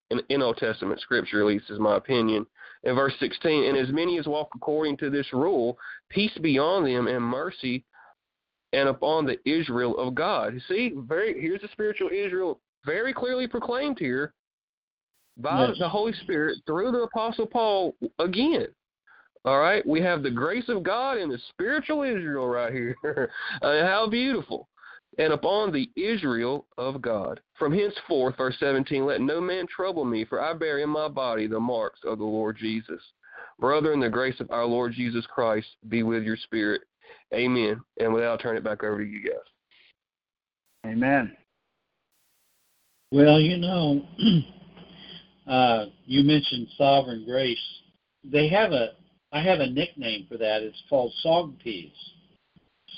In, 0.10 0.22
in 0.30 0.42
Old 0.42 0.58
Testament 0.58 1.00
scripture, 1.00 1.42
at 1.42 1.48
least 1.48 1.70
is 1.70 1.80
my 1.80 1.96
opinion. 1.96 2.46
In 2.84 2.96
verse 2.96 3.14
16, 3.20 3.64
and 3.64 3.78
as 3.78 3.94
many 3.94 4.20
as 4.20 4.28
walk 4.28 4.50
according 4.56 4.98
to 4.98 5.10
this 5.10 5.32
rule, 5.32 5.78
peace 6.10 6.38
be 6.42 6.60
on 6.60 6.84
them 6.84 7.08
and 7.08 7.24
mercy 7.24 7.86
and 8.74 8.90
upon 8.90 9.26
the 9.26 9.38
Israel 9.50 9.98
of 9.98 10.16
God. 10.16 10.60
See, 10.68 10.94
very 10.96 11.40
here's 11.40 11.62
the 11.62 11.70
spiritual 11.72 12.10
Israel 12.10 12.60
very 12.86 13.14
clearly 13.14 13.48
proclaimed 13.48 13.98
here 14.00 14.34
by 15.38 15.68
yes. 15.68 15.78
the 15.80 15.90
Holy 15.90 16.14
Spirit 16.24 16.58
through 16.66 16.92
the 16.92 17.04
Apostle 17.04 17.46
Paul 17.46 17.96
again. 18.20 18.68
All 19.46 19.60
right, 19.60 19.86
we 19.86 20.02
have 20.02 20.24
the 20.24 20.32
grace 20.32 20.70
of 20.70 20.84
God 20.84 21.18
and 21.18 21.32
the 21.32 21.40
spiritual 21.50 22.04
Israel 22.04 22.48
right 22.48 22.74
here. 22.74 22.96
Uh, 23.62 23.86
how 23.86 24.08
beautiful. 24.10 24.68
And 25.20 25.32
upon 25.32 25.72
the 25.72 25.90
Israel 25.96 26.66
of 26.78 27.02
God. 27.02 27.40
From 27.60 27.72
henceforth, 27.72 28.36
verse 28.38 28.56
17, 28.60 29.06
let 29.06 29.22
no 29.22 29.40
man 29.40 29.68
trouble 29.68 30.06
me, 30.06 30.26
for 30.26 30.42
I 30.42 30.54
bear 30.54 30.80
in 30.80 30.90
my 30.90 31.08
body 31.08 31.46
the 31.46 31.60
marks 31.60 32.00
of 32.04 32.18
the 32.18 32.24
Lord 32.24 32.58
Jesus. 32.58 33.02
Brother, 33.60 33.94
in 33.94 34.00
the 34.00 34.10
grace 34.10 34.40
of 34.40 34.50
our 34.50 34.66
Lord 34.66 34.94
Jesus 34.94 35.26
Christ 35.28 35.68
be 35.88 36.04
with 36.04 36.24
your 36.24 36.38
spirit. 36.38 36.82
Amen. 37.34 37.82
And 38.00 38.14
with 38.14 38.24
that, 38.24 38.30
I'll 38.30 38.38
turn 38.38 38.58
it 38.58 38.64
back 38.64 38.84
over 38.84 39.04
to 39.04 39.10
you 39.10 39.24
guys. 39.24 39.36
Amen. 40.86 41.36
Well, 43.12 43.40
you 43.40 43.58
know, 43.58 44.02
uh, 45.48 45.86
you 46.06 46.24
mentioned 46.24 46.68
sovereign 46.78 47.26
grace. 47.26 47.58
They 48.24 48.48
have 48.50 48.72
a, 48.72 48.92
I 49.32 49.42
have 49.42 49.60
a 49.60 49.70
nickname 49.70 50.28
for 50.30 50.38
that. 50.38 50.62
It's 50.62 50.82
called 50.90 51.14
SOGPs. 51.26 51.92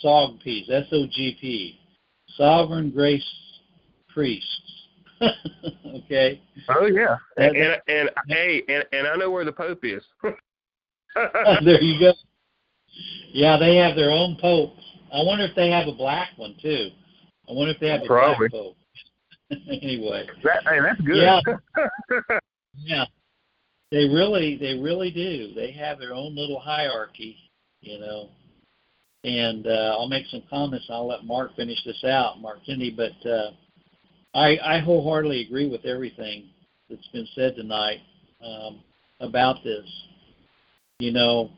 SOGPs, 0.04 0.70
S-O-G-P, 0.70 1.80
Sovereign 2.38 2.92
Grace 2.92 3.24
Priests. 4.14 4.62
okay. 5.22 6.42
Oh 6.70 6.88
yeah, 6.88 7.16
and, 7.38 7.56
and 7.56 7.82
and 7.88 8.10
hey, 8.28 8.62
and 8.68 8.84
and 8.92 9.08
I 9.08 9.16
know 9.16 9.32
where 9.32 9.46
the 9.46 9.52
Pope 9.54 9.84
is. 9.84 10.04
there 11.64 11.82
you 11.82 12.00
go. 12.00 12.14
Yeah, 13.32 13.58
they 13.58 13.76
have 13.76 13.96
their 13.96 14.12
own 14.12 14.38
Pope. 14.40 14.74
I 15.14 15.24
wonder 15.24 15.46
if 15.46 15.56
they 15.56 15.70
have 15.70 15.88
a 15.88 15.94
black 15.94 16.30
one 16.38 16.56
too. 16.62 16.90
I 17.48 17.54
wonder 17.54 17.74
if 17.74 17.80
they 17.80 17.90
have 17.90 18.02
a 18.02 18.06
Probably. 18.06 18.50
black 18.50 18.52
Pope. 18.52 18.78
anyway. 19.52 20.28
That, 20.44 20.64
hey, 20.64 20.80
that's 20.82 21.02
good. 21.02 21.18
Yeah. 21.18 21.40
yeah. 22.76 23.06
They 23.92 24.06
really, 24.06 24.58
they 24.58 24.74
really 24.74 25.12
do. 25.12 25.54
They 25.54 25.72
have 25.72 26.00
their 26.00 26.14
own 26.14 26.36
little 26.36 26.60
hierarchy, 26.60 27.38
you 27.82 28.00
know. 28.00 28.30
And 29.24 29.68
uh, 29.68 29.96
I'll 29.98 30.08
make 30.08 30.26
some 30.28 30.44
comments. 30.50 30.88
I'll 30.90 31.08
let 31.08 31.24
Mark 31.24 31.56
finish 31.56 31.84
this 31.84 32.04
out, 32.04 32.40
Mark 32.42 32.60
Kennedy. 32.66 32.92
But 32.92 33.30
uh, 33.30 33.52
I, 34.34 34.58
I 34.64 34.80
wholeheartedly 34.80 35.42
agree 35.42 35.70
with 35.70 35.86
everything 35.86 36.50
that's 36.90 37.08
been 37.08 37.28
said 37.36 37.56
tonight 37.56 38.00
um, 38.44 38.82
about 39.20 39.64
this. 39.64 39.86
You 41.00 41.12
know, 41.12 41.52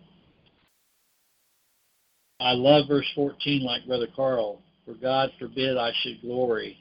I 2.39 2.51
love 2.51 2.87
verse 2.87 3.09
14 3.15 3.63
like 3.63 3.85
Brother 3.87 4.07
Carl. 4.15 4.61
For 4.85 4.93
God 4.93 5.31
forbid 5.39 5.77
I 5.77 5.91
should 6.01 6.21
glory 6.21 6.77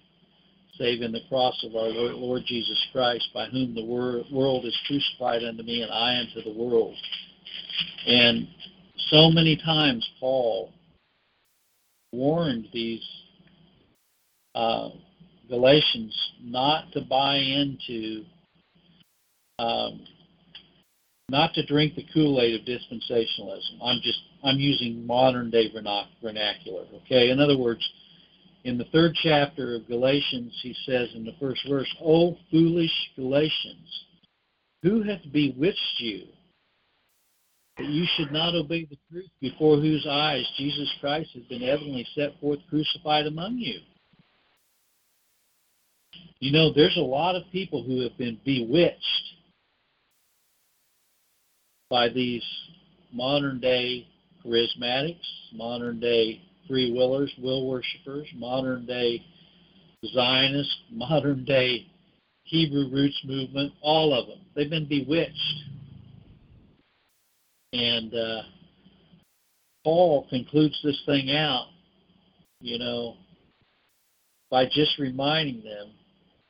save 0.79 1.03
in 1.03 1.13
the 1.13 1.21
cross 1.29 1.65
of 1.65 1.75
our 1.75 1.89
Lord 1.89 2.43
Jesus 2.47 2.83
Christ, 2.93 3.29
by 3.33 3.47
whom 3.47 3.75
the 3.75 3.85
world 3.85 4.65
is 4.65 4.79
crucified 4.87 5.43
unto 5.43 5.63
me, 5.63 5.83
and 5.83 5.91
I 5.91 6.19
unto 6.19 6.43
the 6.43 6.57
world. 6.57 6.95
And 8.07 8.49
so 9.11 9.31
many 9.31 9.57
times 9.57 10.09
Paul 10.21 10.73
warned 12.13 12.69
these 12.73 13.05
uh, 14.55 14.91
Galatians 15.49 16.33
not 16.43 16.93
to 16.93 17.01
buy 17.01 17.37
into, 17.37 18.25
um, 19.59 20.01
not 21.29 21.55
to 21.55 21.67
drink 21.67 21.97
the 21.97 22.07
Kool-Aid 22.15 22.61
of 22.61 22.67
dispensationalism. 22.67 23.79
I'm 23.83 24.01
just, 24.01 24.21
I'm 24.45 24.59
using 24.59 25.05
modern 25.05 25.51
day 25.51 25.73
vernacular. 25.73 26.85
Okay, 27.05 27.31
in 27.31 27.41
other 27.41 27.59
words, 27.59 27.89
in 28.63 28.79
the 28.79 28.85
third 28.87 29.13
chapter 29.23 29.75
of 29.75 29.89
Galatians, 29.89 30.57
he 30.63 30.75
says 30.87 31.09
in 31.15 31.25
the 31.25 31.35
first 31.41 31.61
verse, 31.69 31.93
O 32.01 32.37
foolish 32.51 32.93
Galatians, 33.17 34.05
who 34.83 35.03
hath 35.03 35.21
bewitched 35.33 35.99
you 35.99 36.27
that 37.77 37.87
you 37.87 38.07
should 38.17 38.31
not 38.31 38.55
obey 38.55 38.85
the 38.85 38.99
truth 39.11 39.31
before 39.41 39.77
whose 39.77 40.07
eyes 40.09 40.47
Jesus 40.57 40.89
Christ 41.01 41.31
has 41.35 41.43
been 41.45 41.63
evidently 41.63 42.07
set 42.15 42.39
forth 42.41 42.61
crucified 42.71 43.27
among 43.27 43.59
you? 43.59 43.81
You 46.39 46.53
know, 46.53 46.73
there's 46.73 46.97
a 46.97 47.01
lot 47.01 47.35
of 47.35 47.43
people 47.51 47.83
who 47.83 48.01
have 48.03 48.17
been 48.17 48.39
bewitched 48.45 49.36
by 51.89 52.09
these 52.09 52.45
modern 53.13 53.61
day 53.61 54.07
charismatics, 54.45 55.27
modern 55.53 56.01
day 56.01 56.41
free 56.69 56.93
willers, 56.93 57.33
will 57.39 57.67
worshippers, 57.69 58.27
modern 58.35 58.87
day 58.87 59.23
Zionists, 60.13 60.77
modern 60.93 61.45
day 61.45 61.87
Hebrew 62.45 62.91
roots 62.93 63.21
movement, 63.25 63.73
all 63.83 64.15
of 64.15 64.29
them. 64.29 64.39
They've 64.55 64.71
been 64.71 64.89
bewitched. 64.89 65.65
And 67.73 68.15
uh, 68.15 68.43
Paul 69.85 70.27
concludes 70.31 70.79
this 70.83 71.01
thing 71.07 71.35
out, 71.35 71.67
you 72.61 72.79
know, 72.79 73.17
by 74.51 74.67
just 74.67 74.99
reminding 74.99 75.63
them 75.63 75.91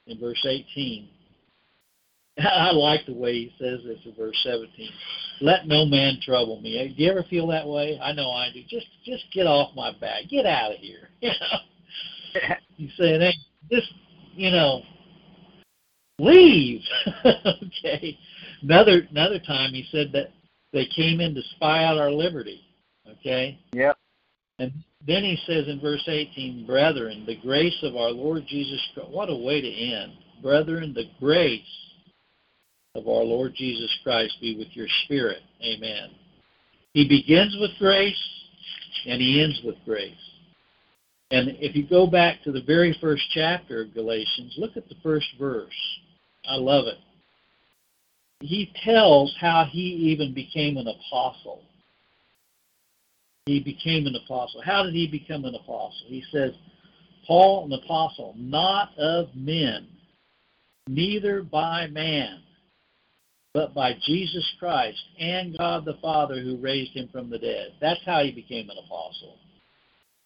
in 0.07 0.20
verse 0.20 0.45
18 0.47 1.09
I 2.45 2.70
like 2.72 3.07
the 3.07 3.14
way 3.14 3.32
he 3.32 3.55
says 3.59 3.80
this 3.84 3.99
in 4.05 4.14
verse 4.14 4.39
17. 4.43 4.91
Let 5.41 5.66
no 5.66 5.87
man 5.87 6.18
trouble 6.22 6.61
me. 6.61 6.95
Do 6.97 7.03
you 7.03 7.11
ever 7.11 7.24
feel 7.24 7.47
that 7.49 7.66
way? 7.66 7.99
I 8.03 8.12
know 8.12 8.30
I 8.30 8.51
do. 8.53 8.62
Just 8.68 8.87
just 9.05 9.24
get 9.32 9.47
off 9.47 9.74
my 9.74 9.93
back. 9.99 10.24
Get 10.28 10.47
out 10.47 10.72
of 10.72 10.78
here. 10.78 11.09
You 11.20 11.30
know. 11.30 12.57
He's 12.76 12.91
saying, 12.99 13.22
hey, 13.22 13.32
just 13.72 13.91
you 14.34 14.51
know, 14.51 14.82
leave. 16.18 16.82
okay. 17.24 18.18
Another 18.62 19.07
another 19.11 19.39
time 19.39 19.72
he 19.72 19.87
said 19.91 20.12
that 20.12 20.32
they 20.74 20.87
came 20.95 21.20
in 21.20 21.34
to 21.34 21.43
spy 21.55 21.84
out 21.84 21.97
our 21.97 22.11
liberty. 22.11 22.61
Okay. 23.09 23.59
Yep. 23.72 23.97
And 24.59 24.72
then 25.07 25.22
he 25.22 25.39
says 25.47 25.68
in 25.68 25.80
verse 25.80 26.05
18, 26.07 26.66
brethren, 26.66 27.24
the 27.26 27.37
grace 27.37 27.78
of 27.82 27.97
our 27.97 28.11
Lord 28.11 28.45
Jesus 28.47 28.80
Christ. 28.93 29.11
What 29.11 29.30
a 29.30 29.34
way 29.34 29.61
to 29.62 29.68
end. 29.68 30.12
Brethren, 30.43 30.93
the 30.93 31.05
grace 31.18 31.62
of 32.97 33.07
our 33.07 33.25
Lord 33.25 33.55
Jesus 33.55 33.95
Christ 34.03 34.35
be 34.41 34.57
with 34.57 34.69
your 34.73 34.89
spirit. 35.05 35.43
Amen. 35.63 36.11
He 36.93 37.07
begins 37.07 37.57
with 37.61 37.71
grace 37.79 38.17
and 39.07 39.21
he 39.21 39.43
ends 39.43 39.61
with 39.65 39.77
grace. 39.85 40.15
And 41.31 41.57
if 41.61 41.75
you 41.75 41.87
go 41.87 42.07
back 42.07 42.43
to 42.45 42.53
the 42.53 42.63
very 42.63 42.97
first 43.01 43.23
chapter 43.33 43.83
of 43.83 43.95
Galatians, 43.95 44.55
look 44.57 44.77
at 44.77 44.89
the 44.89 44.95
first 45.03 45.27
verse. 45.39 45.99
I 46.49 46.55
love 46.55 46.87
it. 46.87 46.99
He 48.41 48.73
tells 48.85 49.37
how 49.41 49.67
he 49.71 49.81
even 49.81 50.35
became 50.35 50.77
an 50.77 50.87
apostle. 50.87 51.63
He 53.47 53.61
became 53.61 54.07
an 54.07 54.15
apostle. 54.15 54.63
How 54.63 54.83
did 54.83 54.95
he 54.95 55.07
become 55.07 55.45
an 55.45 55.55
apostle? 55.55 56.07
He 56.07 56.23
says, 56.33 56.53
Paul, 57.27 57.67
an 57.67 57.73
apostle, 57.73 58.35
not 58.37 58.97
of 58.99 59.29
men, 59.35 59.89
neither 60.89 61.43
by 61.43 61.89
man, 61.89 62.41
but 63.57 63.73
by 63.73 63.95
Jesus 64.05 64.47
Christ 64.59 65.03
and 65.19 65.57
God 65.57 65.87
the 65.87 65.97
Father 66.03 66.43
who 66.43 66.59
raised 66.59 66.93
him 66.93 67.09
from 67.11 67.31
the 67.31 67.39
dead. 67.39 67.69
That's 67.81 68.01
how 68.05 68.23
he 68.23 68.31
became 68.31 68.69
an 68.69 68.77
apostle. 68.77 69.39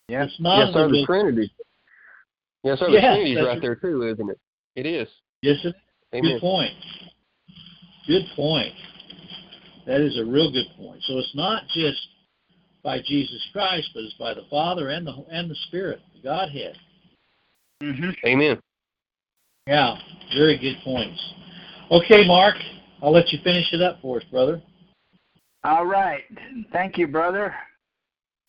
Yes, 0.08 0.30
it's 0.30 0.40
not 0.40 0.58
yes, 0.58 0.74
sir, 0.74 0.88
the 0.88 1.04
Trinity. 1.06 1.54
Yes, 2.64 2.80
sir, 2.80 2.90
the 2.90 2.98
Trinity's 2.98 3.38
right 3.46 3.62
there 3.62 3.76
too, 3.76 4.02
isn't 4.02 4.30
it? 4.30 4.38
It 4.74 4.84
is. 4.84 5.06
Yes, 5.42 5.58
sir. 5.62 5.72
Good 6.10 6.40
point. 6.40 6.74
Good 8.08 8.24
point. 8.34 8.74
That 9.86 10.00
is 10.00 10.18
a 10.18 10.24
real 10.24 10.50
good 10.50 10.66
point. 10.76 11.00
So 11.04 11.16
it's 11.18 11.36
not 11.36 11.62
just 11.68 12.00
by 12.82 12.98
Jesus 12.98 13.46
Christ, 13.52 13.90
but 13.94 14.02
it's 14.02 14.14
by 14.14 14.34
the 14.34 14.46
Father 14.50 14.88
and 14.88 15.06
the 15.06 15.24
and 15.30 15.48
the 15.48 15.56
Spirit, 15.68 16.00
the 16.16 16.22
Godhead. 16.22 16.76
Mm-hmm. 17.80 18.10
Amen. 18.26 18.58
Yeah, 19.68 19.98
very 20.36 20.58
good 20.58 20.78
points. 20.82 21.20
Okay, 21.92 22.26
Mark, 22.26 22.56
I'll 23.02 23.12
let 23.12 23.32
you 23.32 23.38
finish 23.42 23.72
it 23.72 23.80
up 23.80 23.98
for 24.02 24.18
us, 24.18 24.24
brother. 24.30 24.62
All 25.64 25.86
right. 25.86 26.22
Thank 26.72 26.98
you, 26.98 27.06
brother. 27.06 27.54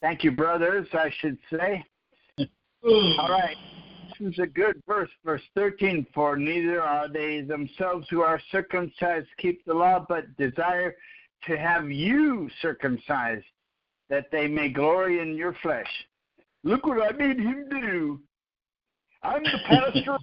Thank 0.01 0.23
you, 0.23 0.31
brothers, 0.31 0.87
I 0.93 1.11
should 1.19 1.37
say. 1.49 1.83
All 2.83 3.29
right. 3.29 3.55
This 4.19 4.33
is 4.33 4.39
a 4.39 4.47
good 4.47 4.81
verse, 4.87 5.09
verse 5.23 5.41
13. 5.55 6.05
For 6.13 6.37
neither 6.37 6.81
are 6.81 7.07
they 7.07 7.41
themselves 7.41 8.07
who 8.09 8.21
are 8.21 8.41
circumcised 8.51 9.27
keep 9.37 9.63
the 9.65 9.73
law, 9.73 10.05
but 10.07 10.35
desire 10.37 10.95
to 11.47 11.57
have 11.57 11.89
you 11.89 12.49
circumcised, 12.61 13.45
that 14.09 14.25
they 14.31 14.47
may 14.47 14.69
glory 14.69 15.19
in 15.19 15.35
your 15.35 15.55
flesh. 15.61 15.87
Look 16.63 16.85
what 16.85 17.01
I 17.01 17.15
made 17.17 17.39
him 17.39 17.65
do. 17.69 18.19
I'm 19.23 19.43
the 19.43 19.59
pastor 19.67 20.13
of 20.13 20.21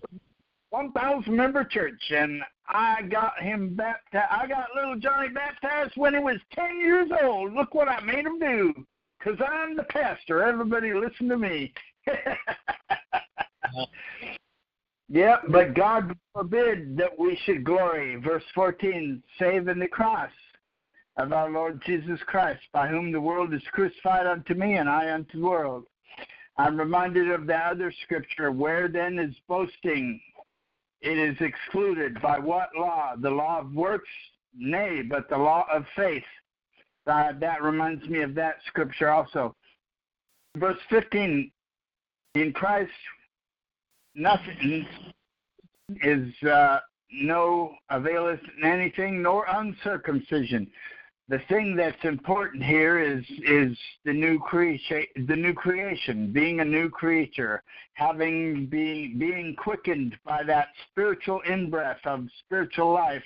1,000 0.70 1.34
member 1.34 1.64
church, 1.64 2.02
and 2.10 2.42
I 2.68 3.02
got 3.02 3.40
him 3.40 3.74
baptized. 3.74 4.26
I 4.30 4.46
got 4.46 4.68
little 4.74 4.98
Johnny 4.98 5.28
baptized 5.28 5.92
when 5.96 6.14
he 6.14 6.20
was 6.20 6.38
10 6.54 6.80
years 6.80 7.10
old. 7.22 7.54
Look 7.54 7.74
what 7.74 7.88
I 7.88 8.00
made 8.00 8.26
him 8.26 8.38
do. 8.38 8.74
because 9.18 9.38
I'm 9.46 9.76
the 9.76 9.84
pastor. 9.84 10.42
Everybody 10.42 10.92
listen 10.92 11.28
to 11.28 11.38
me. 11.38 11.72
yep, 15.08 15.42
but 15.48 15.74
God 15.74 16.14
forbid 16.34 16.96
that 16.96 17.18
we 17.18 17.38
should 17.44 17.64
glory. 17.64 18.16
Verse 18.16 18.44
14, 18.54 19.22
save 19.38 19.68
in 19.68 19.78
the 19.78 19.88
cross 19.88 20.30
of 21.16 21.32
our 21.32 21.50
Lord 21.50 21.82
Jesus 21.84 22.20
Christ, 22.26 22.62
by 22.72 22.86
whom 22.88 23.10
the 23.10 23.20
world 23.20 23.52
is 23.52 23.62
crucified 23.72 24.26
unto 24.26 24.54
me 24.54 24.74
and 24.74 24.88
I 24.88 25.12
unto 25.12 25.40
the 25.40 25.46
world. 25.46 25.84
I'm 26.56 26.76
reminded 26.76 27.30
of 27.30 27.46
the 27.46 27.56
other 27.56 27.92
scripture, 28.04 28.50
where 28.50 28.88
then 28.88 29.18
is 29.18 29.34
boasting? 29.48 30.20
It 31.00 31.18
is 31.18 31.36
excluded. 31.40 32.20
By 32.20 32.38
what 32.38 32.70
law? 32.76 33.14
The 33.16 33.30
law 33.30 33.60
of 33.60 33.72
works? 33.72 34.08
Nay, 34.56 35.02
but 35.02 35.28
the 35.28 35.38
law 35.38 35.66
of 35.72 35.84
faith. 35.94 36.24
Uh, 37.06 37.32
that 37.40 37.62
reminds 37.62 38.06
me 38.08 38.22
of 38.22 38.34
that 38.34 38.56
scripture 38.66 39.10
also. 39.10 39.54
Verse 40.56 40.78
15 40.90 41.50
In 42.34 42.52
Christ, 42.52 42.90
nothing 44.14 44.86
is 46.02 46.32
uh, 46.42 46.80
no 47.12 47.74
availeth 47.90 48.40
anything, 48.62 49.22
nor 49.22 49.46
uncircumcision. 49.48 50.70
The 51.28 51.40
thing 51.50 51.76
that's 51.76 52.04
important 52.04 52.64
here 52.64 52.98
is 52.98 53.22
is 53.44 53.76
the 54.04 54.14
new 54.14 54.38
creation, 54.38 55.04
the 55.28 55.36
new 55.36 55.52
creation, 55.52 56.32
being 56.32 56.60
a 56.60 56.64
new 56.64 56.88
creature, 56.88 57.62
having 57.92 58.66
being 58.66 59.18
being 59.18 59.54
quickened 59.56 60.16
by 60.24 60.42
that 60.44 60.68
spiritual 60.90 61.42
inbreath 61.46 62.04
of 62.06 62.26
spiritual 62.44 62.92
life 62.92 63.22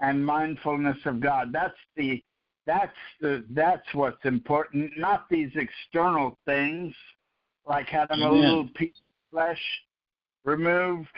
and 0.00 0.24
mindfulness 0.24 0.98
of 1.04 1.20
God. 1.20 1.52
That's 1.52 1.74
the 1.96 2.22
that's 2.64 2.92
the 3.20 3.44
that's 3.50 3.92
what's 3.92 4.24
important, 4.24 4.92
not 4.96 5.28
these 5.28 5.50
external 5.56 6.38
things 6.44 6.94
like 7.66 7.88
having 7.88 8.20
Amen. 8.22 8.28
a 8.28 8.32
little 8.32 8.68
piece 8.76 8.94
of 8.96 9.30
flesh 9.32 9.62
removed 10.44 11.08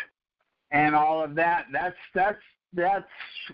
and 0.70 0.95
all 0.95 1.22
of 1.22 1.35
that. 1.35 1.66
That's 1.70 1.97
that's 2.14 2.39
that's 2.75 3.05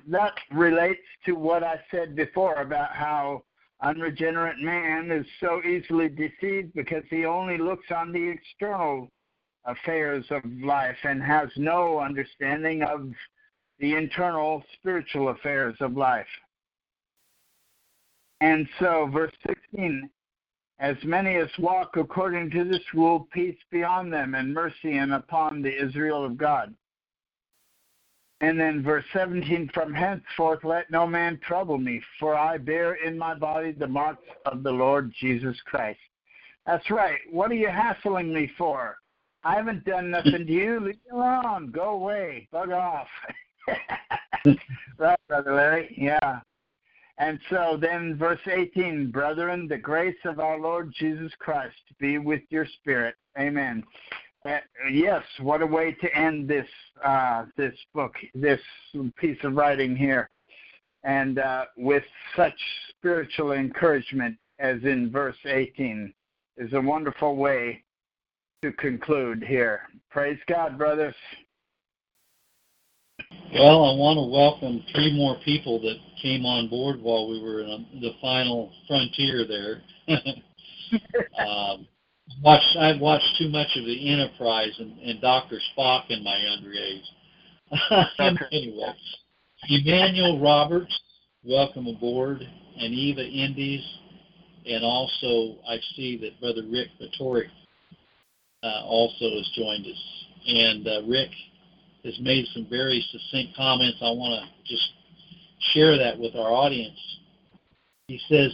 that 0.08 0.32
relates 0.52 1.00
to 1.26 1.32
what 1.32 1.62
I 1.62 1.80
said 1.90 2.16
before 2.16 2.54
about 2.54 2.90
how 2.92 3.44
unregenerate 3.82 4.58
man 4.58 5.10
is 5.10 5.26
so 5.40 5.62
easily 5.62 6.08
deceived 6.08 6.72
because 6.74 7.04
he 7.08 7.24
only 7.24 7.58
looks 7.58 7.86
on 7.94 8.12
the 8.12 8.28
external 8.28 9.10
affairs 9.64 10.24
of 10.30 10.42
life 10.62 10.96
and 11.04 11.22
has 11.22 11.48
no 11.56 11.98
understanding 11.98 12.82
of 12.82 13.10
the 13.78 13.94
internal 13.94 14.62
spiritual 14.74 15.30
affairs 15.30 15.76
of 15.80 15.96
life. 15.96 16.26
And 18.40 18.66
so, 18.78 19.08
verse 19.12 19.32
16 19.46 20.10
as 20.80 20.96
many 21.04 21.36
as 21.36 21.48
walk 21.58 21.98
according 21.98 22.50
to 22.52 22.64
this 22.64 22.80
rule, 22.94 23.28
peace 23.32 23.56
be 23.70 23.84
on 23.84 24.08
them 24.08 24.34
and 24.34 24.52
mercy 24.52 24.96
and 24.96 25.12
upon 25.12 25.60
the 25.60 25.70
Israel 25.70 26.24
of 26.24 26.38
God. 26.38 26.74
And 28.40 28.58
then 28.58 28.82
verse 28.82 29.04
17, 29.12 29.70
from 29.74 29.92
henceforth 29.92 30.64
let 30.64 30.90
no 30.90 31.06
man 31.06 31.38
trouble 31.46 31.76
me, 31.76 32.00
for 32.18 32.34
I 32.34 32.56
bear 32.56 32.94
in 32.94 33.18
my 33.18 33.34
body 33.34 33.72
the 33.72 33.86
marks 33.86 34.26
of 34.46 34.62
the 34.62 34.70
Lord 34.70 35.12
Jesus 35.20 35.56
Christ. 35.66 36.00
That's 36.66 36.90
right. 36.90 37.18
What 37.30 37.50
are 37.50 37.54
you 37.54 37.68
hassling 37.68 38.32
me 38.32 38.50
for? 38.56 38.96
I 39.44 39.56
haven't 39.56 39.84
done 39.84 40.10
nothing 40.10 40.46
to 40.46 40.52
you. 40.52 40.80
Leave 40.80 40.96
me 40.96 41.10
alone. 41.12 41.70
Go 41.70 41.90
away. 41.90 42.48
Bug 42.50 42.70
off. 42.70 43.08
right, 44.98 45.18
Brother 45.28 45.54
Larry? 45.54 45.94
Yeah. 45.98 46.40
And 47.18 47.38
so 47.50 47.78
then, 47.78 48.16
verse 48.16 48.40
18, 48.50 49.10
brethren, 49.10 49.68
the 49.68 49.76
grace 49.76 50.16
of 50.24 50.40
our 50.40 50.58
Lord 50.58 50.92
Jesus 50.98 51.32
Christ 51.38 51.76
be 51.98 52.16
with 52.16 52.40
your 52.48 52.66
spirit. 52.80 53.14
Amen. 53.38 53.84
Uh, 54.46 54.58
yes, 54.90 55.22
what 55.40 55.60
a 55.60 55.66
way 55.66 55.92
to 56.00 56.16
end 56.16 56.48
this 56.48 56.66
uh, 57.04 57.44
this 57.56 57.74
book, 57.94 58.14
this 58.34 58.60
piece 59.16 59.36
of 59.44 59.54
writing 59.54 59.94
here, 59.94 60.30
and 61.04 61.38
uh, 61.38 61.64
with 61.76 62.04
such 62.36 62.54
spiritual 62.90 63.52
encouragement 63.52 64.36
as 64.58 64.76
in 64.82 65.10
verse 65.10 65.36
18 65.44 66.12
is 66.56 66.72
a 66.72 66.80
wonderful 66.80 67.36
way 67.36 67.82
to 68.62 68.72
conclude 68.72 69.42
here. 69.42 69.82
Praise 70.10 70.38
God, 70.46 70.76
brothers. 70.76 71.14
Well, 73.54 73.84
I 73.84 73.94
want 73.94 74.16
to 74.16 74.30
welcome 74.30 74.84
three 74.94 75.16
more 75.16 75.36
people 75.44 75.80
that 75.80 75.96
came 76.20 76.44
on 76.44 76.68
board 76.68 77.00
while 77.00 77.28
we 77.28 77.42
were 77.42 77.60
in 77.62 77.86
the 78.00 78.12
final 78.20 78.72
frontier 78.86 79.46
there. 79.46 79.82
um, 81.46 81.86
watched 82.42 82.76
I've 82.78 83.00
watched 83.00 83.36
too 83.38 83.48
much 83.48 83.68
of 83.76 83.84
the 83.84 84.12
Enterprise 84.12 84.72
and, 84.78 84.98
and 84.98 85.20
Doctor 85.20 85.58
Spock 85.76 86.04
in 86.08 86.22
my 86.24 86.36
younger 86.38 86.72
age. 86.72 87.04
anyway, 88.52 88.94
Emmanuel 89.68 90.40
Roberts, 90.40 90.98
welcome 91.44 91.86
aboard, 91.86 92.40
and 92.40 92.94
Eva 92.94 93.24
Indies, 93.24 93.84
and 94.66 94.84
also 94.84 95.60
I 95.68 95.78
see 95.94 96.18
that 96.18 96.40
Brother 96.40 96.62
Rick 96.70 96.88
Vittori 97.00 97.48
uh, 98.62 98.82
also 98.84 99.30
has 99.30 99.50
joined 99.54 99.86
us. 99.86 100.24
And 100.46 100.88
uh, 100.88 101.02
Rick 101.06 101.30
has 102.04 102.18
made 102.20 102.46
some 102.54 102.66
very 102.68 103.04
succinct 103.12 103.56
comments. 103.56 103.98
I 104.00 104.10
want 104.10 104.42
to 104.42 104.72
just 104.72 104.88
share 105.72 105.96
that 105.98 106.18
with 106.18 106.34
our 106.34 106.50
audience. 106.50 106.98
He 108.08 108.18
says, 108.28 108.50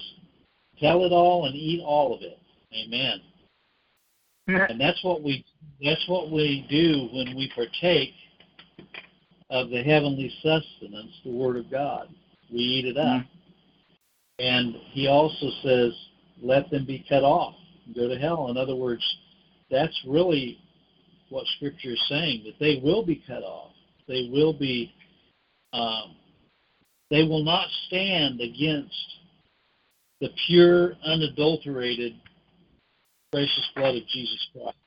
"Tell 0.79 1.05
it 1.05 1.13
all 1.13 1.47
and 1.47 1.55
eat 1.55 1.83
all 1.83 2.15
of 2.15 2.23
it." 2.23 2.39
Amen 2.75 3.23
and 4.49 4.81
that's 4.81 5.03
what 5.03 5.23
we 5.23 5.45
that's 5.83 6.05
what 6.09 6.31
we 6.31 6.67
do 6.71 7.09
when 7.13 7.37
we 7.37 7.51
partake 7.55 8.15
of 9.51 9.71
the 9.71 9.83
heavenly 9.83 10.33
sustenance, 10.43 11.13
the 11.25 11.31
Word 11.31 11.57
of 11.57 11.71
God. 11.71 12.09
We 12.51 12.59
eat 12.59 12.85
it 12.87 12.97
up. 12.97 13.23
Mm-hmm. 13.23 13.29
And 14.39 14.75
he 14.93 15.07
also 15.07 15.51
says, 15.63 15.93
let 16.43 16.71
them 16.71 16.85
be 16.85 17.05
cut 17.09 17.23
off, 17.23 17.55
go 17.95 18.09
to 18.09 18.19
hell. 18.19 18.49
In 18.49 18.57
other 18.57 18.75
words, 18.75 19.03
that's 19.71 19.99
really 20.07 20.59
what 21.31 21.47
Scripture 21.57 21.93
is 21.93 22.05
saying, 22.09 22.43
that 22.45 22.59
they 22.61 22.81
will 22.83 23.05
be 23.05 23.23
cut 23.27 23.43
off. 23.43 23.73
They 24.07 24.29
will 24.33 24.53
be, 24.53 24.93
um, 25.73 26.17
they 27.11 27.23
will 27.23 27.45
not 27.45 27.67
stand 27.87 28.41
against 28.41 28.95
the 30.21 30.29
pure, 30.47 30.95
unadulterated 31.05 32.15
precious 33.37 33.69
blood 33.77 33.95
of 33.95 34.07
Jesus 34.09 34.49
Christ. 34.55 34.79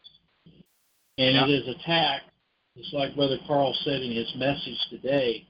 And 1.20 1.36
yeah. 1.36 1.46
it 1.46 1.50
is 1.52 1.68
attacked, 1.68 2.32
just 2.76 2.92
like 2.96 3.16
Brother 3.16 3.38
Carl 3.46 3.78
said 3.84 4.02
in 4.02 4.12
his 4.12 4.34
message 4.38 4.80
today 4.90 5.46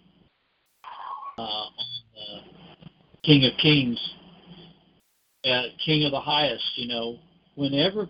uh, 1.38 1.42
on 1.42 1.72
uh, 2.18 2.88
King 3.24 3.46
of 3.46 3.58
Kings, 3.58 3.98
uh, 5.46 5.68
King 5.86 6.04
of 6.04 6.12
the 6.12 6.20
Highest. 6.20 6.66
You 6.76 6.90
know, 6.90 7.20
whenever 7.56 8.10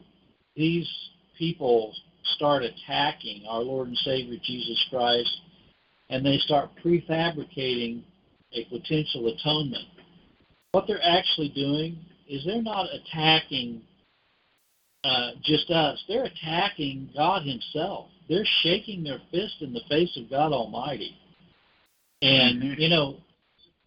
these 0.56 0.90
people 1.38 1.94
start 2.36 2.64
attacking 2.64 3.44
our 3.48 3.62
Lord 3.62 3.90
and 3.90 3.98
Savior 3.98 4.40
Jesus 4.44 4.84
Christ, 4.90 5.30
and 6.10 6.26
they 6.26 6.40
start 6.40 6.72
prefabricating 6.84 8.02
a 8.54 8.66
potential 8.66 9.28
atonement, 9.28 9.86
what 10.72 10.86
they're 10.88 10.98
actually 11.04 11.50
doing 11.50 12.00
is 12.28 12.44
they're 12.44 12.64
not 12.64 12.88
attacking 12.92 13.84
uh, 15.04 15.32
just 15.44 15.70
us. 15.70 16.04
They're 16.08 16.26
attacking 16.26 17.10
God 17.16 17.44
Himself. 17.44 18.08
They're 18.28 18.48
shaking 18.62 19.04
their 19.04 19.20
fist 19.32 19.56
in 19.62 19.74
the 19.74 19.82
face 19.90 20.16
of 20.18 20.30
God 20.30 20.52
Almighty. 20.52 21.16
And, 22.22 22.62
mm-hmm. 22.62 22.82
you 22.82 22.90
know, 22.90 23.18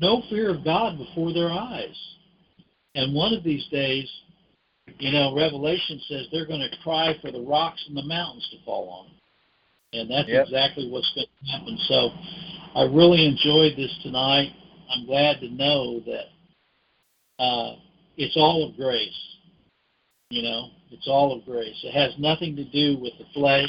no 0.01 0.23
fear 0.31 0.51
of 0.51 0.65
God 0.65 0.99
before 0.99 1.33
their 1.33 1.51
eyes. 1.51 1.97
And 2.95 3.15
one 3.15 3.33
of 3.33 3.45
these 3.45 3.67
days, 3.69 4.11
you 4.99 5.13
know, 5.13 5.35
Revelation 5.35 6.01
says 6.09 6.27
they're 6.31 6.47
going 6.47 6.61
to 6.61 6.77
cry 6.83 7.15
for 7.21 7.31
the 7.31 7.41
rocks 7.41 7.85
and 7.89 7.97
the 7.97 8.03
mountains 8.03 8.49
to 8.51 8.65
fall 8.65 8.89
on 8.89 9.07
them. 9.07 9.17
And 9.95 10.11
that's 10.11 10.29
yep. 10.29 10.45
exactly 10.45 10.89
what's 10.91 11.13
going 11.15 11.27
to 11.27 11.53
happen. 11.53 11.79
So 11.87 12.11
I 12.75 12.83
really 12.85 13.27
enjoyed 13.27 13.77
this 13.77 13.97
tonight. 14.03 14.53
I'm 14.91 15.07
glad 15.07 15.41
to 15.41 15.49
know 15.51 16.01
that 16.01 17.43
uh, 17.43 17.77
it's 18.17 18.37
all 18.37 18.69
of 18.69 18.77
grace. 18.77 19.32
You 20.33 20.41
know, 20.41 20.71
it's 20.91 21.09
all 21.09 21.37
of 21.37 21.45
grace. 21.45 21.77
It 21.85 21.93
has 21.93 22.19
nothing 22.19 22.57
to 22.57 22.65
do 22.65 22.97
with 22.99 23.13
the 23.19 23.27
flesh. 23.35 23.69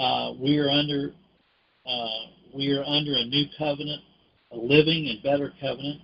Uh, 0.00 0.32
we 0.40 0.58
are 0.58 0.68
under 0.68 1.12
uh, 1.86 2.26
we 2.52 2.72
are 2.72 2.82
under 2.82 3.12
a 3.12 3.24
new 3.26 3.44
covenant, 3.56 4.02
a 4.50 4.56
living 4.56 5.06
and 5.06 5.22
better 5.22 5.52
covenant. 5.60 6.00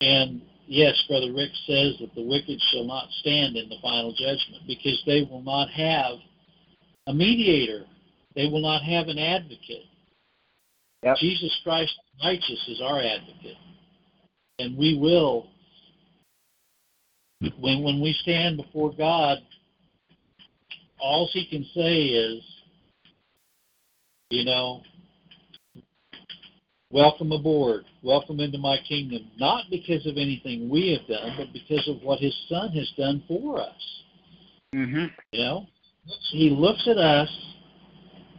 And 0.00 0.40
yes, 0.68 1.02
Brother 1.08 1.32
Rick 1.34 1.50
says 1.66 1.96
that 1.98 2.14
the 2.14 2.22
wicked 2.22 2.60
shall 2.70 2.84
not 2.84 3.08
stand 3.22 3.56
in 3.56 3.68
the 3.68 3.82
final 3.82 4.12
judgment 4.12 4.62
because 4.68 5.02
they 5.04 5.26
will 5.28 5.42
not 5.42 5.68
have 5.70 6.14
a 7.08 7.12
mediator. 7.12 7.86
They 8.36 8.46
will 8.46 8.62
not 8.62 8.84
have 8.84 9.08
an 9.08 9.18
advocate. 9.18 9.86
Yep. 11.02 11.16
Jesus 11.16 11.58
Christ 11.64 11.92
righteous 12.22 12.68
is 12.68 12.80
our 12.80 13.02
advocate. 13.02 13.58
And 14.60 14.78
we 14.78 14.96
will 14.96 15.48
when 17.40 17.82
when 17.82 18.00
we 18.00 18.16
stand 18.20 18.56
before 18.56 18.92
God, 18.92 19.38
all 21.00 21.28
He 21.32 21.46
can 21.46 21.64
say 21.74 22.02
is, 22.02 22.42
you 24.30 24.44
know, 24.44 24.82
welcome 26.90 27.32
aboard, 27.32 27.84
welcome 28.02 28.40
into 28.40 28.58
my 28.58 28.76
kingdom. 28.86 29.30
Not 29.38 29.64
because 29.70 30.06
of 30.06 30.16
anything 30.16 30.68
we 30.68 30.92
have 30.92 31.08
done, 31.08 31.34
but 31.38 31.52
because 31.52 31.86
of 31.88 32.02
what 32.02 32.20
His 32.20 32.36
Son 32.48 32.70
has 32.72 32.92
done 32.96 33.22
for 33.26 33.60
us. 33.60 34.02
Mm-hmm. 34.74 35.06
You 35.32 35.44
know, 35.44 35.66
He 36.30 36.50
looks 36.50 36.86
at 36.88 36.98
us 36.98 37.28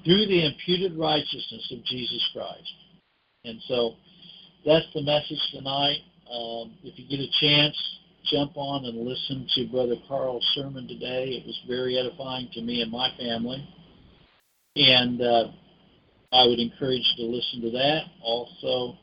through 0.05 0.27
the 0.27 0.45
imputed 0.45 0.97
righteousness 0.97 1.71
of 1.71 1.83
Jesus 1.85 2.29
Christ, 2.33 2.73
and 3.45 3.59
so 3.67 3.93
that's 4.63 4.85
the 4.93 5.01
message 5.01 5.41
tonight. 5.53 5.97
Um, 6.31 6.75
if 6.83 6.97
you 6.97 7.09
get 7.09 7.19
a 7.19 7.29
chance, 7.41 7.75
jump 8.31 8.53
on 8.55 8.85
and 8.85 9.05
listen 9.05 9.47
to 9.55 9.67
Brother 9.67 9.95
Carl's 10.07 10.45
sermon 10.55 10.87
today. 10.87 11.41
It 11.41 11.45
was 11.45 11.59
very 11.67 11.97
edifying 11.97 12.49
to 12.53 12.61
me 12.61 12.81
and 12.81 12.91
my 12.91 13.09
family. 13.17 13.67
And 14.75 15.21
uh, 15.21 15.43
I 16.31 16.45
would 16.47 16.59
encourage 16.59 17.03
you 17.17 17.25
to 17.25 17.35
listen 17.35 17.61
to 17.61 17.71
that. 17.71 18.03
Also, 18.23 18.97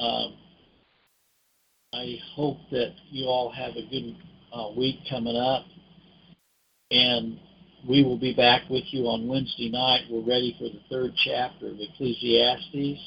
um, 0.00 0.34
I 1.94 2.16
hope 2.34 2.58
that 2.72 2.94
you 3.10 3.26
all 3.26 3.50
have 3.50 3.76
a 3.76 3.88
good 3.88 4.16
uh, 4.52 4.70
week 4.76 4.96
coming 5.08 5.36
up. 5.36 5.64
And 6.90 7.38
we 7.88 8.02
will 8.02 8.18
be 8.18 8.34
back 8.34 8.62
with 8.68 8.84
you 8.90 9.04
on 9.04 9.28
Wednesday 9.28 9.70
night. 9.70 10.02
We're 10.10 10.26
ready 10.26 10.56
for 10.58 10.64
the 10.64 10.80
third 10.90 11.12
chapter 11.24 11.68
of 11.68 11.76
Ecclesiastes. 11.78 13.00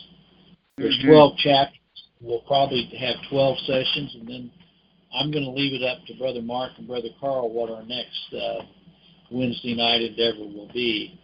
There's 0.77 0.97
Mhm. 0.99 1.07
12 1.07 1.37
chapters. 1.37 1.77
We'll 2.21 2.39
probably 2.41 2.83
have 2.97 3.15
12 3.29 3.59
sessions, 3.61 4.15
and 4.15 4.27
then 4.27 4.51
I'm 5.13 5.31
going 5.31 5.43
to 5.43 5.51
leave 5.51 5.73
it 5.73 5.83
up 5.83 6.05
to 6.07 6.13
Brother 6.17 6.41
Mark 6.41 6.71
and 6.77 6.87
Brother 6.87 7.09
Carl 7.19 7.51
what 7.51 7.69
our 7.69 7.83
next 7.83 8.33
uh, 8.33 8.63
Wednesday 9.31 9.75
night 9.75 10.01
endeavor 10.01 10.39
will 10.39 10.69
be. 10.73 11.19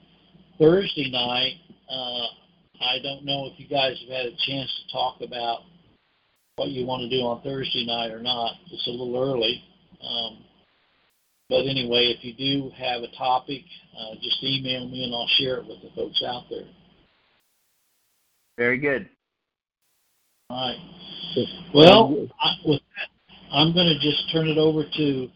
Thursday 0.59 1.09
night, 1.11 1.53
uh, 1.89 2.27
I 2.83 2.99
don't 3.01 3.23
know 3.23 3.49
if 3.51 3.59
you 3.59 3.67
guys 3.67 3.97
have 4.01 4.09
had 4.09 4.25
a 4.25 4.35
chance 4.45 4.69
to 4.83 4.91
talk 4.91 5.21
about 5.21 5.61
what 6.57 6.69
you 6.69 6.85
want 6.85 7.01
to 7.01 7.09
do 7.09 7.23
on 7.23 7.41
Thursday 7.43 7.85
night 7.85 8.11
or 8.11 8.21
not. 8.21 8.53
It's 8.71 8.87
a 8.87 8.89
little 8.89 9.15
early. 9.15 9.63
Um, 10.01 10.43
but 11.49 11.65
anyway, 11.65 12.13
if 12.17 12.25
you 12.25 12.33
do 12.33 12.71
have 12.75 13.03
a 13.03 13.15
topic, 13.17 13.63
uh, 13.97 14.15
just 14.21 14.43
email 14.43 14.87
me 14.89 15.05
and 15.05 15.13
I'll 15.13 15.29
share 15.37 15.57
it 15.57 15.67
with 15.67 15.81
the 15.81 15.89
folks 15.95 16.21
out 16.27 16.43
there. 16.49 16.67
Very 18.57 18.79
good. 18.79 19.07
All 20.49 20.69
right. 20.69 20.77
Well, 21.73 22.27
I, 22.41 22.55
with 22.65 22.81
that, 22.81 23.09
I'm 23.51 23.73
going 23.73 23.87
to 23.87 23.99
just 23.99 24.31
turn 24.31 24.47
it 24.47 24.57
over 24.57 24.83
to 24.83 25.29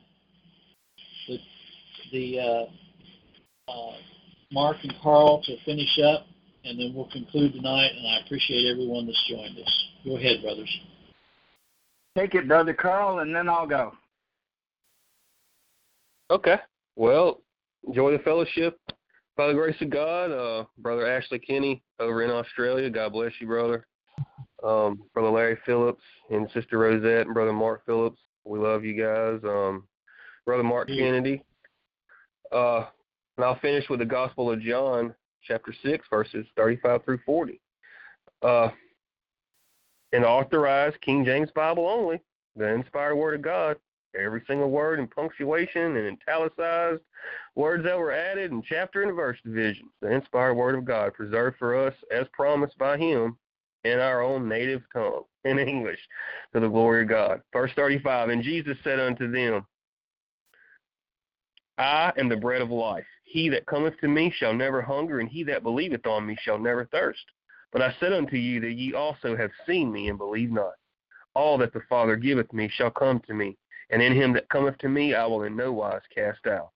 the 1.27 1.37
the 2.11 2.39
uh, 2.39 3.71
uh, 3.71 3.95
Mark 4.51 4.77
and 4.83 4.93
Carl 5.01 5.41
to 5.43 5.55
finish 5.63 5.99
up, 6.05 6.25
and 6.65 6.79
then 6.79 6.93
we'll 6.93 7.09
conclude 7.11 7.53
tonight. 7.53 7.91
And 7.95 8.07
I 8.07 8.25
appreciate 8.25 8.69
everyone 8.69 9.05
that's 9.05 9.29
joined 9.29 9.57
us. 9.57 9.87
Go 10.03 10.17
ahead, 10.17 10.41
brothers. 10.41 10.79
Take 12.17 12.35
it, 12.35 12.47
Brother 12.47 12.73
Carl, 12.73 13.19
and 13.19 13.33
then 13.33 13.47
I'll 13.47 13.67
go. 13.67 13.93
Okay. 16.29 16.57
Well, 16.95 17.41
enjoy 17.87 18.11
the 18.11 18.19
fellowship. 18.19 18.77
By 19.37 19.47
the 19.47 19.53
grace 19.53 19.79
of 19.81 19.89
God, 19.89 20.31
uh, 20.31 20.65
Brother 20.77 21.07
Ashley 21.07 21.39
Kinney 21.39 21.81
over 21.99 22.23
in 22.23 22.29
Australia. 22.29 22.89
God 22.89 23.13
bless 23.13 23.31
you, 23.39 23.47
brother. 23.47 23.87
Um, 24.63 25.01
Brother 25.13 25.29
Larry 25.29 25.57
Phillips 25.65 26.03
and 26.29 26.49
Sister 26.53 26.77
Rosette 26.77 27.25
and 27.25 27.33
Brother 27.33 27.53
Mark 27.53 27.85
Phillips. 27.85 28.19
We 28.45 28.59
love 28.59 28.83
you 28.83 28.93
guys. 28.93 29.39
Um, 29.43 29.87
Brother 30.45 30.63
Mark 30.63 30.87
Yeah. 30.89 31.05
Kennedy. 31.05 31.43
Uh, 32.51 32.85
and 33.37 33.45
I'll 33.45 33.59
finish 33.59 33.89
with 33.89 33.99
the 33.99 34.05
Gospel 34.05 34.51
of 34.51 34.59
John, 34.61 35.15
chapter 35.41 35.73
6, 35.83 36.05
verses 36.09 36.45
35 36.55 37.03
through 37.03 37.19
40. 37.25 37.59
Uh, 38.41 38.69
in 40.11 40.23
authorized 40.23 40.99
King 41.01 41.23
James 41.23 41.49
Bible 41.51 41.87
only, 41.87 42.21
the 42.55 42.67
inspired 42.67 43.15
Word 43.15 43.35
of 43.35 43.41
God 43.41 43.77
every 44.19 44.43
single 44.47 44.69
word 44.69 44.99
and 44.99 45.09
punctuation 45.09 45.95
and 45.95 46.17
italicized 46.27 47.01
words 47.55 47.83
that 47.83 47.97
were 47.97 48.11
added 48.11 48.51
in 48.51 48.61
chapter 48.61 49.03
and 49.03 49.15
verse 49.15 49.37
divisions. 49.43 49.91
The 50.01 50.11
inspired 50.11 50.55
word 50.55 50.75
of 50.75 50.85
God 50.85 51.13
preserved 51.13 51.57
for 51.57 51.75
us 51.77 51.93
as 52.11 52.27
promised 52.33 52.77
by 52.77 52.97
him 52.97 53.37
in 53.83 53.99
our 53.99 54.21
own 54.21 54.47
native 54.47 54.83
tongue, 54.93 55.23
in 55.43 55.59
English, 55.59 55.99
to 56.53 56.59
the 56.59 56.67
glory 56.67 57.03
of 57.03 57.09
God. 57.09 57.41
Verse 57.53 57.71
35 57.75 58.29
And 58.29 58.43
Jesus 58.43 58.77
said 58.83 58.99
unto 58.99 59.31
them, 59.31 59.65
I 61.77 62.13
am 62.17 62.29
the 62.29 62.37
bread 62.37 62.61
of 62.61 62.69
life. 62.69 63.05
He 63.23 63.49
that 63.49 63.65
cometh 63.65 63.99
to 64.01 64.07
me 64.07 64.31
shall 64.37 64.53
never 64.53 64.81
hunger, 64.81 65.19
and 65.19 65.29
he 65.29 65.43
that 65.45 65.63
believeth 65.63 66.05
on 66.05 66.27
me 66.27 66.37
shall 66.41 66.59
never 66.59 66.85
thirst. 66.85 67.23
But 67.71 67.81
I 67.81 67.95
said 67.99 68.13
unto 68.13 68.35
you 68.35 68.59
that 68.59 68.73
ye 68.73 68.93
also 68.93 69.35
have 69.35 69.51
seen 69.65 69.91
me, 69.91 70.09
and 70.09 70.17
believe 70.17 70.51
not. 70.51 70.73
All 71.33 71.57
that 71.59 71.73
the 71.73 71.81
Father 71.87 72.17
giveth 72.17 72.51
me 72.51 72.69
shall 72.69 72.91
come 72.91 73.21
to 73.21 73.33
me, 73.33 73.57
and 73.89 74.01
in 74.01 74.13
him 74.13 74.33
that 74.33 74.49
cometh 74.49 74.77
to 74.79 74.89
me 74.89 75.15
I 75.15 75.25
will 75.25 75.43
in 75.43 75.55
no 75.55 75.71
wise 75.71 76.01
cast 76.13 76.45
out. 76.45 76.71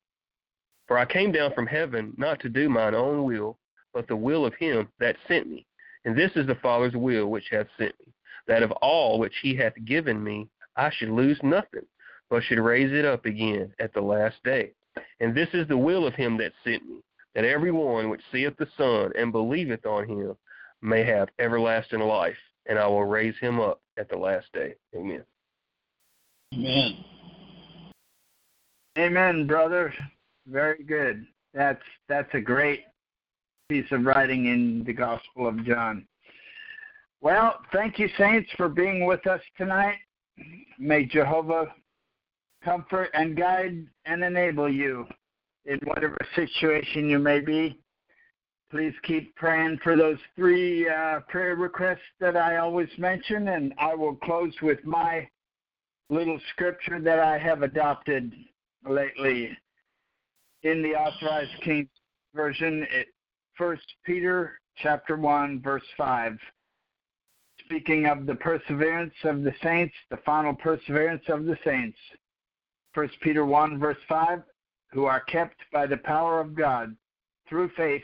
For 0.88 0.98
I 0.98 1.06
came 1.06 1.32
down 1.32 1.54
from 1.54 1.68
heaven 1.68 2.14
not 2.18 2.40
to 2.42 2.50
do 2.50 2.70
mine 2.70 2.96
own 2.96 3.26
will, 3.26 3.58
but 3.94 4.08
the 4.08 4.16
will 4.16 4.46
of 4.46 4.54
him 4.56 4.88
that 5.00 5.18
sent 5.28 5.48
me. 5.48 5.66
And 6.06 6.18
this 6.18 6.32
is 6.36 6.48
the 6.48 6.56
Father's 6.56 6.96
will 6.96 7.28
which 7.28 7.50
hath 7.52 7.68
sent 7.78 7.94
me, 8.00 8.14
that 8.48 8.64
of 8.64 8.72
all 8.74 9.20
which 9.20 9.34
he 9.42 9.56
hath 9.56 9.74
given 9.86 10.24
me 10.24 10.48
I 10.76 10.92
should 10.92 11.10
lose 11.10 11.40
nothing, 11.42 11.86
but 12.30 12.44
should 12.44 12.60
raise 12.60 12.92
it 12.92 13.06
up 13.06 13.26
again 13.26 13.74
at 13.80 13.94
the 13.94 14.02
last 14.02 14.36
day. 14.44 14.72
And 15.20 15.36
this 15.36 15.50
is 15.54 15.68
the 15.68 15.78
will 15.78 16.06
of 16.06 16.14
him 16.14 16.38
that 16.38 16.54
sent 16.64 16.88
me, 16.88 17.02
that 17.34 17.46
every 17.46 17.72
one 17.72 18.10
which 18.10 18.22
seeth 18.32 18.56
the 18.58 18.68
Son 18.78 19.12
and 19.18 19.32
believeth 19.32 19.86
on 19.86 20.08
him 20.08 20.36
may 20.82 21.04
have 21.04 21.30
everlasting 21.40 22.00
life, 22.00 22.38
and 22.68 22.78
I 22.78 22.88
will 22.88 23.06
raise 23.06 23.38
him 23.40 23.60
up 23.60 23.82
at 23.98 24.10
the 24.10 24.18
last 24.18 24.48
day. 24.54 24.76
Amen. 24.96 25.24
Amen. 26.54 27.04
Amen, 28.98 29.48
brother. 29.48 29.94
Very 30.48 30.84
good. 30.84 31.26
That's 31.54 31.82
that's 32.08 32.34
a 32.34 32.40
great 32.40 32.84
piece 33.70 33.92
of 33.92 34.06
writing 34.06 34.46
in 34.46 34.84
the 34.86 34.94
Gospel 34.94 35.48
of 35.48 35.66
John. 35.66 36.06
Well, 37.22 37.60
thank 37.74 37.98
you, 37.98 38.08
saints, 38.18 38.50
for 38.58 38.70
being 38.70 39.08
with 39.08 39.26
us 39.26 39.42
tonight. 39.58 39.98
May 40.78 41.06
Jehovah 41.06 41.74
comfort 42.64 43.10
and 43.16 43.36
guide 43.36 43.88
and 44.06 44.24
enable 44.24 44.72
you 44.72 45.08
in 45.66 45.80
whatever 45.86 46.18
situation 46.36 47.10
you 47.10 47.18
may 47.18 47.40
be. 47.40 47.80
Please 48.70 48.94
keep 49.04 49.36
praying 49.36 49.80
for 49.84 49.96
those 49.96 50.18
three 50.36 50.88
uh, 50.88 51.22
prayer 51.28 51.56
requests 51.56 52.00
that 52.20 52.38
I 52.38 52.58
always 52.58 52.90
mention, 53.00 53.48
and 53.48 53.74
I 53.80 53.96
will 53.96 54.16
close 54.16 54.54
with 54.62 54.84
my 54.86 55.28
little 56.12 56.40
scripture 56.52 57.00
that 57.00 57.20
I 57.20 57.40
have 57.40 57.64
adopted 57.64 58.32
lately 58.88 59.58
in 60.62 60.84
the 60.84 60.90
authorized 60.90 61.62
king 61.64 61.90
version 62.36 62.86
it 62.92 63.08
first 63.58 63.86
peter 64.06 64.60
chapter 64.78 65.18
1 65.18 65.62
verse 65.62 65.84
5 65.98 66.38
speaking 67.60 68.06
of 68.06 68.26
the 68.26 68.36
perseverance 68.36 69.14
of 69.24 69.44
the 69.44 69.54
saints 69.64 69.94
the 70.10 70.18
final 70.26 70.54
perseverance 70.54 71.24
of 71.30 71.46
the 71.46 71.58
saints 71.64 71.98
first 72.94 73.14
peter 73.22 73.46
1 73.46 73.80
verse 73.80 73.98
5 74.08 74.42
who 74.92 75.06
are 75.06 75.22
kept 75.22 75.58
by 75.72 75.86
the 75.86 75.98
power 75.98 76.40
of 76.40 76.56
god 76.56 76.96
through 77.48 77.70
faith 77.76 78.04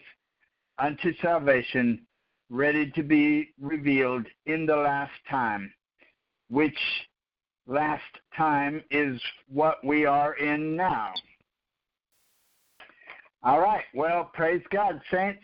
unto 0.79 1.13
salvation 1.21 2.05
ready 2.49 2.91
to 2.91 3.03
be 3.03 3.49
revealed 3.59 4.25
in 4.45 4.65
the 4.65 4.75
last 4.75 5.13
time 5.29 5.71
which 6.49 6.77
last 7.65 8.03
time 8.35 8.83
is 8.91 9.19
what 9.47 9.83
we 9.83 10.05
are 10.05 10.33
in 10.33 10.75
now. 10.75 11.13
All 13.43 13.59
right. 13.59 13.83
Well, 13.93 14.29
praise 14.33 14.61
God, 14.71 15.01
saints. 15.11 15.43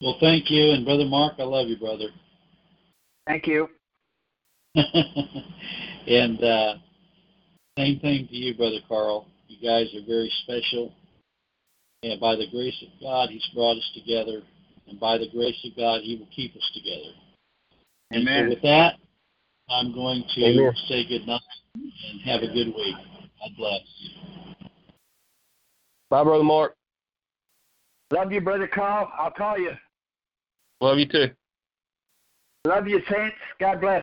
Well, 0.00 0.16
thank 0.20 0.50
you, 0.50 0.72
and 0.72 0.84
brother 0.84 1.06
Mark, 1.06 1.34
I 1.38 1.44
love 1.44 1.68
you, 1.68 1.78
brother. 1.78 2.08
Thank 3.26 3.46
you. 3.46 3.68
and 4.74 6.42
uh, 6.44 6.74
same 7.78 7.98
thing 8.00 8.28
to 8.28 8.36
you, 8.36 8.54
brother 8.54 8.78
Carl. 8.88 9.26
You 9.48 9.56
guys 9.66 9.86
are 9.94 10.06
very 10.06 10.30
special, 10.42 10.92
and 12.02 12.20
by 12.20 12.36
the 12.36 12.46
grace 12.50 12.76
of 12.82 12.88
God, 13.00 13.30
He's 13.30 13.46
brought 13.54 13.78
us 13.78 13.90
together, 13.94 14.42
and 14.86 15.00
by 15.00 15.18
the 15.18 15.28
grace 15.32 15.58
of 15.64 15.74
God, 15.76 16.02
He 16.02 16.16
will 16.16 16.28
keep 16.34 16.54
us 16.54 16.70
together. 16.74 17.12
And 18.10 18.22
Amen. 18.22 18.44
so, 18.44 18.50
with 18.50 18.62
that, 18.62 18.94
I'm 19.70 19.92
going 19.92 20.24
to 20.34 20.44
Amen. 20.44 20.72
say 20.88 21.08
good 21.08 21.26
night 21.26 21.40
and 21.74 22.20
have 22.24 22.42
a 22.42 22.52
good 22.52 22.68
week. 22.68 22.96
God 23.40 23.50
bless. 23.56 23.80
Bye, 26.16 26.24
Brother 26.24 26.44
Mark. 26.44 26.74
Love 28.10 28.32
you, 28.32 28.40
brother 28.40 28.66
Carl. 28.66 29.12
I'll 29.18 29.30
call 29.30 29.58
you. 29.58 29.72
Love 30.80 30.98
you 30.98 31.04
too. 31.04 31.28
Love 32.66 32.88
you, 32.88 33.02
saints. 33.10 33.36
God 33.60 33.82
bless. 33.82 34.02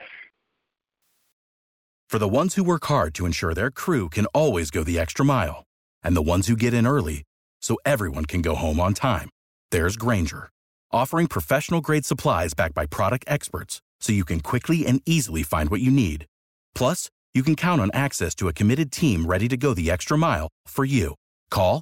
For 2.10 2.20
the 2.20 2.28
ones 2.28 2.54
who 2.54 2.64
work 2.64 2.86
hard 2.86 3.16
to 3.16 3.26
ensure 3.26 3.56
their 3.56 3.72
crew 3.72 4.10
can 4.10 4.28
always 4.28 4.70
go 4.70 4.84
the 4.84 5.00
extra 5.00 5.26
mile, 5.26 5.64
and 6.04 6.16
the 6.16 6.22
ones 6.22 6.48
who 6.48 6.56
get 6.56 6.72
in 6.72 6.86
early 6.86 7.24
so 7.64 7.78
everyone 7.84 8.26
can 8.26 8.44
go 8.44 8.54
home 8.54 8.80
on 8.80 8.94
time, 8.94 9.30
there's 9.72 9.98
Grainger, 9.98 10.52
offering 10.92 11.26
professional 11.26 11.82
grade 11.82 12.06
supplies 12.06 12.54
backed 12.54 12.76
by 12.76 12.86
product 12.86 13.26
experts 13.28 13.82
so 14.00 14.14
you 14.14 14.24
can 14.24 14.40
quickly 14.40 14.86
and 14.86 15.02
easily 15.08 15.42
find 15.42 15.72
what 15.72 15.82
you 15.82 15.90
need. 15.90 16.28
Plus, 16.76 17.10
you 17.34 17.42
can 17.42 17.56
count 17.56 17.82
on 17.82 17.90
access 17.92 18.36
to 18.36 18.50
a 18.50 18.54
committed 18.54 18.92
team 18.92 19.26
ready 19.26 19.48
to 19.48 19.58
go 19.58 19.74
the 19.74 19.90
extra 19.90 20.16
mile 20.16 20.50
for 20.68 20.86
you. 20.86 21.16
Call, 21.50 21.82